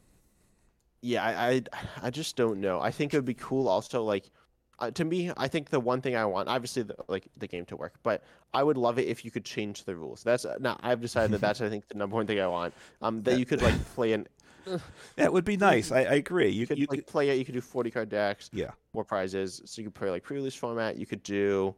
yeah, 1.01 1.23
I, 1.23 1.49
I 1.49 1.61
I 2.03 2.09
just 2.09 2.35
don't 2.35 2.59
know. 2.61 2.79
I 2.81 2.91
think 2.91 3.13
it 3.13 3.17
would 3.17 3.25
be 3.25 3.33
cool 3.35 3.67
also 3.67 4.03
like 4.03 4.29
uh, 4.77 4.91
to 4.91 5.05
me, 5.05 5.31
I 5.37 5.47
think 5.47 5.69
the 5.69 5.79
one 5.79 6.01
thing 6.01 6.17
I 6.17 6.25
want, 6.25 6.49
obviously, 6.49 6.83
the, 6.83 6.97
like 7.07 7.27
the 7.37 7.47
game 7.47 7.63
to 7.67 7.77
work, 7.77 7.93
but 8.03 8.23
I 8.53 8.61
would 8.61 8.75
love 8.75 8.99
it 8.99 9.07
if 9.07 9.23
you 9.23 9.31
could 9.31 9.45
change 9.45 9.85
the 9.85 9.95
rules. 9.95 10.21
That's 10.21 10.45
now 10.59 10.77
I've 10.83 10.99
decided 10.99 11.31
that 11.31 11.39
that's 11.39 11.61
I 11.61 11.69
think 11.69 11.87
the 11.87 11.97
number 11.97 12.15
one 12.17 12.27
thing 12.27 12.41
I 12.41 12.47
want. 12.47 12.73
Um, 13.01 13.23
that 13.23 13.39
you 13.39 13.45
could 13.45 13.61
like 13.61 13.73
play 13.95 14.11
an, 14.11 14.27
That 15.15 15.31
would 15.31 15.45
be 15.45 15.55
nice. 15.57 15.91
I, 15.91 15.99
I 15.99 16.13
agree. 16.15 16.49
You 16.49 16.61
you 16.61 16.67
could 16.67 16.77
you 16.79 16.87
like 16.89 17.05
play 17.07 17.29
it. 17.29 17.37
You 17.37 17.45
could 17.45 17.53
do 17.53 17.61
forty 17.61 17.89
card 17.91 18.09
decks. 18.09 18.49
yeah. 18.51 18.71
more 18.93 19.05
prizes. 19.05 19.61
So 19.65 19.81
you 19.81 19.87
could 19.87 19.95
play 19.95 20.09
like 20.09 20.23
pre-release 20.23 20.55
format. 20.55 20.97
You 20.97 21.05
could 21.05 21.23
do 21.23 21.73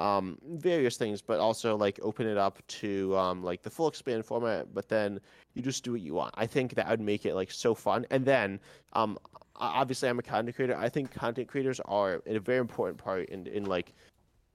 um, 0.00 0.38
various 0.54 0.96
things, 0.96 1.20
but 1.20 1.38
also 1.38 1.76
like 1.76 2.00
open 2.02 2.26
it 2.26 2.38
up 2.38 2.66
to 2.66 3.14
um, 3.16 3.44
like 3.44 3.62
the 3.62 3.70
full 3.70 3.86
expand 3.86 4.24
format. 4.24 4.72
But 4.72 4.88
then 4.88 5.20
you 5.54 5.62
just 5.62 5.84
do 5.84 5.92
what 5.92 6.00
you 6.00 6.14
want. 6.14 6.34
I 6.38 6.46
think 6.46 6.74
that 6.74 6.88
would 6.88 7.00
make 7.00 7.26
it 7.26 7.34
like 7.34 7.50
so 7.50 7.74
fun. 7.74 8.06
And 8.10 8.24
then 8.24 8.58
um, 8.94 9.18
obviously 9.56 10.08
I'm 10.08 10.18
a 10.18 10.22
content 10.22 10.56
creator. 10.56 10.76
I 10.76 10.88
think 10.88 11.12
content 11.12 11.48
creators 11.48 11.80
are 11.84 12.22
a 12.26 12.38
very 12.38 12.58
important 12.58 12.98
part 12.98 13.28
in 13.28 13.46
in 13.46 13.66
like 13.66 13.92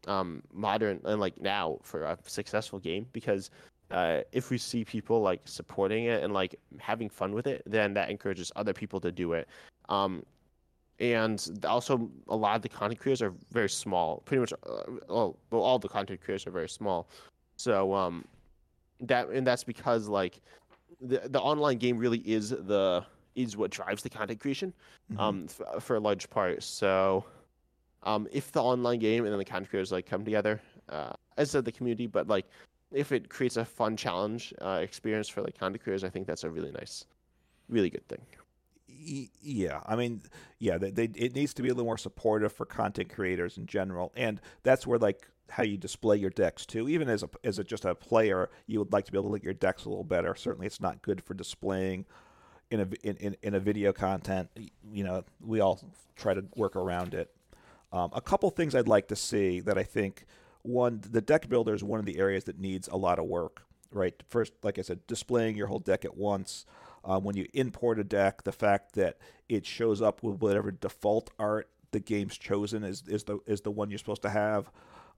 um, 0.08 0.42
modern 0.52 1.00
and 1.06 1.22
like 1.22 1.40
now 1.40 1.78
for 1.84 2.04
a 2.04 2.18
successful 2.26 2.80
game 2.80 3.08
because. 3.14 3.52
Uh, 3.92 4.22
if 4.32 4.50
we 4.50 4.58
see 4.58 4.84
people 4.84 5.22
like 5.22 5.42
supporting 5.46 6.06
it 6.06 6.24
and 6.24 6.34
like 6.34 6.56
having 6.80 7.08
fun 7.08 7.36
with 7.36 7.46
it, 7.46 7.62
then 7.68 7.94
that 7.94 8.10
encourages 8.10 8.52
other 8.56 8.74
people 8.74 9.00
to 9.00 9.12
do 9.12 9.34
it. 9.34 9.48
Um, 9.90 10.24
and 11.00 11.50
also 11.68 12.10
a 12.30 12.36
lot 12.36 12.56
of 12.56 12.62
the 12.62 12.70
content 12.70 13.00
creators 13.00 13.22
are 13.22 13.34
very 13.52 13.70
small. 13.70 14.22
Pretty 14.26 14.40
much, 14.40 14.54
uh, 14.54 14.84
well, 15.10 15.38
well, 15.52 15.62
all 15.62 15.80
the 15.80 15.90
content 15.90 16.22
creators 16.22 16.48
are 16.48 16.52
very 16.52 16.70
small. 16.70 17.08
So 17.58 17.94
um, 17.94 18.26
that 19.02 19.30
and 19.30 19.46
that's 19.46 19.64
because 19.64 20.08
like 20.08 20.40
the 21.02 21.22
the 21.26 21.40
online 21.42 21.78
game 21.78 21.98
really 21.98 22.20
is 22.20 22.50
the 22.50 23.06
is 23.36 23.58
what 23.58 23.70
drives 23.72 24.02
the 24.02 24.10
content 24.10 24.40
creation, 24.40 24.74
Mhm. 25.12 25.20
um, 25.20 25.48
f- 25.50 25.84
for 25.84 25.98
a 25.98 26.00
large 26.00 26.30
part. 26.30 26.64
So 26.64 27.26
um, 28.04 28.28
if 28.32 28.52
the 28.52 28.62
online 28.64 29.00
game 29.00 29.26
and 29.26 29.32
then 29.34 29.40
the 29.40 29.46
content 29.46 29.70
creators 29.70 29.92
like 29.92 30.06
come 30.06 30.24
together, 30.24 30.62
uh, 30.90 31.12
as 31.38 31.52
said 31.52 31.66
the 31.66 31.72
community, 31.72 32.08
but 32.08 32.28
like 32.28 32.46
if 32.92 33.12
it 33.12 33.28
creates 33.30 33.58
a 33.58 33.66
fun 33.66 33.98
challenge 33.98 34.54
uh, 34.62 34.80
experience 34.82 35.28
for 35.28 35.42
like 35.42 35.58
content 35.60 35.84
creators, 35.84 36.06
I 36.06 36.10
think 36.10 36.28
that's 36.28 36.46
a 36.46 36.50
really 36.50 36.72
nice, 36.72 37.06
really 37.68 37.90
good 37.90 38.08
thing. 38.08 38.22
Yeah 39.42 39.82
i 39.86 39.96
mean 39.96 40.22
yeah 40.60 40.78
they, 40.78 40.92
they, 40.92 41.04
it 41.16 41.36
needs 41.36 41.54
to 41.56 41.62
be 41.62 41.70
a 41.70 41.74
little 41.74 41.86
more 41.86 41.98
supportive 41.98 42.52
for 42.52 42.66
content 42.66 43.14
creators 43.14 43.58
in 43.58 43.66
general 43.66 44.12
and 44.16 44.42
that's 44.64 44.88
where 44.88 44.98
like 44.98 45.28
how 45.50 45.64
you 45.64 45.78
display 45.78 46.18
your 46.18 46.30
decks 46.30 46.66
too. 46.66 46.90
Even 46.90 47.10
as 47.10 47.24
a 47.24 47.30
as 47.44 47.60
a, 47.60 47.64
just 47.64 47.86
a 47.86 47.96
player 47.96 48.50
you 48.68 48.80
would 48.80 48.92
like 48.92 49.06
to 49.06 49.12
be 49.12 49.18
able 49.18 49.30
to 49.30 49.32
look 49.32 49.42
at 49.42 49.46
your 49.46 49.54
decks 49.54 49.86
a 49.86 49.90
little 49.90 50.04
better. 50.04 50.36
Certainly 50.36 50.68
it's 50.68 50.82
not 50.82 51.02
good 51.02 51.24
for 51.24 51.34
displaying 51.34 52.06
in 52.72 52.82
a 52.82 52.88
in, 53.04 53.16
in, 53.18 53.38
in 53.42 53.54
a 53.54 53.60
video 53.60 53.94
content. 53.94 54.50
You 54.92 55.04
know 55.04 55.24
we 55.42 55.60
all 55.60 55.80
try 56.16 56.34
to 56.34 56.46
work 56.56 56.76
around 56.76 57.14
it. 57.14 57.32
Um, 57.92 58.10
a 58.14 58.20
couple 58.20 58.50
things 58.50 58.76
i'd 58.76 58.90
like 58.90 59.08
to 59.08 59.16
see 59.16 59.62
that 59.62 59.78
i 59.78 59.84
think 59.84 60.26
one 60.64 61.02
the 61.10 61.22
deck 61.22 61.48
builder 61.48 61.74
is 61.74 61.82
one 61.82 62.00
of 62.00 62.06
the 62.06 62.18
areas 62.18 62.44
that 62.46 62.60
needs 62.60 62.90
a 62.90 62.98
lot 62.98 63.20
of 63.20 63.26
work 63.26 63.62
right? 63.92 64.22
First 64.28 64.52
like 64.64 64.78
i 64.78 64.82
said 64.82 65.06
displaying 65.08 65.56
your 65.56 65.68
whole 65.68 65.80
deck 65.80 66.04
at 66.04 66.18
once 66.18 66.66
um, 67.06 67.24
when 67.24 67.38
you 67.38 67.48
import 67.54 68.00
a 68.00 68.04
deck, 68.04 68.44
the 68.44 68.52
fact 68.52 68.94
that 68.94 69.18
it 69.48 69.66
shows 69.66 70.02
up 70.02 70.24
with 70.24 70.42
whatever 70.42 70.72
default 70.72 71.30
art 71.38 71.70
the 71.92 72.00
game's 72.00 72.38
chosen 72.38 72.84
is, 72.84 73.04
is 73.08 73.24
the 73.24 73.40
is 73.46 73.62
the 73.62 73.72
one 73.72 73.90
you're 73.90 74.00
supposed 74.00 74.24
to 74.24 74.30
have, 74.30 74.70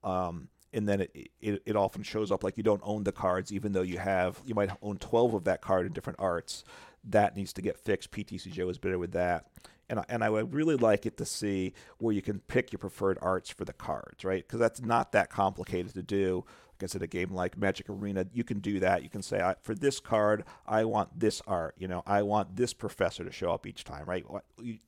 um, 0.03 0.49
and 0.73 0.87
then 0.87 1.01
it, 1.01 1.31
it 1.41 1.63
it 1.65 1.75
often 1.75 2.03
shows 2.03 2.31
up 2.31 2.43
like 2.43 2.57
you 2.57 2.63
don't 2.63 2.81
own 2.83 3.03
the 3.03 3.11
cards, 3.11 3.51
even 3.51 3.71
though 3.71 3.81
you 3.81 3.97
have 3.97 4.41
you 4.45 4.53
might 4.53 4.69
own 4.81 4.97
twelve 4.97 5.33
of 5.33 5.45
that 5.45 5.61
card 5.61 5.85
in 5.85 5.93
different 5.93 6.19
arts. 6.19 6.63
That 7.03 7.37
needs 7.37 7.53
to 7.53 7.61
get 7.61 7.77
fixed. 7.77 8.11
PTCGO 8.11 8.69
is 8.69 8.77
better 8.77 8.99
with 8.99 9.13
that, 9.13 9.47
and 9.89 10.03
and 10.09 10.23
I 10.23 10.29
would 10.29 10.53
really 10.53 10.75
like 10.75 11.05
it 11.05 11.17
to 11.17 11.25
see 11.25 11.73
where 11.99 12.13
you 12.13 12.21
can 12.21 12.41
pick 12.41 12.71
your 12.71 12.79
preferred 12.79 13.17
arts 13.21 13.49
for 13.49 13.65
the 13.65 13.73
cards, 13.73 14.25
right? 14.25 14.45
Because 14.45 14.59
that's 14.59 14.81
not 14.81 15.13
that 15.13 15.29
complicated 15.29 15.93
to 15.93 16.03
do. 16.03 16.45
I 16.83 16.87
said, 16.87 17.01
a 17.01 17.07
game 17.07 17.33
like 17.33 17.57
Magic 17.57 17.89
Arena, 17.89 18.25
you 18.33 18.43
can 18.43 18.59
do 18.59 18.79
that. 18.79 19.03
You 19.03 19.09
can 19.09 19.21
say, 19.21 19.53
for 19.61 19.75
this 19.75 19.99
card, 19.99 20.43
I 20.65 20.85
want 20.85 21.19
this 21.19 21.41
art. 21.47 21.75
You 21.77 21.87
know, 21.87 22.03
I 22.05 22.21
want 22.23 22.55
this 22.55 22.73
professor 22.73 23.23
to 23.23 23.31
show 23.31 23.51
up 23.51 23.65
each 23.65 23.83
time, 23.83 24.05
right? 24.05 24.25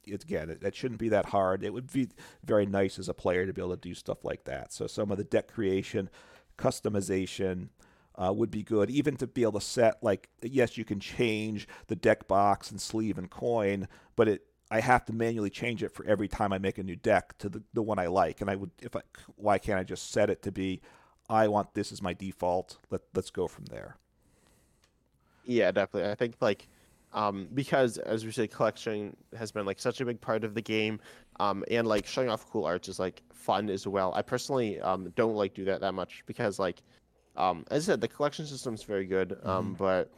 Again, 0.07 0.49
it, 0.49 0.63
it 0.63 0.75
shouldn't 0.75 0.99
be 0.99 1.09
that 1.09 1.25
hard. 1.25 1.63
It 1.63 1.73
would 1.73 1.91
be 1.91 2.09
very 2.43 2.65
nice 2.65 2.99
as 2.99 3.09
a 3.09 3.13
player 3.13 3.45
to 3.45 3.53
be 3.53 3.61
able 3.61 3.75
to 3.75 3.81
do 3.81 3.93
stuff 3.93 4.23
like 4.23 4.45
that. 4.45 4.71
So 4.73 4.87
some 4.87 5.11
of 5.11 5.17
the 5.17 5.23
deck 5.23 5.51
creation, 5.51 6.09
customization, 6.57 7.69
uh, 8.15 8.33
would 8.33 8.51
be 8.51 8.63
good. 8.63 8.89
Even 8.89 9.15
to 9.17 9.27
be 9.27 9.43
able 9.43 9.59
to 9.59 9.65
set 9.65 10.03
like 10.03 10.29
yes, 10.41 10.77
you 10.77 10.83
can 10.83 10.99
change 10.99 11.67
the 11.87 11.95
deck 11.95 12.27
box 12.27 12.69
and 12.69 12.81
sleeve 12.81 13.17
and 13.17 13.29
coin, 13.29 13.87
but 14.15 14.27
it 14.27 14.45
I 14.71 14.81
have 14.81 15.05
to 15.05 15.13
manually 15.13 15.49
change 15.49 15.81
it 15.81 15.91
for 15.91 16.05
every 16.05 16.27
time 16.27 16.53
I 16.53 16.59
make 16.59 16.77
a 16.77 16.83
new 16.83 16.95
deck 16.95 17.37
to 17.39 17.49
the, 17.49 17.63
the 17.73 17.81
one 17.81 17.97
I 17.97 18.07
like. 18.07 18.41
And 18.41 18.49
I 18.49 18.55
would 18.55 18.71
if 18.81 18.95
I 18.95 19.01
why 19.35 19.57
can't 19.57 19.79
I 19.79 19.83
just 19.83 20.11
set 20.11 20.29
it 20.29 20.41
to 20.43 20.51
be 20.51 20.81
I 21.29 21.47
want 21.47 21.73
this 21.73 21.91
as 21.91 22.01
my 22.01 22.13
default. 22.13 22.77
Let 22.89 23.01
let's 23.13 23.29
go 23.29 23.47
from 23.47 23.65
there. 23.65 23.97
Yeah, 25.45 25.71
definitely. 25.71 26.11
I 26.11 26.15
think 26.15 26.35
like 26.41 26.67
um, 27.13 27.47
because 27.53 27.97
as 27.97 28.25
we 28.25 28.31
say, 28.31 28.47
collection 28.47 29.15
has 29.37 29.51
been 29.51 29.65
like 29.65 29.79
such 29.79 30.01
a 30.01 30.05
big 30.05 30.19
part 30.21 30.43
of 30.43 30.53
the 30.53 30.61
game, 30.61 30.99
um, 31.39 31.63
and 31.69 31.87
like 31.87 32.05
showing 32.05 32.29
off 32.29 32.49
cool 32.49 32.65
arts 32.65 32.87
is 32.87 32.99
like 32.99 33.21
fun 33.33 33.69
as 33.69 33.87
well. 33.87 34.13
I 34.15 34.21
personally 34.21 34.79
um, 34.81 35.11
don't 35.15 35.35
like 35.35 35.53
do 35.53 35.65
that 35.65 35.81
that 35.81 35.93
much 35.93 36.23
because 36.25 36.59
like 36.59 36.81
um, 37.35 37.63
as 37.71 37.87
I 37.87 37.93
said, 37.93 38.01
the 38.01 38.07
collection 38.07 38.45
system 38.45 38.73
is 38.73 38.83
very 38.83 39.05
good, 39.05 39.37
um, 39.43 39.75
but 39.77 40.11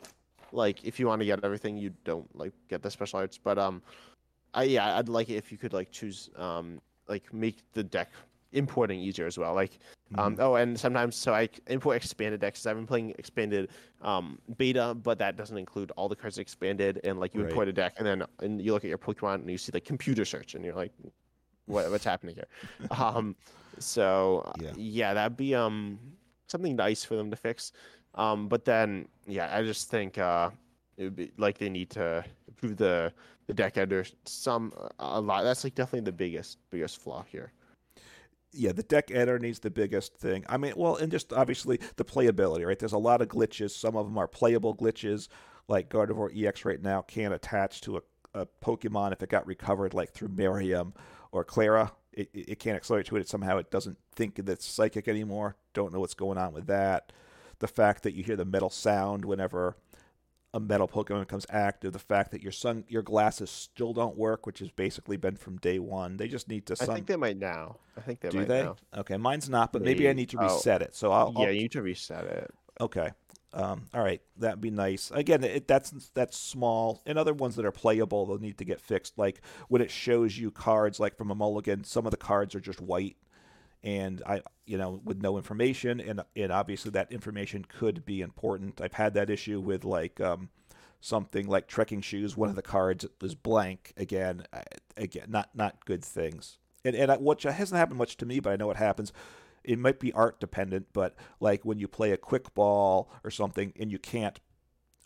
like 0.52 0.84
if 0.84 1.00
you 1.00 1.08
want 1.08 1.22
to 1.22 1.26
get 1.26 1.44
everything, 1.44 1.78
you 1.78 1.94
don't 2.04 2.28
like 2.38 2.54
get 2.70 2.82
the 2.82 2.92
special 2.92 3.20
arts. 3.20 3.38
But 3.38 3.58
um, 3.58 3.82
I 4.54 4.64
yeah, 4.64 4.98
I'd 4.98 5.10
like 5.10 5.30
it 5.30 5.36
if 5.36 5.52
you 5.52 5.58
could 5.58 5.74
like 5.74 5.92
choose 5.92 6.30
um, 6.36 6.82
like 7.08 7.34
make 7.34 7.58
the 7.74 7.84
deck 7.84 8.10
importing 8.54 9.00
easier 9.00 9.26
as 9.26 9.38
well. 9.38 9.54
Like 9.54 9.80
um, 10.18 10.36
oh, 10.40 10.56
and 10.56 10.78
sometimes 10.78 11.16
so 11.16 11.34
I 11.34 11.48
import 11.68 11.96
expanded 11.98 12.42
decks. 12.42 12.66
I've 12.66 12.76
been 12.76 12.86
playing 12.88 13.12
expanded 13.18 13.70
um, 14.02 14.40
beta, 14.58 14.94
but 14.94 15.18
that 15.20 15.38
doesn't 15.38 15.58
include 15.58 15.92
all 15.92 16.10
the 16.10 16.16
cards 16.16 16.38
expanded. 16.38 17.00
And 17.04 17.20
like 17.20 17.34
you 17.34 17.42
Right. 17.42 17.50
import 17.50 17.68
a 17.70 17.74
deck, 17.74 17.94
and 17.98 18.06
then 18.06 18.24
and 18.40 18.62
you 18.62 18.74
look 18.74 18.84
at 18.84 18.90
your 18.90 18.98
Pokemon 18.98 19.36
and 19.36 19.50
you 19.50 19.58
see 19.58 19.72
like 19.74 19.86
computer 19.86 20.26
search, 20.26 20.56
and 20.56 20.66
you're 20.66 20.76
like, 20.76 20.92
what, 21.66 21.90
what's 21.90 22.04
happening 22.04 22.36
here? 22.36 22.48
um, 22.92 23.36
so 23.80 24.40
uh, 24.46 24.54
Yeah. 24.62 24.74
yeah, 24.76 25.14
that'd 25.14 25.38
be 25.38 25.56
um 25.56 25.98
something 26.48 26.76
nice 26.76 27.06
for 27.06 27.16
them 27.16 27.30
to 27.32 27.38
fix. 27.38 27.72
Um, 28.16 28.50
but 28.50 28.66
then 28.66 29.08
yeah, 29.28 29.56
I 29.56 29.64
just 29.64 29.90
think 29.90 30.18
uh, 30.18 30.50
it 30.98 31.06
would 31.06 31.16
be 31.16 31.32
like 31.38 31.58
they 31.58 31.70
need 31.70 31.90
to 31.92 32.26
improve 32.50 32.76
the 32.76 33.14
the 33.48 33.54
deck 33.54 33.78
editor 33.78 34.06
some 34.26 34.74
a 35.00 35.22
lot. 35.22 35.44
That's 35.44 35.64
like 35.64 35.76
definitely 35.76 36.02
the 36.06 36.12
biggest 36.12 36.58
biggest 36.70 37.00
flaw 37.00 37.24
here. 37.24 37.54
Yeah, 38.54 38.74
the 38.74 38.84
deck 38.84 39.12
editor 39.12 39.40
needs 39.40 39.60
the 39.60 39.70
biggest 39.70 40.16
thing. 40.18 40.44
I 40.50 40.58
mean, 40.58 40.74
well, 40.76 40.96
and 40.98 41.12
just 41.12 41.32
obviously 41.32 41.80
the 41.96 42.04
playability, 42.04 42.66
right? 42.66 42.78
There's 42.78 42.92
a 42.92 42.98
lot 42.98 43.22
of 43.22 43.30
glitches. 43.30 43.72
Some 43.72 43.96
of 43.96 44.06
them 44.06 44.18
are 44.18 44.28
playable 44.28 44.76
glitches, 44.76 45.30
like 45.68 45.90
Gardevoir 45.90 46.32
EX 46.36 46.66
right 46.66 46.82
now 46.82 47.02
can't 47.02 47.34
attach 47.34 47.82
to 47.82 47.98
a, 47.98 48.02
a 48.34 48.48
Pokemon 48.62 49.14
if 49.14 49.24
it 49.24 49.30
got 49.30 49.48
recovered, 49.48 49.94
like 49.94 50.12
through 50.12 50.30
Miriam 50.30 50.94
or 51.32 51.46
Klara. 51.46 51.92
It, 52.12 52.30
it 52.34 52.60
can't 52.60 52.76
accelerate 52.76 53.06
to 53.08 53.16
it. 53.16 53.30
Somehow 53.30 53.58
it 53.58 53.72
doesn't 53.72 53.98
think 54.14 54.36
that 54.36 54.50
it's 54.50 54.66
psychic 54.66 55.08
anymore. 55.08 55.56
Don't 55.74 55.94
know 55.94 56.02
what's 56.02 56.14
going 56.14 56.38
on 56.38 56.52
with 56.54 56.68
that. 56.68 57.14
The 57.60 57.68
fact 57.68 58.04
that 58.04 58.14
you 58.14 58.24
hear 58.24 58.36
the 58.36 58.44
metal 58.44 58.70
sound 58.70 59.24
whenever 59.24 59.78
a 60.54 60.60
metal 60.60 60.88
Pokemon 60.88 61.22
becomes 61.22 61.46
active, 61.50 61.94
the 61.94 62.00
fact 62.00 62.32
that 62.32 62.42
your 62.42 62.52
sun 62.52 62.84
your 62.88 63.02
glasses 63.02 63.50
still 63.50 63.94
don't 63.94 64.18
work, 64.18 64.46
which 64.46 64.60
has 64.60 64.70
basically 64.70 65.18
been 65.18 65.36
from 65.36 65.58
day 65.58 65.80
one. 65.80 66.18
They 66.18 66.28
just 66.28 66.50
need 66.50 66.66
to. 66.68 66.76
Sun... 66.76 66.90
I 66.90 66.94
think 66.94 67.08
they 67.08 67.16
might 67.16 67.38
now. 67.38 67.78
I 67.98 68.02
think 68.02 68.20
they 68.20 68.30
do 68.30 68.40
might 68.40 68.48
they? 68.48 68.64
now. 68.64 68.76
Okay, 68.98 69.18
mine's 69.18 69.50
not, 69.50 69.72
but 69.72 69.82
maybe 69.82 70.10
I 70.10 70.14
need 70.14 70.30
to 70.30 70.38
reset 70.38 70.82
oh. 70.82 70.86
it. 70.86 70.96
So 70.96 71.12
I'll 71.12 71.34
yeah, 71.38 71.46
I'll... 71.46 71.52
you 71.52 71.62
need 71.62 71.72
to 71.72 71.82
reset 71.82 72.26
it. 72.26 72.54
Okay. 72.80 73.12
Um, 73.54 73.88
all 73.94 74.02
right, 74.02 74.22
that'd 74.38 74.62
be 74.62 74.72
nice. 74.72 75.12
Again, 75.12 75.44
it, 75.44 75.68
that's 75.68 75.92
that's 76.14 76.38
small, 76.38 77.02
and 77.06 77.18
other 77.18 77.34
ones 77.34 77.58
that 77.58 77.66
are 77.66 77.72
playable, 77.72 78.26
they'll 78.26 78.38
need 78.38 78.58
to 78.60 78.66
get 78.66 78.80
fixed. 78.80 79.18
Like 79.18 79.42
when 79.68 79.82
it 79.82 79.92
shows 79.92 80.38
you 80.38 80.52
cards, 80.52 81.00
like 81.00 81.18
from 81.18 81.32
a 81.32 81.36
mulligan, 81.36 81.84
some 81.84 82.06
of 82.06 82.12
the 82.12 82.18
cards 82.18 82.56
are 82.56 82.62
just 82.62 82.80
white, 82.80 83.18
and 83.84 84.22
I, 84.26 84.42
you 84.66 84.78
know, 84.78 85.02
with 85.04 85.22
no 85.22 85.38
information, 85.38 86.00
and 86.00 86.22
and 86.36 86.52
obviously 86.52 86.92
that 86.92 87.12
information 87.12 87.66
could 87.66 88.06
be 88.06 88.22
important. 88.22 88.80
I've 88.82 88.94
had 88.94 89.14
that 89.16 89.30
issue 89.30 89.60
with 89.60 89.84
like 89.84 90.22
um, 90.22 90.50
something 91.00 91.48
like 91.48 91.68
trekking 91.68 92.02
shoes. 92.02 92.38
One 92.38 92.50
of 92.50 92.56
the 92.56 92.62
cards 92.62 93.06
is 93.22 93.36
blank. 93.36 93.94
Again, 93.98 94.46
again, 94.96 95.26
not 95.30 95.50
not 95.56 95.86
good 95.86 96.04
things. 96.06 96.60
And 96.86 96.96
and 96.96 97.12
which 97.24 97.44
hasn't 97.44 97.78
happened 97.78 97.98
much 97.98 98.18
to 98.18 98.26
me, 98.26 98.40
but 98.40 98.54
I 98.54 98.56
know 98.56 98.72
it 98.72 98.78
happens. 98.78 99.12
It 99.64 99.78
might 99.78 100.00
be 100.00 100.12
art 100.14 100.40
dependent, 100.40 100.88
but 100.94 101.16
like 101.40 101.64
when 101.64 101.78
you 101.78 101.88
play 101.88 102.12
a 102.12 102.18
quick 102.18 102.54
ball 102.56 103.12
or 103.24 103.30
something, 103.30 103.74
and 103.80 103.92
you 103.92 104.00
can't 104.00 104.40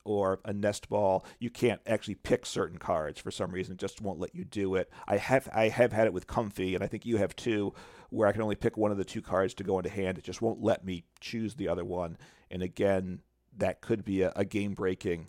or 0.06 0.40
a 0.46 0.54
nest 0.54 0.88
ball, 0.88 1.26
you 1.40 1.50
can't 1.50 1.82
actually 1.88 2.16
pick 2.16 2.46
certain 2.46 2.78
cards 2.78 3.20
for 3.20 3.32
some 3.32 3.52
reason. 3.52 3.74
It 3.74 3.80
just 3.80 4.02
won't 4.02 4.20
let 4.20 4.36
you 4.36 4.46
do 4.46 4.76
it. 4.76 4.90
I 5.08 5.18
have 5.18 5.50
I 5.54 5.70
have 5.70 5.92
had 5.92 6.06
it 6.08 6.14
with 6.14 6.28
Comfey, 6.28 6.76
and 6.76 6.84
I 6.84 6.88
think 6.88 7.06
you 7.06 7.18
have 7.18 7.36
too, 7.36 7.74
where 8.16 8.28
I 8.28 8.32
can 8.32 8.42
only 8.42 8.56
pick 8.56 8.78
one 8.78 8.92
of 8.92 8.98
the 8.98 9.04
two 9.04 9.22
cards 9.22 9.54
to 9.56 9.64
go 9.64 9.78
into 9.78 9.90
hand. 9.90 10.18
It 10.18 10.24
just 10.24 10.42
won't 10.42 10.64
let 10.64 10.86
me 10.86 11.04
choose 11.20 11.56
the 11.56 11.68
other 11.68 11.84
one. 11.84 12.18
And 12.50 12.64
again, 12.64 13.20
that 13.58 13.82
could 13.82 14.06
be 14.06 14.22
a, 14.22 14.32
a 14.36 14.46
game 14.46 14.74
breaking 14.74 15.28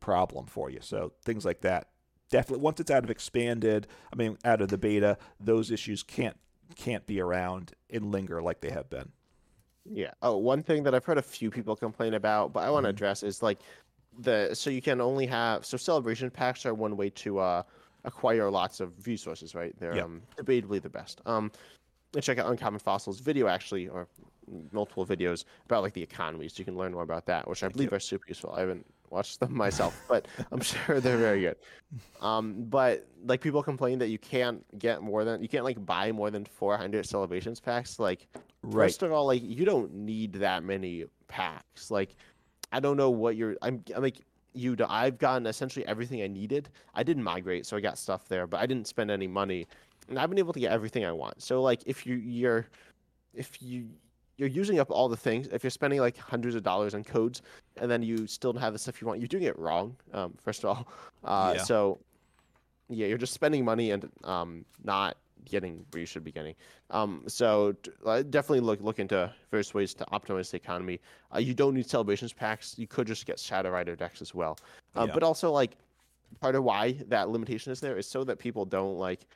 problem 0.00 0.46
for 0.46 0.70
you. 0.70 0.78
So 0.80 1.12
things 1.24 1.44
like 1.44 1.62
that. 1.62 1.88
Definitely 2.30 2.62
once 2.62 2.78
it's 2.78 2.90
out 2.90 3.04
of 3.04 3.10
expanded, 3.10 3.86
I 4.12 4.16
mean 4.16 4.38
out 4.44 4.60
of 4.60 4.68
the 4.68 4.78
beta, 4.78 5.18
those 5.40 5.70
issues 5.70 6.02
can't 6.02 6.36
can't 6.76 7.06
be 7.06 7.20
around 7.20 7.72
and 7.90 8.12
linger 8.12 8.42
like 8.42 8.60
they 8.60 8.70
have 8.70 8.90
been. 8.90 9.10
Yeah. 9.90 10.12
Oh, 10.20 10.36
one 10.36 10.62
thing 10.62 10.82
that 10.82 10.94
I've 10.94 11.06
heard 11.06 11.16
a 11.18 11.22
few 11.22 11.50
people 11.50 11.74
complain 11.74 12.14
about, 12.14 12.52
but 12.52 12.60
I 12.60 12.70
want 12.70 12.84
to 12.84 12.88
mm-hmm. 12.88 12.96
address 12.96 13.22
is 13.22 13.42
like 13.42 13.60
the 14.20 14.54
so 14.54 14.68
you 14.68 14.82
can 14.82 15.00
only 15.00 15.26
have 15.26 15.64
so 15.64 15.76
celebration 15.76 16.30
packs 16.30 16.66
are 16.66 16.74
one 16.74 16.96
way 16.96 17.10
to 17.10 17.38
uh 17.38 17.62
acquire 18.04 18.50
lots 18.50 18.80
of 18.80 19.06
resources, 19.06 19.54
right? 19.54 19.74
They're 19.78 19.96
yep. 19.96 20.04
um, 20.04 20.22
debatably 20.36 20.80
the 20.80 20.88
best. 20.88 21.20
Um, 21.26 21.50
check 22.20 22.38
out 22.38 22.50
Uncommon 22.50 22.80
Fossils 22.80 23.20
video 23.20 23.48
actually, 23.48 23.88
or 23.88 24.08
multiple 24.72 25.06
videos 25.06 25.44
about 25.66 25.82
like 25.82 25.92
the 25.92 26.02
economies. 26.02 26.58
You 26.58 26.64
can 26.64 26.76
learn 26.76 26.92
more 26.92 27.02
about 27.02 27.26
that, 27.26 27.48
which 27.48 27.62
I 27.62 27.68
believe 27.68 27.92
are 27.92 28.00
super 28.00 28.24
useful. 28.28 28.52
I 28.56 28.60
haven't 28.60 28.86
watched 29.10 29.40
them 29.40 29.56
myself, 29.56 30.00
but 30.08 30.26
I'm 30.52 30.60
sure 30.60 31.00
they're 31.00 31.18
very 31.18 31.40
good. 31.40 31.56
Um, 32.20 32.64
but 32.68 33.06
like 33.24 33.40
people 33.40 33.62
complain 33.62 33.98
that 34.00 34.08
you 34.08 34.18
can't 34.18 34.62
get 34.78 35.00
more 35.00 35.24
than 35.24 35.40
you 35.40 35.48
can't 35.48 35.64
like 35.64 35.86
buy 35.86 36.12
more 36.12 36.30
than 36.30 36.44
400 36.44 37.06
celebrations 37.06 37.60
packs. 37.60 37.98
Like 37.98 38.26
right. 38.62 38.86
first 38.86 39.02
of 39.02 39.10
all, 39.10 39.24
like 39.24 39.42
you 39.42 39.64
don't 39.64 39.94
need 39.94 40.34
that 40.34 40.64
many 40.64 41.06
packs. 41.28 41.90
Like 41.90 42.14
I 42.72 42.80
don't 42.80 42.96
know 42.96 43.10
what 43.10 43.36
you're. 43.36 43.56
I'm, 43.62 43.82
I'm 43.94 44.02
like 44.02 44.20
you. 44.52 44.76
I've 44.86 45.18
gotten 45.18 45.46
essentially 45.46 45.86
everything 45.86 46.22
I 46.22 46.26
needed. 46.26 46.68
I 46.94 47.02
didn't 47.02 47.22
migrate, 47.22 47.66
so 47.66 47.76
I 47.76 47.80
got 47.80 47.98
stuff 47.98 48.28
there, 48.28 48.46
but 48.46 48.60
I 48.60 48.66
didn't 48.66 48.86
spend 48.86 49.10
any 49.10 49.26
money, 49.26 49.66
and 50.08 50.18
I've 50.18 50.28
been 50.28 50.38
able 50.38 50.52
to 50.52 50.60
get 50.60 50.72
everything 50.72 51.04
I 51.04 51.12
want. 51.12 51.42
So 51.42 51.62
like 51.62 51.82
if 51.86 52.06
you 52.06 52.16
you're 52.16 52.66
if 53.34 53.62
you 53.62 53.88
you're 54.38 54.48
using 54.48 54.78
up 54.78 54.90
all 54.90 55.08
the 55.08 55.16
things. 55.16 55.48
If 55.48 55.64
you're 55.64 55.70
spending 55.70 56.00
like 56.00 56.16
hundreds 56.16 56.54
of 56.54 56.62
dollars 56.62 56.94
on 56.94 57.04
codes 57.04 57.42
and 57.80 57.90
then 57.90 58.02
you 58.02 58.26
still 58.26 58.52
don't 58.52 58.62
have 58.62 58.72
the 58.72 58.78
stuff 58.78 59.00
you 59.00 59.06
want, 59.06 59.20
you're 59.20 59.28
doing 59.28 59.42
it 59.42 59.58
wrong. 59.58 59.96
Um, 60.14 60.34
first 60.40 60.64
of 60.64 60.70
all, 60.70 60.88
uh, 61.24 61.54
yeah. 61.56 61.62
so 61.62 61.98
yeah, 62.88 63.08
you're 63.08 63.18
just 63.18 63.34
spending 63.34 63.64
money 63.64 63.90
and 63.90 64.08
um, 64.24 64.64
not 64.84 65.16
getting 65.44 65.84
where 65.90 66.00
you 66.00 66.06
should 66.06 66.24
be 66.24 66.30
getting. 66.30 66.54
Um, 66.90 67.24
so 67.26 67.74
definitely 68.04 68.60
look 68.60 68.80
look 68.80 69.00
into 69.00 69.32
various 69.50 69.74
ways 69.74 69.92
to 69.94 70.04
optimize 70.06 70.50
the 70.50 70.56
economy. 70.56 71.00
Uh, 71.34 71.38
you 71.38 71.52
don't 71.52 71.74
need 71.74 71.88
celebrations 71.88 72.32
packs. 72.32 72.76
You 72.78 72.86
could 72.86 73.06
just 73.06 73.26
get 73.26 73.40
Shadow 73.40 73.70
Rider 73.70 73.96
decks 73.96 74.22
as 74.22 74.34
well. 74.34 74.56
Uh, 74.96 75.06
yeah. 75.06 75.14
But 75.14 75.24
also 75.24 75.50
like 75.50 75.76
part 76.40 76.54
of 76.54 76.62
why 76.62 76.92
that 77.08 77.28
limitation 77.30 77.72
is 77.72 77.80
there 77.80 77.98
is 77.98 78.06
so 78.06 78.22
that 78.24 78.38
people 78.38 78.64
don't 78.64 78.98
like 78.98 79.26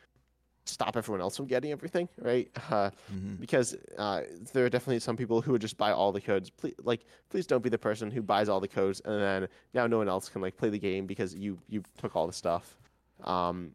stop 0.65 0.97
everyone 0.97 1.21
else 1.21 1.37
from 1.37 1.47
getting 1.47 1.73
everything, 1.73 2.09
right? 2.19 2.49
Uh, 2.73 2.91
mm-hmm. 3.13 3.35
Because 3.35 3.77
uh, 3.99 4.23
there 4.55 4.65
are 4.65 4.71
definitely 4.71 4.99
some 4.99 5.17
people 5.17 5.43
who 5.43 5.53
would 5.53 5.61
just 5.61 5.77
buy 5.77 5.93
all 5.93 6.11
the 6.11 6.21
codes. 6.21 6.49
Please, 6.49 6.75
like, 6.83 7.05
please 7.29 7.47
don't 7.47 7.63
be 7.63 7.69
the 7.69 7.77
person 7.77 8.11
who 8.11 8.23
buys 8.23 8.49
all 8.49 8.61
the 8.61 8.69
codes 8.69 9.03
and 9.05 9.21
then 9.21 9.49
now 9.75 9.87
no 9.87 9.99
one 9.99 10.09
else 10.09 10.31
can 10.31 10.41
like 10.41 10.57
play 10.57 10.71
the 10.71 10.79
game 10.79 11.07
because 11.07 11.35
you 11.35 11.59
you 11.69 11.83
took 11.99 12.17
all 12.17 12.27
the 12.27 12.33
stuff. 12.33 12.79
Um, 13.25 13.73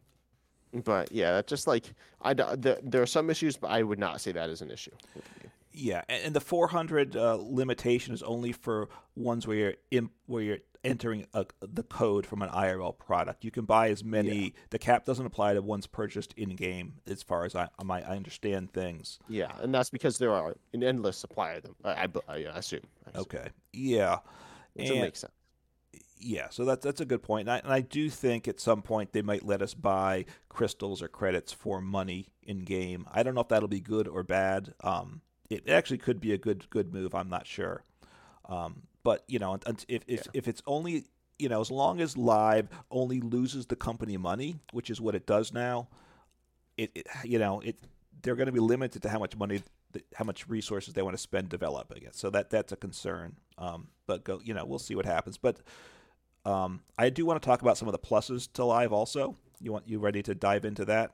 but 0.83 1.11
yeah, 1.11 1.41
just 1.45 1.67
like 1.67 1.93
I 2.21 2.33
the, 2.33 2.79
there 2.81 3.01
are 3.01 3.07
some 3.07 3.29
issues, 3.29 3.55
but 3.57 3.69
I 3.69 3.83
would 3.83 3.99
not 3.99 4.19
say 4.19 4.31
that 4.31 4.49
is 4.49 4.61
an 4.61 4.71
issue. 4.71 4.91
Yeah, 5.79 6.01
and 6.09 6.35
the 6.35 6.41
400 6.41 7.15
uh, 7.15 7.37
limitation 7.39 8.13
is 8.13 8.23
only 8.23 8.51
for 8.51 8.89
ones 9.15 9.45
where 9.45 9.57
you're 9.57 9.73
in, 9.91 10.09
where 10.25 10.41
you're 10.41 10.57
entering 10.83 11.27
a, 11.33 11.45
the 11.59 11.83
code 11.83 12.25
from 12.25 12.41
an 12.41 12.49
IRL 12.49 12.97
product. 12.97 13.43
You 13.43 13.51
can 13.51 13.65
buy 13.65 13.89
as 13.89 14.03
many. 14.03 14.37
Yeah. 14.37 14.49
The 14.71 14.79
cap 14.79 15.05
doesn't 15.05 15.25
apply 15.25 15.53
to 15.53 15.61
ones 15.61 15.85
purchased 15.85 16.33
in 16.33 16.55
game, 16.55 16.95
as 17.05 17.21
far 17.21 17.45
as 17.45 17.53
I 17.55 17.67
I 17.79 18.01
understand 18.01 18.73
things. 18.73 19.19
Yeah, 19.29 19.51
and 19.61 19.73
that's 19.73 19.91
because 19.91 20.17
there 20.17 20.33
are 20.33 20.55
an 20.73 20.83
endless 20.83 21.17
supply 21.17 21.53
of 21.53 21.63
them. 21.63 21.75
I, 21.83 21.91
I, 21.91 22.07
I 22.27 22.37
assume. 22.37 22.81
I 23.05 23.09
assume. 23.11 23.21
Okay. 23.21 23.49
Yeah. 23.73 24.17
Which 24.73 24.89
and, 24.89 25.01
makes 25.01 25.19
sense. 25.19 25.33
Yeah, 26.19 26.49
so 26.49 26.65
that's 26.65 26.83
that's 26.83 27.01
a 27.01 27.05
good 27.05 27.21
point, 27.21 27.47
and 27.47 27.51
I, 27.51 27.59
and 27.59 27.71
I 27.71 27.81
do 27.81 28.09
think 28.09 28.47
at 28.47 28.59
some 28.59 28.81
point 28.81 29.13
they 29.13 29.21
might 29.21 29.45
let 29.45 29.61
us 29.61 29.75
buy 29.75 30.25
crystals 30.49 31.03
or 31.03 31.07
credits 31.07 31.53
for 31.53 31.79
money 31.79 32.29
in 32.41 32.61
game. 32.61 33.05
I 33.11 33.21
don't 33.21 33.35
know 33.35 33.41
if 33.41 33.49
that'll 33.49 33.67
be 33.67 33.81
good 33.81 34.07
or 34.07 34.23
bad. 34.23 34.73
Um, 34.81 35.21
it 35.49 35.69
actually 35.69 35.99
could 35.99 36.19
be 36.19 36.33
a 36.33 36.37
good 36.37 36.69
good 36.69 36.93
move. 36.93 37.15
I'm 37.15 37.29
not 37.29 37.47
sure. 37.47 37.83
Um, 38.47 38.83
but 39.03 39.23
you 39.27 39.39
know, 39.39 39.57
if 39.65 39.85
if, 39.87 40.03
yeah. 40.07 40.31
if 40.33 40.47
it's 40.47 40.61
only 40.65 41.05
you 41.39 41.49
know, 41.49 41.61
as 41.61 41.69
long 41.69 42.01
as 42.01 42.17
live 42.17 42.67
only 42.89 43.21
loses 43.21 43.67
the 43.67 43.75
company 43.75 44.17
money, 44.17 44.55
which 44.71 44.89
is 44.89 44.99
what 44.99 45.15
it 45.15 45.25
does 45.25 45.53
now, 45.53 45.87
it, 46.77 46.91
it 46.95 47.07
you 47.23 47.39
know 47.39 47.59
it 47.61 47.77
they're 48.21 48.35
going 48.35 48.47
to 48.47 48.51
be 48.51 48.59
limited 48.59 49.01
to 49.03 49.09
how 49.09 49.19
much 49.19 49.35
money, 49.37 49.61
how 50.15 50.25
much 50.25 50.47
resources 50.47 50.93
they 50.93 51.01
want 51.01 51.15
to 51.15 51.21
spend 51.21 51.49
developing 51.49 52.03
it. 52.03 52.15
So 52.15 52.29
that 52.31 52.49
that's 52.49 52.71
a 52.71 52.75
concern. 52.75 53.35
Um, 53.57 53.87
but 54.05 54.23
go, 54.23 54.41
you 54.43 54.53
know, 54.53 54.65
we'll 54.65 54.79
see 54.79 54.95
what 54.95 55.05
happens. 55.05 55.37
But 55.37 55.57
um, 56.45 56.81
I 56.97 57.09
do 57.09 57.25
want 57.25 57.41
to 57.41 57.45
talk 57.45 57.61
about 57.61 57.77
some 57.77 57.87
of 57.87 57.91
the 57.91 57.99
pluses 57.99 58.51
to 58.53 58.65
live. 58.65 58.91
Also, 58.91 59.35
you 59.61 59.71
want 59.71 59.87
you 59.87 59.99
ready 59.99 60.23
to 60.23 60.33
dive 60.33 60.65
into 60.65 60.85
that? 60.85 61.11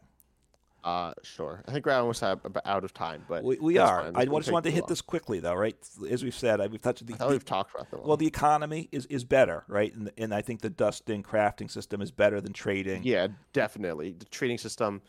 Uh, 0.83 1.13
sure. 1.23 1.63
I 1.65 1.71
think 1.71 1.85
we're 1.85 1.93
almost 1.93 2.21
out 2.23 2.83
of 2.83 2.93
time, 2.93 3.23
but 3.29 3.43
we, 3.43 3.57
we 3.57 3.77
are. 3.77 4.11
I 4.13 4.25
just 4.25 4.51
wanted 4.51 4.69
to 4.69 4.71
hit 4.71 4.81
long. 4.81 4.89
this 4.89 5.01
quickly, 5.01 5.39
though, 5.39 5.53
right? 5.53 5.77
As 6.09 6.23
we've 6.23 6.35
said, 6.35 6.59
we've 6.71 6.81
touched 6.81 7.05
the. 7.05 7.15
I 7.21 7.27
we've 7.27 7.45
talked 7.45 7.73
about 7.73 7.89
that. 7.91 8.05
Well, 8.05 8.17
the 8.17 8.27
economy 8.27 8.89
is, 8.91 9.05
is 9.05 9.23
better, 9.23 9.63
right? 9.69 9.95
And, 9.95 10.11
and 10.17 10.33
I 10.33 10.41
think 10.41 10.61
the 10.61 10.69
dusting 10.69 11.23
crafting 11.23 11.71
system 11.71 12.01
is 12.01 12.11
better 12.11 12.41
than 12.41 12.51
trading. 12.51 13.03
Yeah, 13.03 13.27
definitely. 13.53 14.11
The 14.11 14.25
trading 14.25 14.57
system, 14.57 15.01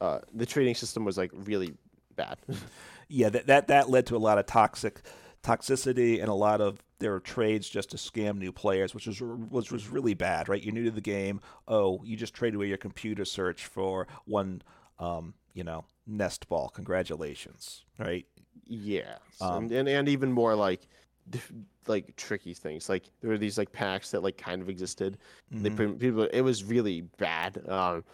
uh, 0.00 0.20
the 0.32 0.46
trading 0.46 0.74
system 0.74 1.04
was 1.04 1.18
like 1.18 1.30
really 1.34 1.74
bad. 2.16 2.38
yeah, 3.08 3.28
that, 3.28 3.46
that 3.48 3.68
that 3.68 3.90
led 3.90 4.06
to 4.06 4.16
a 4.16 4.18
lot 4.18 4.38
of 4.38 4.46
toxic 4.46 5.02
toxicity 5.42 6.20
and 6.20 6.28
a 6.28 6.34
lot 6.34 6.60
of 6.60 6.78
there 6.98 7.12
were 7.12 7.20
trades 7.20 7.68
just 7.68 7.90
to 7.90 7.96
scam 7.96 8.38
new 8.38 8.52
players, 8.52 8.94
which 8.94 9.06
was 9.06 9.20
was 9.20 9.70
was 9.70 9.88
really 9.88 10.14
bad, 10.14 10.48
right? 10.48 10.62
You're 10.62 10.74
new 10.74 10.84
to 10.84 10.90
the 10.90 11.00
game. 11.00 11.40
Oh, 11.66 12.02
you 12.04 12.16
just 12.16 12.34
traded 12.34 12.56
away 12.56 12.66
your 12.66 12.78
computer 12.78 13.24
search 13.24 13.66
for 13.66 14.06
one 14.24 14.62
um, 14.98 15.34
you 15.54 15.64
know, 15.64 15.84
nest 16.06 16.48
ball. 16.48 16.68
Congratulations, 16.68 17.84
right? 17.98 18.26
Yeah, 18.66 19.16
um, 19.40 19.70
and, 19.72 19.88
and 19.88 20.08
even 20.08 20.32
more 20.32 20.54
like 20.54 20.86
like 21.86 22.14
tricky 22.16 22.54
things. 22.54 22.88
Like 22.88 23.04
there 23.20 23.30
were 23.30 23.38
these 23.38 23.58
like 23.58 23.72
packs 23.72 24.10
that 24.10 24.22
like 24.22 24.36
kind 24.36 24.62
of 24.62 24.68
existed. 24.68 25.18
Mm-hmm. 25.52 25.62
They 25.62 25.70
people 25.70 26.24
it 26.24 26.42
was 26.42 26.64
really 26.64 27.02
bad. 27.18 27.62
Um, 27.68 28.04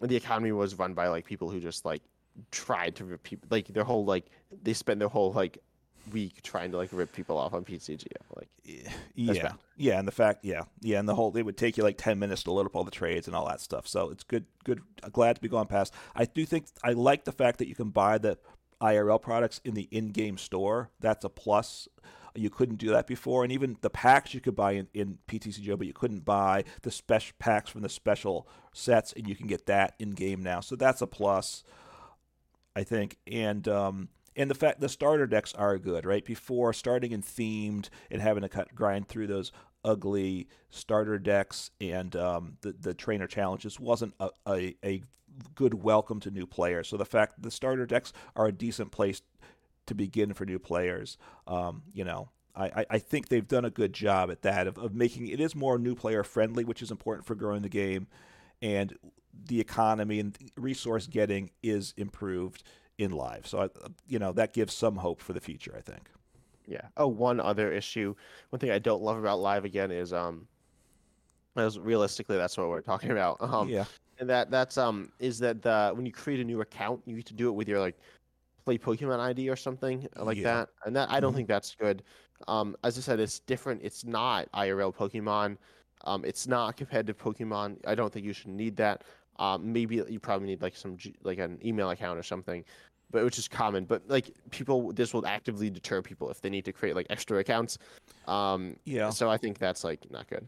the 0.00 0.16
economy 0.16 0.52
was 0.52 0.74
run 0.78 0.94
by 0.94 1.08
like 1.08 1.24
people 1.24 1.50
who 1.50 1.60
just 1.60 1.84
like 1.84 2.02
tried 2.50 2.94
to 2.96 3.04
repeat 3.04 3.40
like 3.50 3.68
their 3.68 3.84
whole 3.84 4.04
like 4.04 4.26
they 4.62 4.72
spent 4.72 4.98
their 4.98 5.08
whole 5.08 5.32
like 5.32 5.58
week 6.12 6.42
trying 6.42 6.70
to 6.72 6.76
like 6.76 6.90
rip 6.92 7.12
people 7.12 7.36
off 7.36 7.54
on 7.54 7.64
PTCGO. 7.64 8.06
Like, 8.36 8.48
yeah, 9.14 9.42
bad. 9.42 9.54
yeah, 9.76 9.98
and 9.98 10.06
the 10.06 10.12
fact, 10.12 10.44
yeah, 10.44 10.62
yeah, 10.80 10.98
and 10.98 11.08
the 11.08 11.14
whole 11.14 11.36
it 11.36 11.42
would 11.42 11.56
take 11.56 11.76
you 11.76 11.82
like 11.82 11.98
ten 11.98 12.18
minutes 12.18 12.42
to 12.44 12.52
load 12.52 12.66
up 12.66 12.74
all 12.74 12.84
the 12.84 12.90
trades 12.90 13.26
and 13.26 13.36
all 13.36 13.46
that 13.48 13.60
stuff. 13.60 13.86
So 13.86 14.10
it's 14.10 14.24
good, 14.24 14.46
good. 14.64 14.80
Glad 15.12 15.36
to 15.36 15.42
be 15.42 15.48
going 15.48 15.66
past. 15.66 15.94
I 16.14 16.24
do 16.24 16.44
think 16.44 16.66
I 16.82 16.92
like 16.92 17.24
the 17.24 17.32
fact 17.32 17.58
that 17.58 17.68
you 17.68 17.74
can 17.74 17.90
buy 17.90 18.18
the 18.18 18.38
IRL 18.80 19.20
products 19.20 19.60
in 19.64 19.74
the 19.74 19.88
in-game 19.90 20.38
store. 20.38 20.90
That's 21.00 21.24
a 21.24 21.28
plus. 21.28 21.88
You 22.34 22.48
couldn't 22.48 22.76
do 22.76 22.90
that 22.90 23.06
before, 23.06 23.42
and 23.42 23.52
even 23.52 23.76
the 23.80 23.90
packs 23.90 24.34
you 24.34 24.40
could 24.40 24.54
buy 24.54 24.72
in, 24.72 24.88
in 24.94 25.18
PTCGO, 25.26 25.76
but 25.76 25.86
you 25.86 25.92
couldn't 25.92 26.24
buy 26.24 26.64
the 26.82 26.90
special 26.90 27.34
packs 27.40 27.70
from 27.70 27.82
the 27.82 27.88
special 27.88 28.46
sets, 28.72 29.12
and 29.14 29.28
you 29.28 29.34
can 29.34 29.48
get 29.48 29.66
that 29.66 29.94
in 29.98 30.10
game 30.10 30.42
now. 30.42 30.60
So 30.60 30.76
that's 30.76 31.02
a 31.02 31.08
plus, 31.08 31.64
I 32.76 32.84
think. 32.84 33.16
And 33.26 33.66
um, 33.66 34.08
and 34.40 34.50
the 34.50 34.54
fact 34.54 34.80
the 34.80 34.88
starter 34.88 35.26
decks 35.26 35.52
are 35.54 35.76
good, 35.76 36.06
right? 36.06 36.24
Before 36.24 36.72
starting 36.72 37.12
in 37.12 37.22
themed 37.22 37.90
and 38.10 38.22
having 38.22 38.42
to 38.42 38.48
cut, 38.48 38.74
grind 38.74 39.08
through 39.08 39.26
those 39.26 39.52
ugly 39.84 40.48
starter 40.70 41.18
decks 41.18 41.70
and 41.80 42.14
um, 42.16 42.56
the 42.62 42.72
the 42.72 42.94
trainer 42.94 43.26
challenges 43.26 43.78
wasn't 43.78 44.14
a, 44.18 44.30
a, 44.48 44.76
a 44.84 45.02
good 45.54 45.74
welcome 45.74 46.20
to 46.20 46.30
new 46.30 46.46
players. 46.46 46.88
So 46.88 46.96
the 46.96 47.04
fact 47.04 47.42
the 47.42 47.50
starter 47.50 47.86
decks 47.86 48.12
are 48.34 48.46
a 48.46 48.52
decent 48.52 48.92
place 48.92 49.22
to 49.86 49.94
begin 49.94 50.32
for 50.32 50.46
new 50.46 50.58
players, 50.58 51.18
um, 51.46 51.82
you 51.92 52.04
know, 52.04 52.28
I, 52.54 52.84
I 52.90 52.98
think 52.98 53.28
they've 53.28 53.46
done 53.46 53.64
a 53.64 53.70
good 53.70 53.92
job 53.92 54.30
at 54.30 54.42
that 54.42 54.66
of, 54.66 54.76
of 54.78 54.94
making 54.94 55.28
it 55.28 55.40
is 55.40 55.54
more 55.54 55.78
new 55.78 55.94
player 55.94 56.22
friendly, 56.22 56.64
which 56.64 56.82
is 56.82 56.90
important 56.90 57.26
for 57.26 57.34
growing 57.34 57.62
the 57.62 57.68
game, 57.68 58.06
and 58.60 58.96
the 59.32 59.60
economy 59.60 60.20
and 60.20 60.36
resource 60.56 61.06
getting 61.06 61.50
is 61.62 61.94
improved 61.96 62.62
in 63.00 63.12
live. 63.12 63.46
So, 63.46 63.60
I, 63.62 63.68
you 64.06 64.18
know, 64.18 64.32
that 64.32 64.52
gives 64.52 64.74
some 64.74 64.96
hope 64.96 65.20
for 65.22 65.32
the 65.32 65.40
future, 65.40 65.74
I 65.76 65.80
think. 65.80 66.08
Yeah. 66.66 66.82
Oh, 66.96 67.08
one 67.08 67.40
other 67.40 67.72
issue. 67.72 68.14
One 68.50 68.60
thing 68.60 68.70
I 68.70 68.78
don't 68.78 69.02
love 69.02 69.16
about 69.18 69.40
live 69.40 69.64
again 69.64 69.90
is 69.90 70.12
um, 70.12 70.46
as 71.56 71.78
realistically 71.78 72.36
that's 72.36 72.56
what 72.56 72.68
we're 72.68 72.82
talking 72.82 73.10
about. 73.10 73.38
Um, 73.40 73.68
yeah. 73.68 73.84
And 74.18 74.28
that 74.28 74.50
that's 74.50 74.76
um 74.76 75.10
is 75.18 75.38
that 75.38 75.62
the 75.62 75.92
when 75.94 76.04
you 76.04 76.12
create 76.12 76.40
a 76.40 76.44
new 76.44 76.60
account, 76.60 77.00
you 77.06 77.16
get 77.16 77.24
to 77.26 77.34
do 77.34 77.48
it 77.48 77.52
with 77.52 77.66
your 77.66 77.80
like 77.80 77.98
play 78.66 78.76
Pokemon 78.76 79.18
ID 79.18 79.48
or 79.48 79.56
something 79.56 80.06
like 80.16 80.36
Yeah. 80.36 80.42
that. 80.42 80.68
And 80.84 80.94
that 80.94 81.10
I 81.10 81.20
don't 81.20 81.32
Mhm. 81.32 81.36
think 81.36 81.48
that's 81.48 81.74
good. 81.74 82.02
Um, 82.46 82.76
as 82.84 82.98
I 82.98 83.00
said, 83.00 83.18
it's 83.18 83.40
different. 83.40 83.80
It's 83.82 84.04
not 84.04 84.46
IRL 84.52 84.92
Pokemon. 84.92 85.56
Um, 86.04 86.24
it's 86.26 86.46
not 86.46 86.76
competitive 86.76 87.16
Pokemon. 87.16 87.78
I 87.86 87.94
don't 87.94 88.12
think 88.12 88.26
you 88.26 88.34
should 88.34 88.48
need 88.50 88.76
that. 88.76 89.04
Um, 89.36 89.72
maybe 89.72 89.96
you 90.06 90.20
probably 90.20 90.48
need 90.48 90.60
like 90.60 90.76
some 90.76 90.98
like 91.22 91.38
an 91.38 91.58
email 91.64 91.88
account 91.88 92.18
or 92.18 92.22
something, 92.22 92.62
but 93.10 93.24
which 93.24 93.38
is 93.38 93.48
common. 93.48 93.84
But 93.84 94.02
like 94.08 94.30
people, 94.50 94.92
this 94.92 95.12
will 95.12 95.26
actively 95.26 95.70
deter 95.70 96.02
people 96.02 96.30
if 96.30 96.40
they 96.40 96.50
need 96.50 96.64
to 96.66 96.72
create 96.72 96.94
like 96.94 97.06
extra 97.10 97.38
accounts. 97.38 97.78
Um, 98.26 98.76
Yeah. 98.84 99.10
so 99.10 99.30
I 99.30 99.36
think 99.36 99.58
that's 99.58 99.84
like 99.84 100.10
not 100.10 100.28
good. 100.28 100.46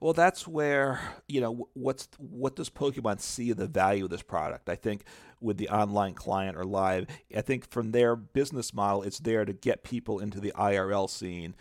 Well, 0.00 0.12
that's 0.12 0.46
where 0.46 1.00
you 1.28 1.40
know 1.40 1.68
what's 1.74 2.08
what 2.18 2.56
does 2.56 2.68
Pokemon 2.68 3.20
see 3.20 3.52
the 3.52 3.66
value 3.66 4.04
of 4.04 4.10
this 4.10 4.22
product? 4.22 4.68
I 4.68 4.76
think 4.76 5.04
with 5.40 5.56
the 5.56 5.68
online 5.68 6.14
client 6.14 6.56
or 6.56 6.64
live, 6.64 7.06
I 7.36 7.42
think 7.42 7.68
from 7.70 7.92
their 7.92 8.16
business 8.16 8.74
model, 8.74 9.02
it's 9.02 9.18
there 9.20 9.44
to 9.44 9.52
get 9.52 9.84
people 9.84 10.18
into 10.18 10.40
the 10.40 10.52
IRL 10.56 11.08
scene, 11.08 11.54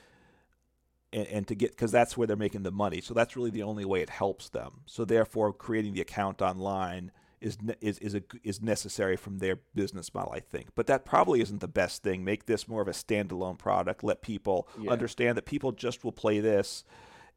and, 1.12 1.28
and 1.28 1.48
to 1.48 1.56
get 1.56 1.72
because 1.72 1.92
that's 1.92 2.18
where 2.18 2.26
they're 2.28 2.36
making 2.36 2.64
the 2.64 2.72
money. 2.72 3.02
So 3.02 3.14
that's 3.14 3.36
really 3.36 3.52
the 3.52 3.64
only 3.64 3.86
way 3.86 4.02
it 4.02 4.10
helps 4.10 4.50
them. 4.50 4.82
So 4.86 5.06
therefore, 5.06 5.54
creating 5.54 5.94
the 5.94 6.02
account 6.02 6.42
online 6.42 7.12
is 7.44 7.58
is 7.82 8.00
is 8.00 8.16
a, 8.16 8.24
is 8.44 8.62
necessary 8.62 9.16
from 9.16 9.38
their 9.40 9.58
business 9.76 10.14
model, 10.14 10.32
I 10.32 10.40
think. 10.40 10.70
But 10.76 10.88
that 10.88 11.06
probably 11.06 11.42
isn't 11.42 11.60
the 11.60 11.68
best 11.68 12.02
thing. 12.02 12.24
Make 12.24 12.46
this 12.46 12.68
more 12.68 12.82
of 12.82 12.88
a 12.88 12.92
standalone 12.92 13.58
product. 13.60 14.04
Let 14.04 14.22
people 14.22 14.68
Yeah. 14.80 14.92
understand 14.92 15.38
that 15.38 15.46
people 15.46 15.72
just 15.72 16.04
will 16.04 16.12
play 16.14 16.40
this 16.40 16.84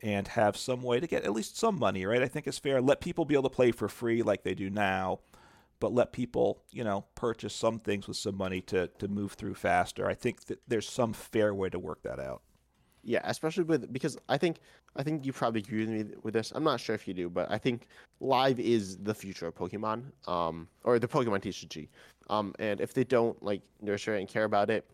and 0.02 0.28
have 0.28 0.56
some 0.56 0.82
way 0.82 1.00
to 1.00 1.06
get 1.06 1.24
at 1.24 1.32
least 1.32 1.56
some 1.58 1.78
money, 1.78 2.04
right? 2.06 2.22
I 2.22 2.28
think 2.28 2.46
it's 2.46 2.58
fair. 2.58 2.80
Let 2.80 3.00
people 3.00 3.24
be 3.24 3.34
able 3.34 3.48
to 3.50 3.54
play 3.56 3.72
for 3.72 3.88
free 3.88 4.22
like 4.22 4.42
they 4.44 4.54
do 4.54 4.68
now, 4.70 5.20
but 5.80 5.92
let 5.92 6.12
people, 6.12 6.62
you 6.70 6.84
know, 6.84 7.06
purchase 7.14 7.54
some 7.54 7.78
things 7.80 8.06
with 8.06 8.16
some 8.18 8.36
money 8.36 8.60
to, 8.62 8.88
to 8.98 9.08
move 9.08 9.32
through 9.32 9.54
faster. 9.54 10.06
I 10.06 10.14
think 10.14 10.44
that 10.46 10.60
there's 10.68 10.88
some 10.88 11.12
fair 11.14 11.54
way 11.54 11.70
to 11.70 11.78
work 11.78 12.02
that 12.02 12.20
out. 12.20 12.42
Yeah, 13.06 13.20
especially 13.22 13.62
with 13.62 13.92
because 13.92 14.18
I 14.28 14.36
think 14.36 14.58
I 14.96 15.04
think 15.04 15.24
you 15.24 15.32
probably 15.32 15.60
agree 15.60 15.86
with 15.86 15.90
me 15.90 16.14
with 16.24 16.34
this. 16.34 16.50
I'm 16.52 16.64
not 16.64 16.80
sure 16.80 16.94
if 16.96 17.06
you 17.06 17.14
do, 17.14 17.30
but 17.30 17.48
I 17.50 17.56
think 17.56 17.86
live 18.18 18.58
is 18.58 18.96
the 18.98 19.14
future 19.14 19.46
of 19.46 19.54
Pokemon, 19.54 20.06
um, 20.26 20.66
or 20.82 20.98
the 20.98 21.06
Pokemon 21.06 21.40
TCG. 21.40 21.88
Um, 22.30 22.52
and 22.58 22.80
if 22.80 22.94
they 22.94 23.04
don't 23.04 23.40
like 23.44 23.62
nurture 23.80 24.16
it 24.16 24.20
and 24.20 24.28
care 24.28 24.42
about 24.42 24.70
it, 24.70 24.90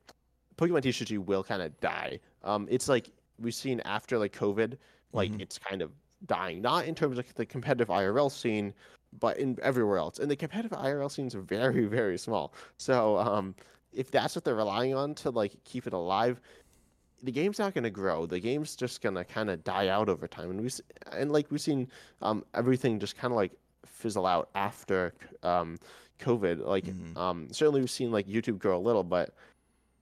Pokemon 0.58 0.82
TCG 0.82 1.24
will 1.24 1.42
kind 1.42 1.62
of 1.62 1.80
die. 1.80 2.20
Um, 2.44 2.68
it's 2.70 2.86
like 2.86 3.08
we've 3.38 3.54
seen 3.54 3.80
after 3.86 4.18
like 4.18 4.34
COVID, 4.34 4.76
like 5.14 5.32
Mhm. 5.32 5.40
it's 5.40 5.58
kind 5.58 5.80
of 5.80 5.90
dying. 6.26 6.60
Not 6.60 6.84
in 6.84 6.94
terms 6.94 7.16
of 7.18 7.34
the 7.34 7.46
competitive 7.46 7.88
IRL 7.88 8.28
scene, 8.30 8.74
but 9.20 9.38
in 9.38 9.58
everywhere 9.62 9.96
else. 9.96 10.18
And 10.18 10.30
the 10.30 10.36
competitive 10.36 10.76
IRL 10.78 11.10
scenes 11.10 11.34
are 11.34 11.40
very 11.40 11.86
very 11.98 12.18
small. 12.18 12.52
So 12.76 13.16
um, 13.16 13.54
if 13.92 14.10
that's 14.10 14.34
what 14.34 14.44
they're 14.44 14.54
relying 14.54 14.94
on 14.94 15.14
to 15.16 15.30
like 15.30 15.52
keep 15.64 15.86
it 15.86 15.94
alive, 15.94 16.40
the 17.22 17.32
game's 17.32 17.58
not 17.58 17.74
going 17.74 17.84
to 17.84 17.90
grow. 17.90 18.26
The 18.26 18.40
game's 18.40 18.74
just 18.76 19.00
going 19.00 19.14
to 19.14 19.24
kind 19.24 19.48
of 19.50 19.62
die 19.64 19.88
out 19.88 20.08
over 20.08 20.26
time. 20.26 20.50
And 20.50 20.60
we 20.60 20.70
and 21.12 21.30
like 21.32 21.50
we've 21.50 21.60
seen 21.60 21.88
um, 22.20 22.44
everything 22.54 22.98
just 22.98 23.16
kind 23.16 23.32
of 23.32 23.36
like 23.36 23.52
fizzle 23.86 24.26
out 24.26 24.48
after 24.54 25.14
um, 25.42 25.78
COVID. 26.18 26.66
Like 26.66 26.84
Mhm. 26.86 27.16
um, 27.16 27.48
certainly 27.52 27.80
we've 27.80 27.90
seen 27.90 28.10
like 28.10 28.26
YouTube 28.26 28.58
grow 28.58 28.76
a 28.76 28.80
little, 28.80 29.04
but 29.04 29.34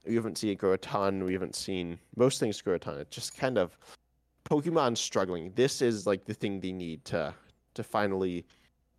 we 0.07 0.15
haven't 0.15 0.37
seen 0.37 0.49
it 0.51 0.55
grow 0.55 0.73
a 0.73 0.77
ton. 0.79 1.23
We 1.23 1.33
haven't 1.33 1.55
seen 1.55 1.99
most 2.15 2.39
things 2.39 2.59
grow 2.61 2.73
a 2.75 2.79
ton. 2.79 2.97
It's 2.99 3.15
just 3.15 3.37
kind 3.37 3.57
of 3.57 3.77
Pokemon 4.45 4.97
struggling. 4.97 5.51
This 5.55 5.81
is 5.81 6.07
like 6.07 6.25
the 6.25 6.33
thing 6.33 6.59
they 6.59 6.71
need 6.71 7.05
to 7.05 7.33
to 7.75 7.83
finally 7.83 8.45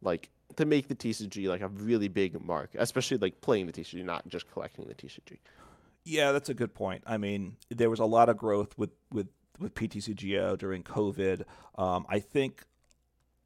like 0.00 0.30
to 0.56 0.64
make 0.64 0.86
the 0.86 0.94
TCG 0.94 1.48
like 1.48 1.60
a 1.62 1.68
really 1.68 2.08
big 2.08 2.40
mark, 2.44 2.70
especially 2.78 3.18
like 3.18 3.40
playing 3.40 3.66
the 3.66 3.72
TCG, 3.72 4.04
not 4.04 4.26
just 4.28 4.50
collecting 4.52 4.86
the 4.86 4.94
TCG. 4.94 5.38
Yeah, 6.04 6.32
that's 6.32 6.48
a 6.48 6.54
good 6.54 6.74
point. 6.74 7.04
I 7.06 7.16
mean, 7.16 7.56
there 7.70 7.90
was 7.90 8.00
a 8.00 8.04
lot 8.04 8.28
of 8.28 8.36
growth 8.36 8.76
with 8.76 8.90
with 9.10 9.28
with 9.58 9.74
PTCGO 9.74 10.58
during 10.58 10.82
COVID. 10.82 11.42
Um, 11.76 12.06
I 12.08 12.18
think 12.18 12.64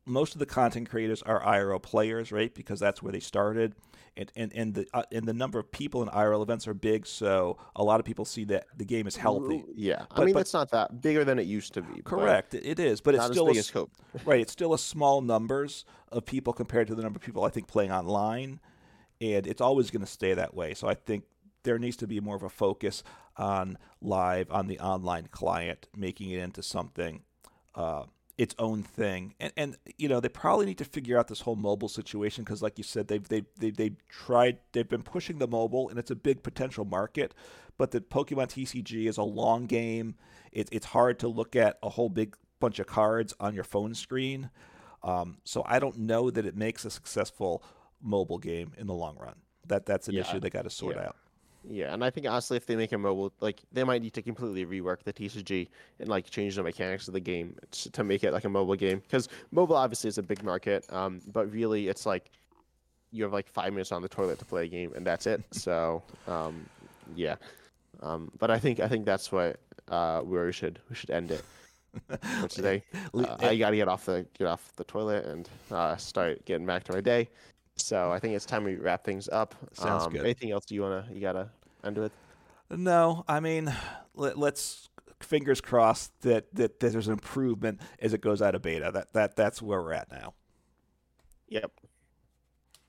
most 0.07 0.35
of 0.35 0.39
the 0.39 0.47
content 0.47 0.89
creators 0.89 1.21
are 1.23 1.43
IRL 1.43 1.83
players, 1.83 2.31
right? 2.31 2.55
Because 2.55 2.79
that's 2.79 3.03
where 3.03 3.13
they 3.13 3.21
started, 3.21 3.75
and 4.17 4.31
and 4.37 4.53
and 4.55 4.75
the 4.75 4.87
uh, 4.95 5.03
and 5.13 5.27
the 5.27 5.35
number 5.35 5.59
of 5.59 5.71
people 5.71 6.03
in 6.03 6.09
IRL 6.09 6.43
events 6.43 6.67
are 6.69 6.75
big. 6.75 7.07
So 7.07 7.59
a 7.75 7.83
lot 7.83 8.01
of 8.01 8.07
people 8.07 8.25
see 8.25 8.45
that 8.45 8.67
the 8.77 8.85
game 8.85 9.07
is 9.07 9.17
healthy. 9.17 9.65
Yeah, 9.75 10.07
I 10.13 10.25
mean 10.25 10.35
but- 10.35 10.41
it's 10.41 10.55
not 10.55 10.71
that 10.71 11.03
bigger 11.03 11.25
than 11.25 11.39
it 11.39 11.47
used 11.47 11.75
to 11.75 11.83
be. 11.83 12.03
Correct, 12.03 12.55
it 12.55 12.79
is, 12.79 13.01
but 13.01 13.15
it's 13.15 13.27
still 13.27 13.49
a 13.49 13.55
right. 14.25 14.41
It's 14.41 14.53
still 14.53 14.73
a 14.73 14.79
small 14.79 15.21
numbers 15.21 15.85
of 16.13 16.25
people 16.25 16.53
compared 16.53 16.87
to 16.87 16.95
the 16.95 17.03
number 17.03 17.19
of 17.19 17.23
people 17.23 17.45
I 17.45 17.51
think 17.51 17.67
playing 17.67 17.91
online, 17.91 18.61
and 19.21 19.47
it's 19.47 19.61
always 19.61 19.91
going 19.91 20.05
to 20.05 20.11
stay 20.11 20.33
that 20.35 20.55
way. 20.55 20.73
So 20.75 20.89
I 20.89 20.95
think 20.95 21.25
there 21.67 21.79
needs 21.79 21.99
to 21.99 22.09
be 22.09 22.21
more 22.21 22.37
of 22.37 22.45
a 22.45 22.51
focus 22.51 23.05
on 23.37 23.79
live 24.01 24.51
on 24.51 24.69
the 24.69 24.81
online 24.81 25.29
client, 25.31 25.89
making 25.97 26.31
it 26.31 26.41
into 26.41 26.63
something 26.63 27.23
uh, 27.75 28.05
its 28.39 28.55
own 28.59 28.83
thing. 28.83 29.35
And 29.41 29.53
and 29.57 29.77
you 29.99 30.09
know 30.09 30.21
they 30.21 30.31
probably 30.31 30.67
need 30.67 30.79
to 30.79 30.85
figure 30.87 31.19
out 31.19 31.29
this 31.29 31.43
whole 31.43 31.57
mobile 31.57 31.89
situation 31.91 32.45
because, 32.45 32.63
like 32.63 32.79
you 32.79 32.85
said, 32.85 33.09
they've 33.09 33.29
they 33.29 33.45
they 33.59 33.71
they 33.71 33.93
tried 34.09 34.59
they've 34.73 34.89
been 34.89 35.03
pushing 35.05 35.39
the 35.39 35.49
mobile, 35.49 35.91
and 35.91 35.99
it's 35.99 36.11
a 36.11 36.17
big 36.17 36.43
potential 36.43 36.87
market. 36.87 37.35
But 37.79 37.91
the 37.91 38.01
Pokemon 38.01 38.49
TCG 38.49 39.07
is 39.07 39.19
a 39.19 39.23
long 39.23 39.67
game. 39.67 40.17
It, 40.53 40.71
it's 40.73 40.87
hard 40.87 41.19
to 41.21 41.29
look 41.29 41.57
at 41.57 41.79
a 41.83 41.91
whole 41.91 42.09
big 42.09 42.37
bunch 42.61 42.79
of 42.79 42.87
cards 42.87 43.35
on 43.41 43.55
your 43.55 43.65
phone 43.65 43.95
screen. 43.95 44.51
Um, 45.03 45.39
so 45.45 45.63
I 45.67 45.79
don't 45.79 45.99
know 45.99 46.31
that 46.31 46.47
it 46.47 46.57
makes 46.57 46.85
a 46.87 46.91
successful 46.91 47.63
mobile 48.03 48.39
game 48.39 48.73
in 48.79 48.87
the 48.87 48.95
long 48.95 49.17
run. 49.19 49.37
That 49.69 49.87
that's 49.87 50.09
an 50.09 50.15
Yeah, 50.15 50.23
issue 50.23 50.41
they 50.41 50.51
got 50.51 50.63
to 50.65 50.71
sort 50.71 50.97
yeah. 50.97 51.09
out. 51.09 51.17
Yeah, 51.69 51.93
and 51.93 52.05
I 52.05 52.11
think 52.11 52.27
honestly, 52.27 52.57
if 52.57 52.67
they 52.67 52.77
make 52.77 52.93
a 52.93 52.99
mobile, 52.99 53.33
like 53.41 53.61
they 53.73 53.83
might 53.83 54.03
need 54.03 54.15
to 54.15 54.23
completely 54.23 54.65
rework 54.65 55.03
the 55.03 55.13
TCG 55.13 55.69
and 55.99 56.09
like 56.09 56.31
change 56.31 56.55
the 56.57 56.63
mechanics 56.63 57.09
of 57.09 57.15
the 57.15 57.21
game 57.21 57.57
to 57.73 58.05
make 58.05 58.23
it 58.23 58.33
like 58.33 58.45
a 58.45 58.49
mobile 58.49 58.77
game. 58.77 59.01
Because 59.01 59.29
mobile 59.51 59.77
obviously 59.77 60.09
is 60.09 60.19
a 60.19 60.23
big 60.23 60.43
market, 60.45 60.87
um, 60.93 61.21
but 61.33 61.51
really 61.51 61.89
it's 61.89 62.07
like 62.07 62.31
you 63.11 63.25
have 63.25 63.33
like 63.33 63.49
five 63.49 63.73
minutes 63.73 63.91
on 63.93 64.03
the 64.03 64.09
toilet 64.09 64.39
to 64.39 64.45
play 64.45 64.65
a 64.65 64.69
game 64.69 64.93
and 64.95 65.07
that's 65.07 65.27
it. 65.27 65.43
So 65.53 66.03
um, 66.29 66.67
yeah, 67.15 67.37
um, 68.01 68.31
but 68.39 68.51
I 68.51 68.59
think 68.59 68.79
I 68.79 68.89
think 68.89 69.05
that's 69.05 69.33
what 69.33 69.59
uh, 69.89 70.21
where 70.21 70.47
we 70.47 70.53
should 70.53 70.79
we 70.89 70.95
should 70.95 71.11
end 71.11 71.33
it 71.33 71.45
for 72.41 72.49
today. 72.49 72.85
Uh, 73.13 73.37
I 73.41 73.57
gotta 73.57 73.77
get 73.77 73.89
off 73.89 74.05
the 74.05 74.25
get 74.39 74.47
off 74.47 74.73
the 74.77 74.85
toilet 74.85 75.25
and 75.25 75.49
uh, 75.73 75.97
start 75.97 76.45
getting 76.45 76.67
back 76.67 76.85
to 76.85 76.93
my 76.93 77.01
day. 77.01 77.29
So 77.77 78.11
I 78.11 78.19
think 78.19 78.35
it's 78.35 78.47
time 78.47 78.65
we 78.65 78.77
wrap 78.77 79.05
things 79.05 79.29
up. 79.29 79.55
Sounds 79.73 80.05
um, 80.05 80.13
good. 80.13 80.23
Anything 80.23 80.51
else 80.51 80.65
do 80.65 80.75
you 80.75 80.83
wanna 80.83 81.07
you 81.13 81.21
gotta 81.21 81.51
end 81.85 81.99
with? 81.99 82.13
No, 82.71 83.25
I 83.29 83.41
mean, 83.41 83.73
let, 84.15 84.39
let's 84.39 84.89
fingers 85.21 85.61
crossed 85.61 86.19
that, 86.23 86.53
that 86.55 86.81
that 86.81 86.93
there's 86.93 87.07
an 87.07 87.13
improvement 87.13 87.81
as 88.01 88.13
it 88.13 88.21
goes 88.21 88.43
out 88.43 88.55
of 88.55 88.63
beta. 88.63 88.91
That 88.93 89.13
that 89.13 89.37
that's 89.37 89.63
where 89.63 89.81
we're 89.81 89.93
at 89.93 90.11
now. 90.11 90.35
Yep. 91.49 91.71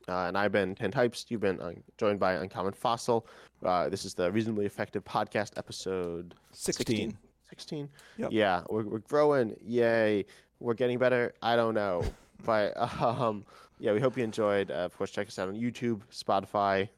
Uh, 0.09 0.27
and 0.27 0.37
I've 0.37 0.53
been 0.53 0.73
Ten 0.73 0.89
Types. 0.89 1.25
You've 1.27 1.41
been 1.41 1.59
uh, 1.59 1.73
joined 1.97 2.19
by 2.19 2.33
Uncommon 2.33 2.73
Fossil. 2.73 3.27
Uh, 3.63 3.89
this 3.89 4.05
is 4.05 4.13
the 4.13 4.31
Reasonably 4.31 4.65
Effective 4.65 5.03
Podcast, 5.03 5.51
episode 5.57 6.33
16. 6.53 7.17
16. 7.49 7.89
Yep. 8.17 8.29
Yeah, 8.31 8.63
we're, 8.69 8.83
we're 8.83 8.99
growing. 8.99 9.55
Yay. 9.65 10.25
We're 10.59 10.75
getting 10.75 10.97
better. 10.97 11.33
I 11.41 11.57
don't 11.57 11.73
know. 11.73 12.03
but 12.45 12.73
um, 13.01 13.45
yeah, 13.79 13.93
we 13.93 13.99
hope 13.99 14.17
you 14.17 14.23
enjoyed. 14.23 14.71
Uh, 14.71 14.75
of 14.75 14.97
course, 14.97 15.11
check 15.11 15.27
us 15.27 15.37
out 15.39 15.47
on 15.49 15.55
YouTube, 15.55 16.01
Spotify. 16.11 16.89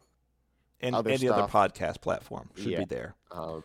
And 0.81 0.95
Other 0.95 1.09
any 1.11 1.27
other 1.27 1.47
podcast 1.47 1.99
platform 2.01 2.49
should 2.55 2.67
Yeah. 2.71 2.79
be 2.79 2.85
there. 2.85 3.15
Um, 3.31 3.63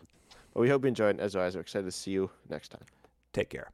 but 0.53 0.61
we 0.61 0.69
hope 0.69 0.83
you 0.83 0.89
enjoyed. 0.89 1.21
As 1.21 1.37
always, 1.37 1.55
we're 1.55 1.61
excited 1.61 1.85
to 1.85 1.93
see 1.93 2.11
you 2.11 2.31
next 2.49 2.71
time. 2.71 2.83
Take 3.33 3.51
care. 3.51 3.71